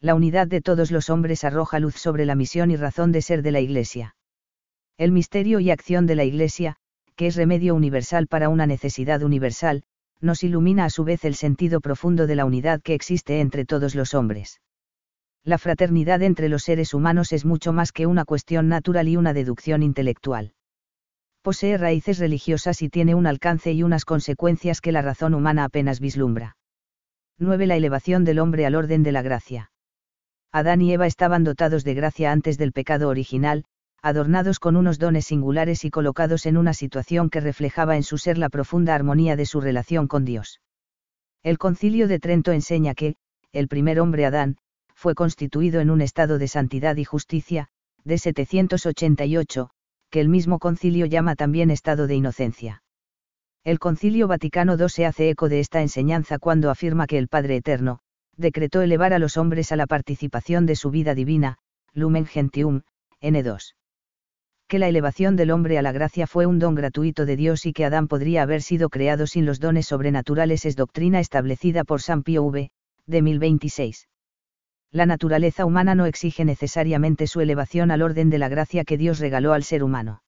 La 0.00 0.14
unidad 0.14 0.46
de 0.46 0.62
todos 0.62 0.90
los 0.90 1.10
hombres 1.10 1.44
arroja 1.44 1.80
luz 1.80 1.96
sobre 1.96 2.24
la 2.24 2.34
misión 2.34 2.70
y 2.70 2.76
razón 2.76 3.12
de 3.12 3.20
ser 3.20 3.42
de 3.42 3.52
la 3.52 3.60
Iglesia. 3.60 4.14
El 4.98 5.12
misterio 5.12 5.60
y 5.60 5.70
acción 5.70 6.06
de 6.06 6.14
la 6.14 6.24
Iglesia, 6.24 6.76
que 7.16 7.26
es 7.26 7.36
remedio 7.36 7.74
universal 7.74 8.26
para 8.26 8.48
una 8.48 8.66
necesidad 8.66 9.22
universal, 9.22 9.82
nos 10.20 10.42
ilumina 10.44 10.84
a 10.84 10.90
su 10.90 11.04
vez 11.04 11.24
el 11.24 11.34
sentido 11.34 11.80
profundo 11.80 12.26
de 12.26 12.36
la 12.36 12.44
unidad 12.44 12.80
que 12.82 12.94
existe 12.94 13.40
entre 13.40 13.64
todos 13.64 13.94
los 13.94 14.14
hombres 14.14 14.60
la 15.44 15.58
fraternidad 15.58 16.22
entre 16.22 16.48
los 16.48 16.62
seres 16.62 16.94
humanos 16.94 17.32
es 17.32 17.44
mucho 17.44 17.72
más 17.72 17.90
que 17.90 18.06
una 18.06 18.24
cuestión 18.24 18.68
natural 18.68 19.08
y 19.08 19.16
una 19.16 19.32
deducción 19.32 19.82
intelectual. 19.82 20.52
Posee 21.42 21.76
raíces 21.76 22.18
religiosas 22.18 22.80
y 22.82 22.88
tiene 22.88 23.16
un 23.16 23.26
alcance 23.26 23.72
y 23.72 23.82
unas 23.82 24.04
consecuencias 24.04 24.80
que 24.80 24.92
la 24.92 25.02
razón 25.02 25.34
humana 25.34 25.64
apenas 25.64 25.98
vislumbra. 25.98 26.56
9. 27.38 27.66
La 27.66 27.76
elevación 27.76 28.22
del 28.22 28.38
hombre 28.38 28.66
al 28.66 28.76
orden 28.76 29.02
de 29.02 29.10
la 29.10 29.22
gracia. 29.22 29.72
Adán 30.52 30.80
y 30.80 30.92
Eva 30.92 31.08
estaban 31.08 31.42
dotados 31.42 31.82
de 31.82 31.94
gracia 31.94 32.30
antes 32.30 32.56
del 32.56 32.72
pecado 32.72 33.08
original, 33.08 33.64
adornados 34.02 34.58
con 34.58 34.76
unos 34.76 34.98
dones 34.98 35.26
singulares 35.26 35.84
y 35.84 35.90
colocados 35.90 36.44
en 36.46 36.56
una 36.56 36.74
situación 36.74 37.30
que 37.30 37.40
reflejaba 37.40 37.96
en 37.96 38.02
su 38.02 38.18
ser 38.18 38.36
la 38.36 38.48
profunda 38.48 38.94
armonía 38.94 39.36
de 39.36 39.46
su 39.46 39.60
relación 39.60 40.08
con 40.08 40.24
Dios. 40.24 40.60
El 41.44 41.56
concilio 41.58 42.08
de 42.08 42.18
Trento 42.18 42.50
enseña 42.50 42.94
que, 42.94 43.14
el 43.52 43.68
primer 43.68 44.00
hombre 44.00 44.26
Adán, 44.26 44.56
fue 44.94 45.14
constituido 45.14 45.80
en 45.80 45.90
un 45.90 46.00
estado 46.00 46.38
de 46.38 46.48
santidad 46.48 46.96
y 46.96 47.04
justicia, 47.04 47.68
de 48.04 48.18
788, 48.18 49.70
que 50.10 50.20
el 50.20 50.28
mismo 50.28 50.58
concilio 50.58 51.06
llama 51.06 51.36
también 51.36 51.70
estado 51.70 52.06
de 52.06 52.16
inocencia. 52.16 52.82
El 53.64 53.78
concilio 53.78 54.26
Vaticano 54.26 54.76
II 54.76 54.88
se 54.88 55.06
hace 55.06 55.30
eco 55.30 55.48
de 55.48 55.60
esta 55.60 55.80
enseñanza 55.80 56.38
cuando 56.38 56.70
afirma 56.70 57.06
que 57.06 57.18
el 57.18 57.28
Padre 57.28 57.56
Eterno, 57.56 58.00
decretó 58.36 58.82
elevar 58.82 59.12
a 59.12 59.20
los 59.20 59.36
hombres 59.36 59.70
a 59.70 59.76
la 59.76 59.86
participación 59.86 60.66
de 60.66 60.74
su 60.74 60.90
vida 60.90 61.14
divina, 61.14 61.58
Lumen 61.92 62.26
Gentium, 62.26 62.82
N2. 63.20 63.74
Que 64.72 64.78
la 64.78 64.88
elevación 64.88 65.36
del 65.36 65.50
hombre 65.50 65.76
a 65.76 65.82
la 65.82 65.92
gracia 65.92 66.26
fue 66.26 66.46
un 66.46 66.58
don 66.58 66.74
gratuito 66.74 67.26
de 67.26 67.36
Dios 67.36 67.66
y 67.66 67.74
que 67.74 67.84
Adán 67.84 68.08
podría 68.08 68.40
haber 68.40 68.62
sido 68.62 68.88
creado 68.88 69.26
sin 69.26 69.44
los 69.44 69.60
dones 69.60 69.84
sobrenaturales 69.84 70.64
es 70.64 70.76
doctrina 70.76 71.20
establecida 71.20 71.84
por 71.84 72.00
San 72.00 72.22
Pío 72.22 72.42
V, 72.44 72.70
de 73.04 73.20
1026 73.20 74.08
la 74.90 75.04
naturaleza 75.04 75.66
humana 75.66 75.94
no 75.94 76.06
exige 76.06 76.46
necesariamente 76.46 77.26
su 77.26 77.42
elevación 77.42 77.90
al 77.90 78.00
orden 78.00 78.30
de 78.30 78.38
la 78.38 78.48
gracia 78.48 78.84
que 78.84 78.96
Dios 78.96 79.18
regaló 79.18 79.52
al 79.52 79.62
ser 79.62 79.84
humano. 79.84 80.22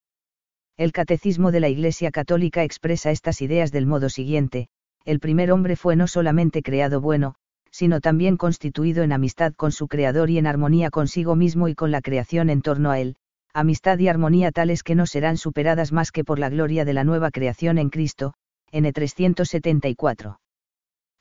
El 0.77 0.93
catecismo 0.93 1.51
de 1.51 1.61
la 1.61 1.71
Iglesia 1.71 2.11
Católica 2.11 2.65
expresa 2.65 3.11
estas 3.11 3.41
ideas 3.41 3.73
del 3.73 3.87
modo 3.87 4.11
siguiente, 4.11 4.69
el 5.07 5.21
primer 5.21 5.53
hombre 5.53 5.75
fue 5.75 5.97
no 5.97 6.07
solamente 6.07 6.63
creado 6.63 7.01
bueno, 7.01 7.35
sino 7.71 8.03
también 8.03 8.37
constituido 8.37 9.05
en 9.05 9.13
amistad 9.13 9.55
con 9.55 9.73
su 9.73 9.89
Creador 9.89 10.29
y 10.29 10.37
en 10.37 10.47
armonía 10.47 10.91
consigo 10.91 11.35
mismo 11.35 11.69
y 11.69 11.75
con 11.75 11.91
la 11.91 12.03
creación 12.03 12.51
en 12.51 12.61
torno 12.61 12.91
a 12.91 13.01
él, 13.01 13.17
amistad 13.55 13.99
y 13.99 14.09
armonía 14.09 14.53
tales 14.53 14.83
que 14.83 14.95
no 14.95 15.07
serán 15.07 15.39
superadas 15.39 15.93
más 15.93 16.13
que 16.13 16.25
por 16.25 16.39
la 16.39 16.51
gloria 16.51 16.85
de 16.85 16.93
la 16.93 17.05
nueva 17.05 17.31
creación 17.31 17.79
en 17.79 17.89
Cristo, 17.89 18.35
N 18.71 18.93
374 18.93 20.39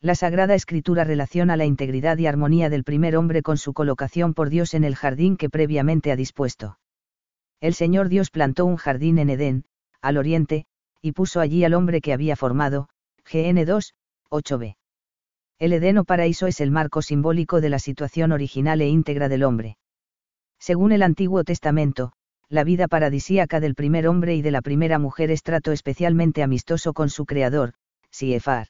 la 0.04 0.16
Sagrada 0.16 0.54
Escritura 0.54 1.06
relaciona 1.06 1.56
la 1.56 1.64
integridad 1.64 2.18
y 2.18 2.28
armonía 2.28 2.70
del 2.70 2.84
primer 2.84 3.16
hombre 3.16 3.42
con 3.42 3.58
su 3.58 3.72
colocación 3.74 4.34
por 4.34 4.50
Dios 4.50 4.74
en 4.74 4.84
el 4.84 4.98
jardín 4.98 5.38
que 5.38 5.50
previamente 5.50 6.12
ha 6.12 6.18
dispuesto. 6.18 6.78
El 7.62 7.74
Señor 7.74 8.10
Dios 8.10 8.30
plantó 8.30 8.66
un 8.66 8.76
jardín 8.76 9.18
en 9.18 9.30
Edén, 9.30 9.64
al 10.02 10.18
oriente, 10.18 10.66
y 11.02 11.14
puso 11.14 11.40
allí 11.40 11.64
al 11.64 11.74
hombre 11.74 12.02
que 12.02 12.12
había 12.12 12.36
formado, 12.36 12.90
GN 13.32 13.64
2, 13.64 13.94
8b. 14.30 14.76
El 15.58 15.72
Edén 15.72 15.98
o 15.98 16.04
paraíso 16.04 16.48
es 16.48 16.60
el 16.60 16.70
marco 16.70 17.02
simbólico 17.02 17.62
de 17.62 17.70
la 17.70 17.80
situación 17.80 18.34
original 18.34 18.82
e 18.82 18.90
íntegra 18.90 19.30
del 19.30 19.46
hombre. 19.46 19.78
Según 20.60 20.92
el 20.92 21.04
Antiguo 21.04 21.46
Testamento, 21.46 22.12
la 22.54 22.64
vida 22.64 22.88
paradisíaca 22.88 23.60
del 23.60 23.74
primer 23.74 24.08
hombre 24.08 24.36
y 24.36 24.44
de 24.44 24.52
la 24.52 24.62
primera 24.62 25.00
mujer 25.00 25.32
es 25.32 25.42
trato 25.42 25.72
especialmente 25.72 26.44
amistoso 26.44 26.94
con 26.94 27.10
su 27.10 27.26
creador, 27.26 27.74
Siefar. 28.12 28.68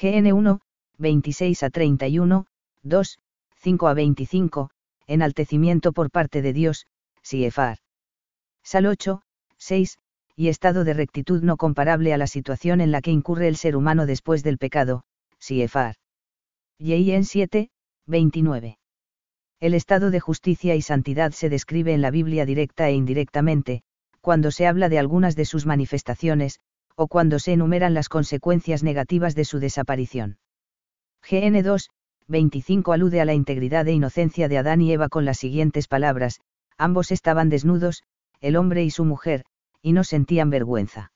GN 0.00 0.32
1, 0.32 0.60
26 0.98 1.62
a 1.64 1.70
31, 1.70 2.46
2, 2.84 3.18
5 3.56 3.88
a 3.88 3.94
25, 3.94 4.70
enaltecimiento 5.08 5.92
por 5.92 6.12
parte 6.12 6.40
de 6.40 6.52
Dios, 6.52 6.86
Siefar. 7.20 7.78
Sal 8.62 8.86
8, 8.86 9.22
6, 9.58 9.98
y 10.36 10.46
estado 10.46 10.84
de 10.84 10.94
rectitud 10.94 11.42
no 11.42 11.56
comparable 11.56 12.14
a 12.14 12.16
la 12.16 12.28
situación 12.28 12.80
en 12.80 12.92
la 12.92 13.02
que 13.02 13.10
incurre 13.10 13.48
el 13.48 13.56
ser 13.56 13.74
humano 13.74 14.06
después 14.06 14.44
del 14.44 14.56
pecado, 14.56 15.02
Siefar. 15.40 15.96
en 16.78 17.24
7, 17.24 17.70
29. 18.06 18.78
El 19.60 19.74
estado 19.74 20.10
de 20.10 20.20
justicia 20.20 20.74
y 20.74 20.82
santidad 20.82 21.32
se 21.32 21.48
describe 21.48 21.94
en 21.94 22.02
la 22.02 22.10
Biblia 22.10 22.44
directa 22.44 22.88
e 22.88 22.94
indirectamente, 22.94 23.82
cuando 24.20 24.50
se 24.50 24.66
habla 24.66 24.88
de 24.88 24.98
algunas 24.98 25.36
de 25.36 25.44
sus 25.44 25.66
manifestaciones, 25.66 26.60
o 26.96 27.08
cuando 27.08 27.38
se 27.38 27.52
enumeran 27.52 27.94
las 27.94 28.08
consecuencias 28.08 28.82
negativas 28.82 29.34
de 29.34 29.44
su 29.44 29.58
desaparición. 29.58 30.38
GN 31.28 31.62
2, 31.62 31.90
25 32.28 32.92
alude 32.92 33.20
a 33.20 33.24
la 33.24 33.34
integridad 33.34 33.86
e 33.88 33.92
inocencia 33.92 34.48
de 34.48 34.58
Adán 34.58 34.80
y 34.80 34.92
Eva 34.92 35.08
con 35.08 35.24
las 35.24 35.38
siguientes 35.38 35.88
palabras, 35.88 36.40
ambos 36.78 37.10
estaban 37.10 37.48
desnudos, 37.48 38.02
el 38.40 38.56
hombre 38.56 38.84
y 38.84 38.90
su 38.90 39.04
mujer, 39.04 39.44
y 39.82 39.92
no 39.92 40.04
sentían 40.04 40.50
vergüenza. 40.50 41.12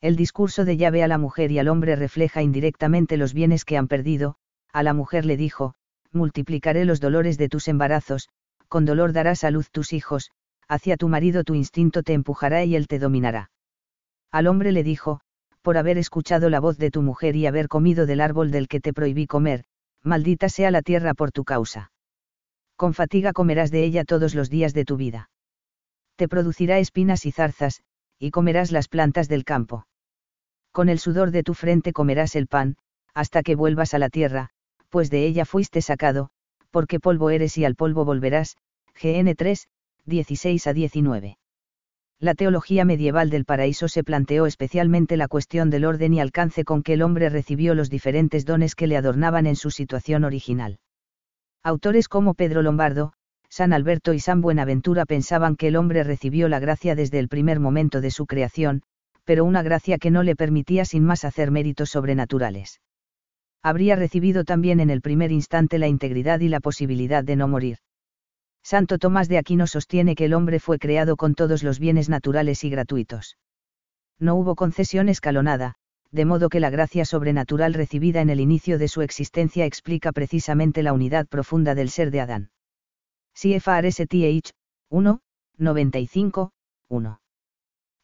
El 0.00 0.16
discurso 0.16 0.64
de 0.64 0.76
llave 0.76 1.02
a 1.02 1.08
la 1.08 1.18
mujer 1.18 1.52
y 1.52 1.58
al 1.58 1.68
hombre 1.68 1.96
refleja 1.96 2.42
indirectamente 2.42 3.16
los 3.16 3.34
bienes 3.34 3.64
que 3.64 3.76
han 3.76 3.88
perdido, 3.88 4.36
a 4.72 4.82
la 4.82 4.94
mujer 4.94 5.24
le 5.24 5.36
dijo, 5.36 5.74
multiplicaré 6.12 6.84
los 6.84 7.00
dolores 7.00 7.38
de 7.38 7.48
tus 7.48 7.68
embarazos, 7.68 8.28
con 8.68 8.84
dolor 8.84 9.12
darás 9.12 9.44
a 9.44 9.50
luz 9.50 9.70
tus 9.70 9.92
hijos, 9.92 10.30
hacia 10.68 10.96
tu 10.96 11.08
marido 11.08 11.44
tu 11.44 11.54
instinto 11.54 12.02
te 12.02 12.12
empujará 12.12 12.64
y 12.64 12.76
él 12.76 12.86
te 12.86 12.98
dominará. 12.98 13.50
Al 14.30 14.46
hombre 14.46 14.72
le 14.72 14.82
dijo, 14.82 15.20
por 15.62 15.76
haber 15.76 15.98
escuchado 15.98 16.50
la 16.50 16.60
voz 16.60 16.78
de 16.78 16.90
tu 16.90 17.02
mujer 17.02 17.36
y 17.36 17.46
haber 17.46 17.68
comido 17.68 18.06
del 18.06 18.20
árbol 18.20 18.50
del 18.50 18.68
que 18.68 18.80
te 18.80 18.92
prohibí 18.92 19.26
comer, 19.26 19.64
maldita 20.02 20.48
sea 20.48 20.70
la 20.70 20.82
tierra 20.82 21.14
por 21.14 21.32
tu 21.32 21.44
causa. 21.44 21.92
Con 22.76 22.94
fatiga 22.94 23.32
comerás 23.32 23.70
de 23.70 23.84
ella 23.84 24.04
todos 24.04 24.34
los 24.34 24.50
días 24.50 24.74
de 24.74 24.84
tu 24.84 24.96
vida 24.96 25.28
te 26.22 26.28
producirá 26.28 26.78
espinas 26.78 27.26
y 27.26 27.32
zarzas, 27.32 27.82
y 28.18 28.30
comerás 28.30 28.70
las 28.70 28.86
plantas 28.86 29.28
del 29.28 29.44
campo. 29.44 29.86
Con 30.70 30.88
el 30.88 31.00
sudor 31.00 31.32
de 31.32 31.42
tu 31.42 31.54
frente 31.54 31.92
comerás 31.92 32.36
el 32.36 32.46
pan, 32.46 32.76
hasta 33.14 33.42
que 33.42 33.56
vuelvas 33.56 33.92
a 33.94 33.98
la 33.98 34.08
tierra, 34.08 34.50
pues 34.92 35.08
de 35.08 35.24
ella 35.24 35.46
fuiste 35.46 35.80
sacado, 35.80 36.28
porque 36.70 37.00
polvo 37.00 37.30
eres 37.30 37.56
y 37.56 37.64
al 37.64 37.76
polvo 37.76 38.04
volverás. 38.04 38.58
GN 39.02 39.34
3, 39.34 39.66
16 40.04 40.66
a 40.66 40.72
19. 40.74 41.38
La 42.20 42.34
teología 42.34 42.84
medieval 42.84 43.30
del 43.30 43.46
paraíso 43.46 43.88
se 43.88 44.04
planteó 44.04 44.44
especialmente 44.44 45.16
la 45.16 45.28
cuestión 45.28 45.70
del 45.70 45.86
orden 45.86 46.12
y 46.12 46.20
alcance 46.20 46.64
con 46.64 46.82
que 46.82 46.92
el 46.92 47.00
hombre 47.00 47.30
recibió 47.30 47.74
los 47.74 47.88
diferentes 47.88 48.44
dones 48.44 48.74
que 48.74 48.86
le 48.86 48.98
adornaban 48.98 49.46
en 49.46 49.56
su 49.56 49.70
situación 49.70 50.24
original. 50.24 50.78
Autores 51.64 52.06
como 52.06 52.34
Pedro 52.34 52.60
Lombardo, 52.60 53.14
San 53.48 53.72
Alberto 53.72 54.12
y 54.12 54.20
San 54.20 54.42
Buenaventura 54.42 55.06
pensaban 55.06 55.56
que 55.56 55.68
el 55.68 55.76
hombre 55.76 56.04
recibió 56.04 56.50
la 56.50 56.60
gracia 56.60 56.94
desde 56.94 57.18
el 57.18 57.28
primer 57.28 57.60
momento 57.60 58.02
de 58.02 58.10
su 58.10 58.26
creación, 58.26 58.82
pero 59.24 59.46
una 59.46 59.62
gracia 59.62 59.96
que 59.96 60.10
no 60.10 60.22
le 60.22 60.36
permitía 60.36 60.84
sin 60.84 61.02
más 61.02 61.24
hacer 61.24 61.50
méritos 61.50 61.88
sobrenaturales. 61.88 62.80
Habría 63.62 63.94
recibido 63.96 64.44
también 64.44 64.80
en 64.80 64.90
el 64.90 65.00
primer 65.00 65.30
instante 65.30 65.78
la 65.78 65.86
integridad 65.86 66.40
y 66.40 66.48
la 66.48 66.60
posibilidad 66.60 67.22
de 67.22 67.36
no 67.36 67.46
morir. 67.46 67.78
Santo 68.62 68.98
Tomás 68.98 69.28
de 69.28 69.38
Aquino 69.38 69.66
sostiene 69.66 70.14
que 70.14 70.24
el 70.24 70.34
hombre 70.34 70.60
fue 70.60 70.78
creado 70.78 71.16
con 71.16 71.34
todos 71.34 71.62
los 71.62 71.78
bienes 71.78 72.08
naturales 72.08 72.64
y 72.64 72.70
gratuitos. 72.70 73.38
No 74.18 74.34
hubo 74.36 74.54
concesión 74.54 75.08
escalonada, 75.08 75.74
de 76.10 76.24
modo 76.24 76.48
que 76.48 76.60
la 76.60 76.70
gracia 76.70 77.04
sobrenatural 77.04 77.74
recibida 77.74 78.20
en 78.20 78.30
el 78.30 78.40
inicio 78.40 78.78
de 78.78 78.88
su 78.88 79.02
existencia 79.02 79.64
explica 79.64 80.12
precisamente 80.12 80.82
la 80.82 80.92
unidad 80.92 81.26
profunda 81.26 81.74
del 81.74 81.88
ser 81.88 82.10
de 82.10 82.20
Adán. 82.20 82.50
CFRSTH, 83.34 84.50
1, 84.90 85.20
95, 85.56 86.52
1. 86.88 87.20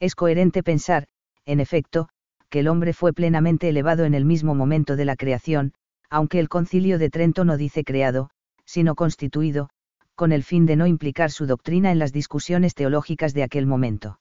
Es 0.01 0.15
coherente 0.15 0.63
pensar, 0.63 1.07
en 1.45 1.61
efecto, 1.61 2.09
que 2.51 2.61
el 2.61 2.69
hombre 2.69 2.93
fue 2.93 3.13
plenamente 3.13 3.69
elevado 3.69 4.05
en 4.05 4.15
el 4.15 4.25
mismo 4.25 4.55
momento 4.55 4.97
de 4.97 5.05
la 5.05 5.17
creación, 5.17 5.73
aunque 6.11 6.39
el 6.39 6.49
concilio 6.49 6.99
de 6.99 7.11
Trento 7.11 7.45
no 7.45 7.57
dice 7.57 7.85
creado, 7.85 8.31
sino 8.65 8.95
constituido, 8.95 9.71
con 10.15 10.33
el 10.33 10.43
fin 10.43 10.67
de 10.67 10.77
no 10.77 10.87
implicar 10.87 11.31
su 11.31 11.47
doctrina 11.47 11.93
en 11.93 11.99
las 11.99 12.13
discusiones 12.13 12.75
teológicas 12.75 13.35
de 13.35 13.43
aquel 13.43 13.67
momento. 13.67 14.19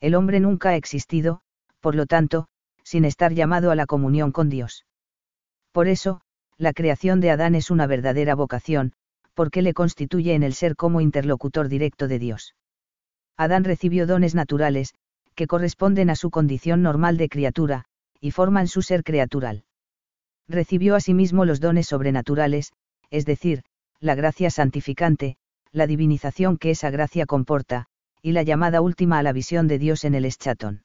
El 0.00 0.14
hombre 0.14 0.40
nunca 0.40 0.70
ha 0.70 0.76
existido, 0.76 1.40
por 1.80 1.94
lo 1.94 2.06
tanto, 2.06 2.48
sin 2.82 3.04
estar 3.04 3.32
llamado 3.32 3.70
a 3.70 3.74
la 3.74 3.86
comunión 3.86 4.30
con 4.30 4.48
Dios. 4.48 4.84
Por 5.72 5.88
eso, 5.88 6.20
la 6.58 6.72
creación 6.72 7.20
de 7.20 7.30
Adán 7.30 7.54
es 7.54 7.70
una 7.70 7.86
verdadera 7.86 8.34
vocación, 8.34 8.92
porque 9.34 9.62
le 9.62 9.74
constituye 9.74 10.34
en 10.34 10.42
el 10.42 10.54
ser 10.54 10.76
como 10.76 11.00
interlocutor 11.00 11.68
directo 11.68 12.08
de 12.08 12.18
Dios. 12.18 12.54
Adán 13.36 13.64
recibió 13.64 14.06
dones 14.06 14.34
naturales, 14.34 14.94
que 15.36 15.46
corresponden 15.46 16.10
a 16.10 16.16
su 16.16 16.30
condición 16.30 16.82
normal 16.82 17.16
de 17.18 17.28
criatura, 17.28 17.84
y 18.20 18.32
forman 18.32 18.66
su 18.66 18.82
ser 18.82 19.04
creatural. 19.04 19.64
Recibió 20.48 20.96
asimismo 20.96 21.44
los 21.44 21.60
dones 21.60 21.86
sobrenaturales, 21.86 22.72
es 23.10 23.26
decir, 23.26 23.62
la 24.00 24.14
gracia 24.14 24.50
santificante, 24.50 25.36
la 25.72 25.86
divinización 25.86 26.56
que 26.56 26.70
esa 26.70 26.90
gracia 26.90 27.26
comporta, 27.26 27.86
y 28.22 28.32
la 28.32 28.42
llamada 28.42 28.80
última 28.80 29.18
a 29.18 29.22
la 29.22 29.32
visión 29.32 29.68
de 29.68 29.78
Dios 29.78 30.04
en 30.04 30.14
el 30.14 30.24
eschatón. 30.24 30.84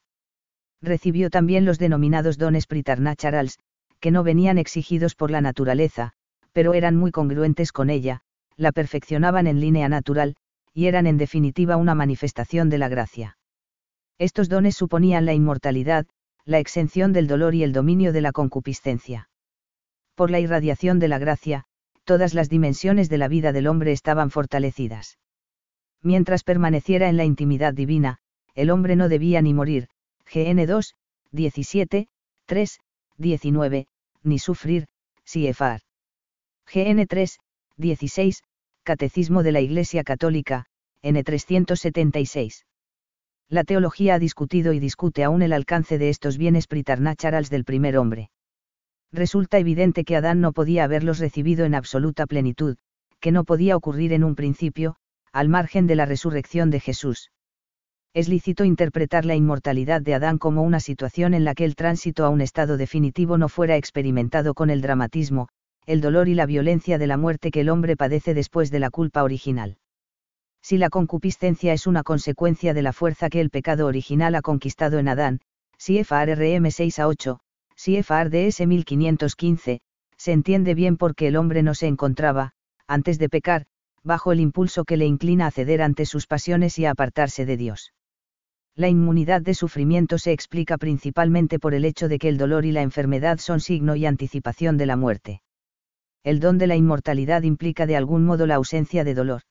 Recibió 0.82 1.30
también 1.30 1.66
los 1.66 1.80
denominados 1.80 2.38
dones 2.38 2.68
pritarnacharals, 2.68 3.58
que 4.00 4.12
no 4.12 4.24
venían 4.24 4.58
exigidos 4.58 5.16
por 5.16 5.32
la 5.32 5.42
naturaleza, 5.42 6.12
pero 6.54 6.74
eran 6.74 6.98
muy 6.98 7.12
congruentes 7.12 7.72
con 7.72 7.90
ella, 7.90 8.22
la 8.58 8.72
perfeccionaban 8.72 9.48
en 9.48 9.62
línea 9.62 9.88
natural, 9.88 10.36
y 10.74 10.88
eran 10.88 11.08
en 11.08 11.18
definitiva 11.18 11.78
una 11.78 11.96
manifestación 11.96 12.70
de 12.70 12.78
la 12.78 12.90
gracia. 12.90 13.38
Estos 14.22 14.50
dones 14.50 14.76
suponían 14.76 15.26
la 15.26 15.34
inmortalidad, 15.34 16.06
la 16.46 16.60
exención 16.60 17.12
del 17.12 17.26
dolor 17.26 17.56
y 17.56 17.64
el 17.64 17.74
dominio 17.74 18.14
de 18.14 18.22
la 18.22 18.32
concupiscencia. 18.32 19.32
Por 20.14 20.30
la 20.30 20.40
irradiación 20.40 21.00
de 21.00 21.08
la 21.08 21.18
gracia, 21.18 21.64
todas 22.04 22.36
las 22.36 22.48
dimensiones 22.48 23.10
de 23.10 23.18
la 23.18 23.28
vida 23.28 23.52
del 23.52 23.66
hombre 23.66 23.94
estaban 23.94 24.30
fortalecidas. 24.30 25.18
Mientras 26.04 26.44
permaneciera 26.44 27.10
en 27.10 27.18
la 27.18 27.26
intimidad 27.26 27.74
divina, 27.74 28.20
el 28.54 28.70
hombre 28.70 28.96
no 28.96 29.10
debía 29.10 29.42
ni 29.42 29.56
morir, 29.56 29.88
GN 30.32 30.68
2, 30.68 30.94
17, 31.32 32.08
3, 32.46 32.80
19, 33.18 33.88
ni 34.22 34.38
sufrir, 34.38 34.86
Siefar. 35.26 35.82
GN 36.72 37.08
3, 37.08 37.40
16, 37.76 38.44
Catecismo 38.84 39.42
de 39.42 39.52
la 39.52 39.62
Iglesia 39.62 40.04
Católica, 40.04 40.68
N376. 41.02 42.66
La 43.52 43.66
teología 43.66 44.14
ha 44.16 44.20
discutido 44.20 44.72
y 44.72 44.80
discute 44.80 45.26
aún 45.26 45.42
el 45.42 45.52
alcance 45.52 45.98
de 45.98 46.08
estos 46.08 46.38
bienes 46.38 46.68
pritarnacharals 46.68 47.50
del 47.50 47.66
primer 47.66 47.98
hombre. 47.98 48.32
Resulta 49.12 49.60
evidente 49.60 50.06
que 50.06 50.16
Adán 50.16 50.40
no 50.40 50.54
podía 50.54 50.86
haberlos 50.86 51.20
recibido 51.20 51.66
en 51.66 51.76
absoluta 51.76 52.28
plenitud, 52.28 52.78
que 53.20 53.34
no 53.34 53.44
podía 53.44 53.76
ocurrir 53.76 54.14
en 54.14 54.24
un 54.24 54.36
principio, 54.36 54.96
al 55.34 55.50
margen 55.50 55.86
de 55.86 55.96
la 55.96 56.06
resurrección 56.06 56.70
de 56.70 56.80
Jesús. 56.80 57.30
Es 58.14 58.30
lícito 58.30 58.64
interpretar 58.64 59.26
la 59.26 59.36
inmortalidad 59.36 60.02
de 60.02 60.14
Adán 60.14 60.38
como 60.38 60.64
una 60.64 60.80
situación 60.80 61.34
en 61.34 61.44
la 61.44 61.54
que 61.54 61.66
el 61.66 61.76
tránsito 61.76 62.24
a 62.24 62.30
un 62.30 62.40
estado 62.40 62.78
definitivo 62.78 63.38
no 63.38 63.50
fuera 63.50 63.76
experimentado 63.76 64.54
con 64.54 64.70
el 64.70 64.82
dramatismo, 64.82 65.50
el 65.86 66.00
dolor 66.00 66.30
y 66.30 66.36
la 66.36 66.46
violencia 66.46 66.98
de 66.98 67.08
la 67.08 67.18
muerte 67.18 67.52
que 67.52 67.60
el 67.60 67.70
hombre 67.70 67.98
padece 67.98 68.34
después 68.34 68.72
de 68.72 68.80
la 68.80 68.92
culpa 68.92 69.24
original. 69.24 69.76
Si 70.62 70.78
la 70.78 70.90
concupiscencia 70.90 71.74
es 71.74 71.88
una 71.88 72.04
consecuencia 72.04 72.74
de 72.74 72.82
la 72.82 72.94
fuerza 72.94 73.30
que 73.30 73.42
el 73.42 73.50
pecado 73.50 73.88
original 73.88 74.36
ha 74.36 74.42
conquistado 74.42 75.00
en 75.00 75.08
Adán, 75.08 75.42
si 75.78 76.04
FARRM 76.04 76.70
6 76.70 77.00
a 77.00 77.08
8, 77.08 77.40
si 77.76 78.04
FARDS 78.04 78.68
1515, 78.68 79.82
se 80.18 80.32
entiende 80.32 80.76
bien 80.76 80.98
porque 80.98 81.28
el 81.28 81.36
hombre 81.36 81.64
no 81.64 81.74
se 81.74 81.88
encontraba, 81.88 82.52
antes 82.88 83.18
de 83.18 83.30
pecar, 83.30 83.66
bajo 84.04 84.32
el 84.32 84.40
impulso 84.40 84.86
que 84.86 84.98
le 84.98 85.06
inclina 85.06 85.48
a 85.48 85.52
ceder 85.52 85.82
ante 85.82 86.06
sus 86.06 86.28
pasiones 86.28 86.78
y 86.78 86.86
a 86.86 86.92
apartarse 86.92 87.46
de 87.46 87.58
Dios. 87.58 87.94
La 88.76 88.88
inmunidad 88.88 89.42
de 89.42 89.54
sufrimiento 89.54 90.18
se 90.18 90.32
explica 90.32 90.78
principalmente 90.78 91.60
por 91.60 91.74
el 91.74 91.86
hecho 91.86 92.08
de 92.08 92.20
que 92.20 92.30
el 92.30 92.38
dolor 92.38 92.66
y 92.66 92.72
la 92.72 92.82
enfermedad 92.82 93.40
son 93.40 93.60
signo 93.60 93.96
y 93.96 94.06
anticipación 94.06 94.78
de 94.78 94.86
la 94.86 94.96
muerte 94.96 95.42
el 96.24 96.40
don 96.40 96.60
de 96.60 96.68
la 96.68 96.76
inmortalidad 96.76 97.42
implica 97.42 97.88
de 97.88 97.96
algún 97.96 98.26
modo 98.26 98.46
la 98.46 98.56
ausencia 98.56 99.04
de 99.04 99.16
dolor. 99.16 99.42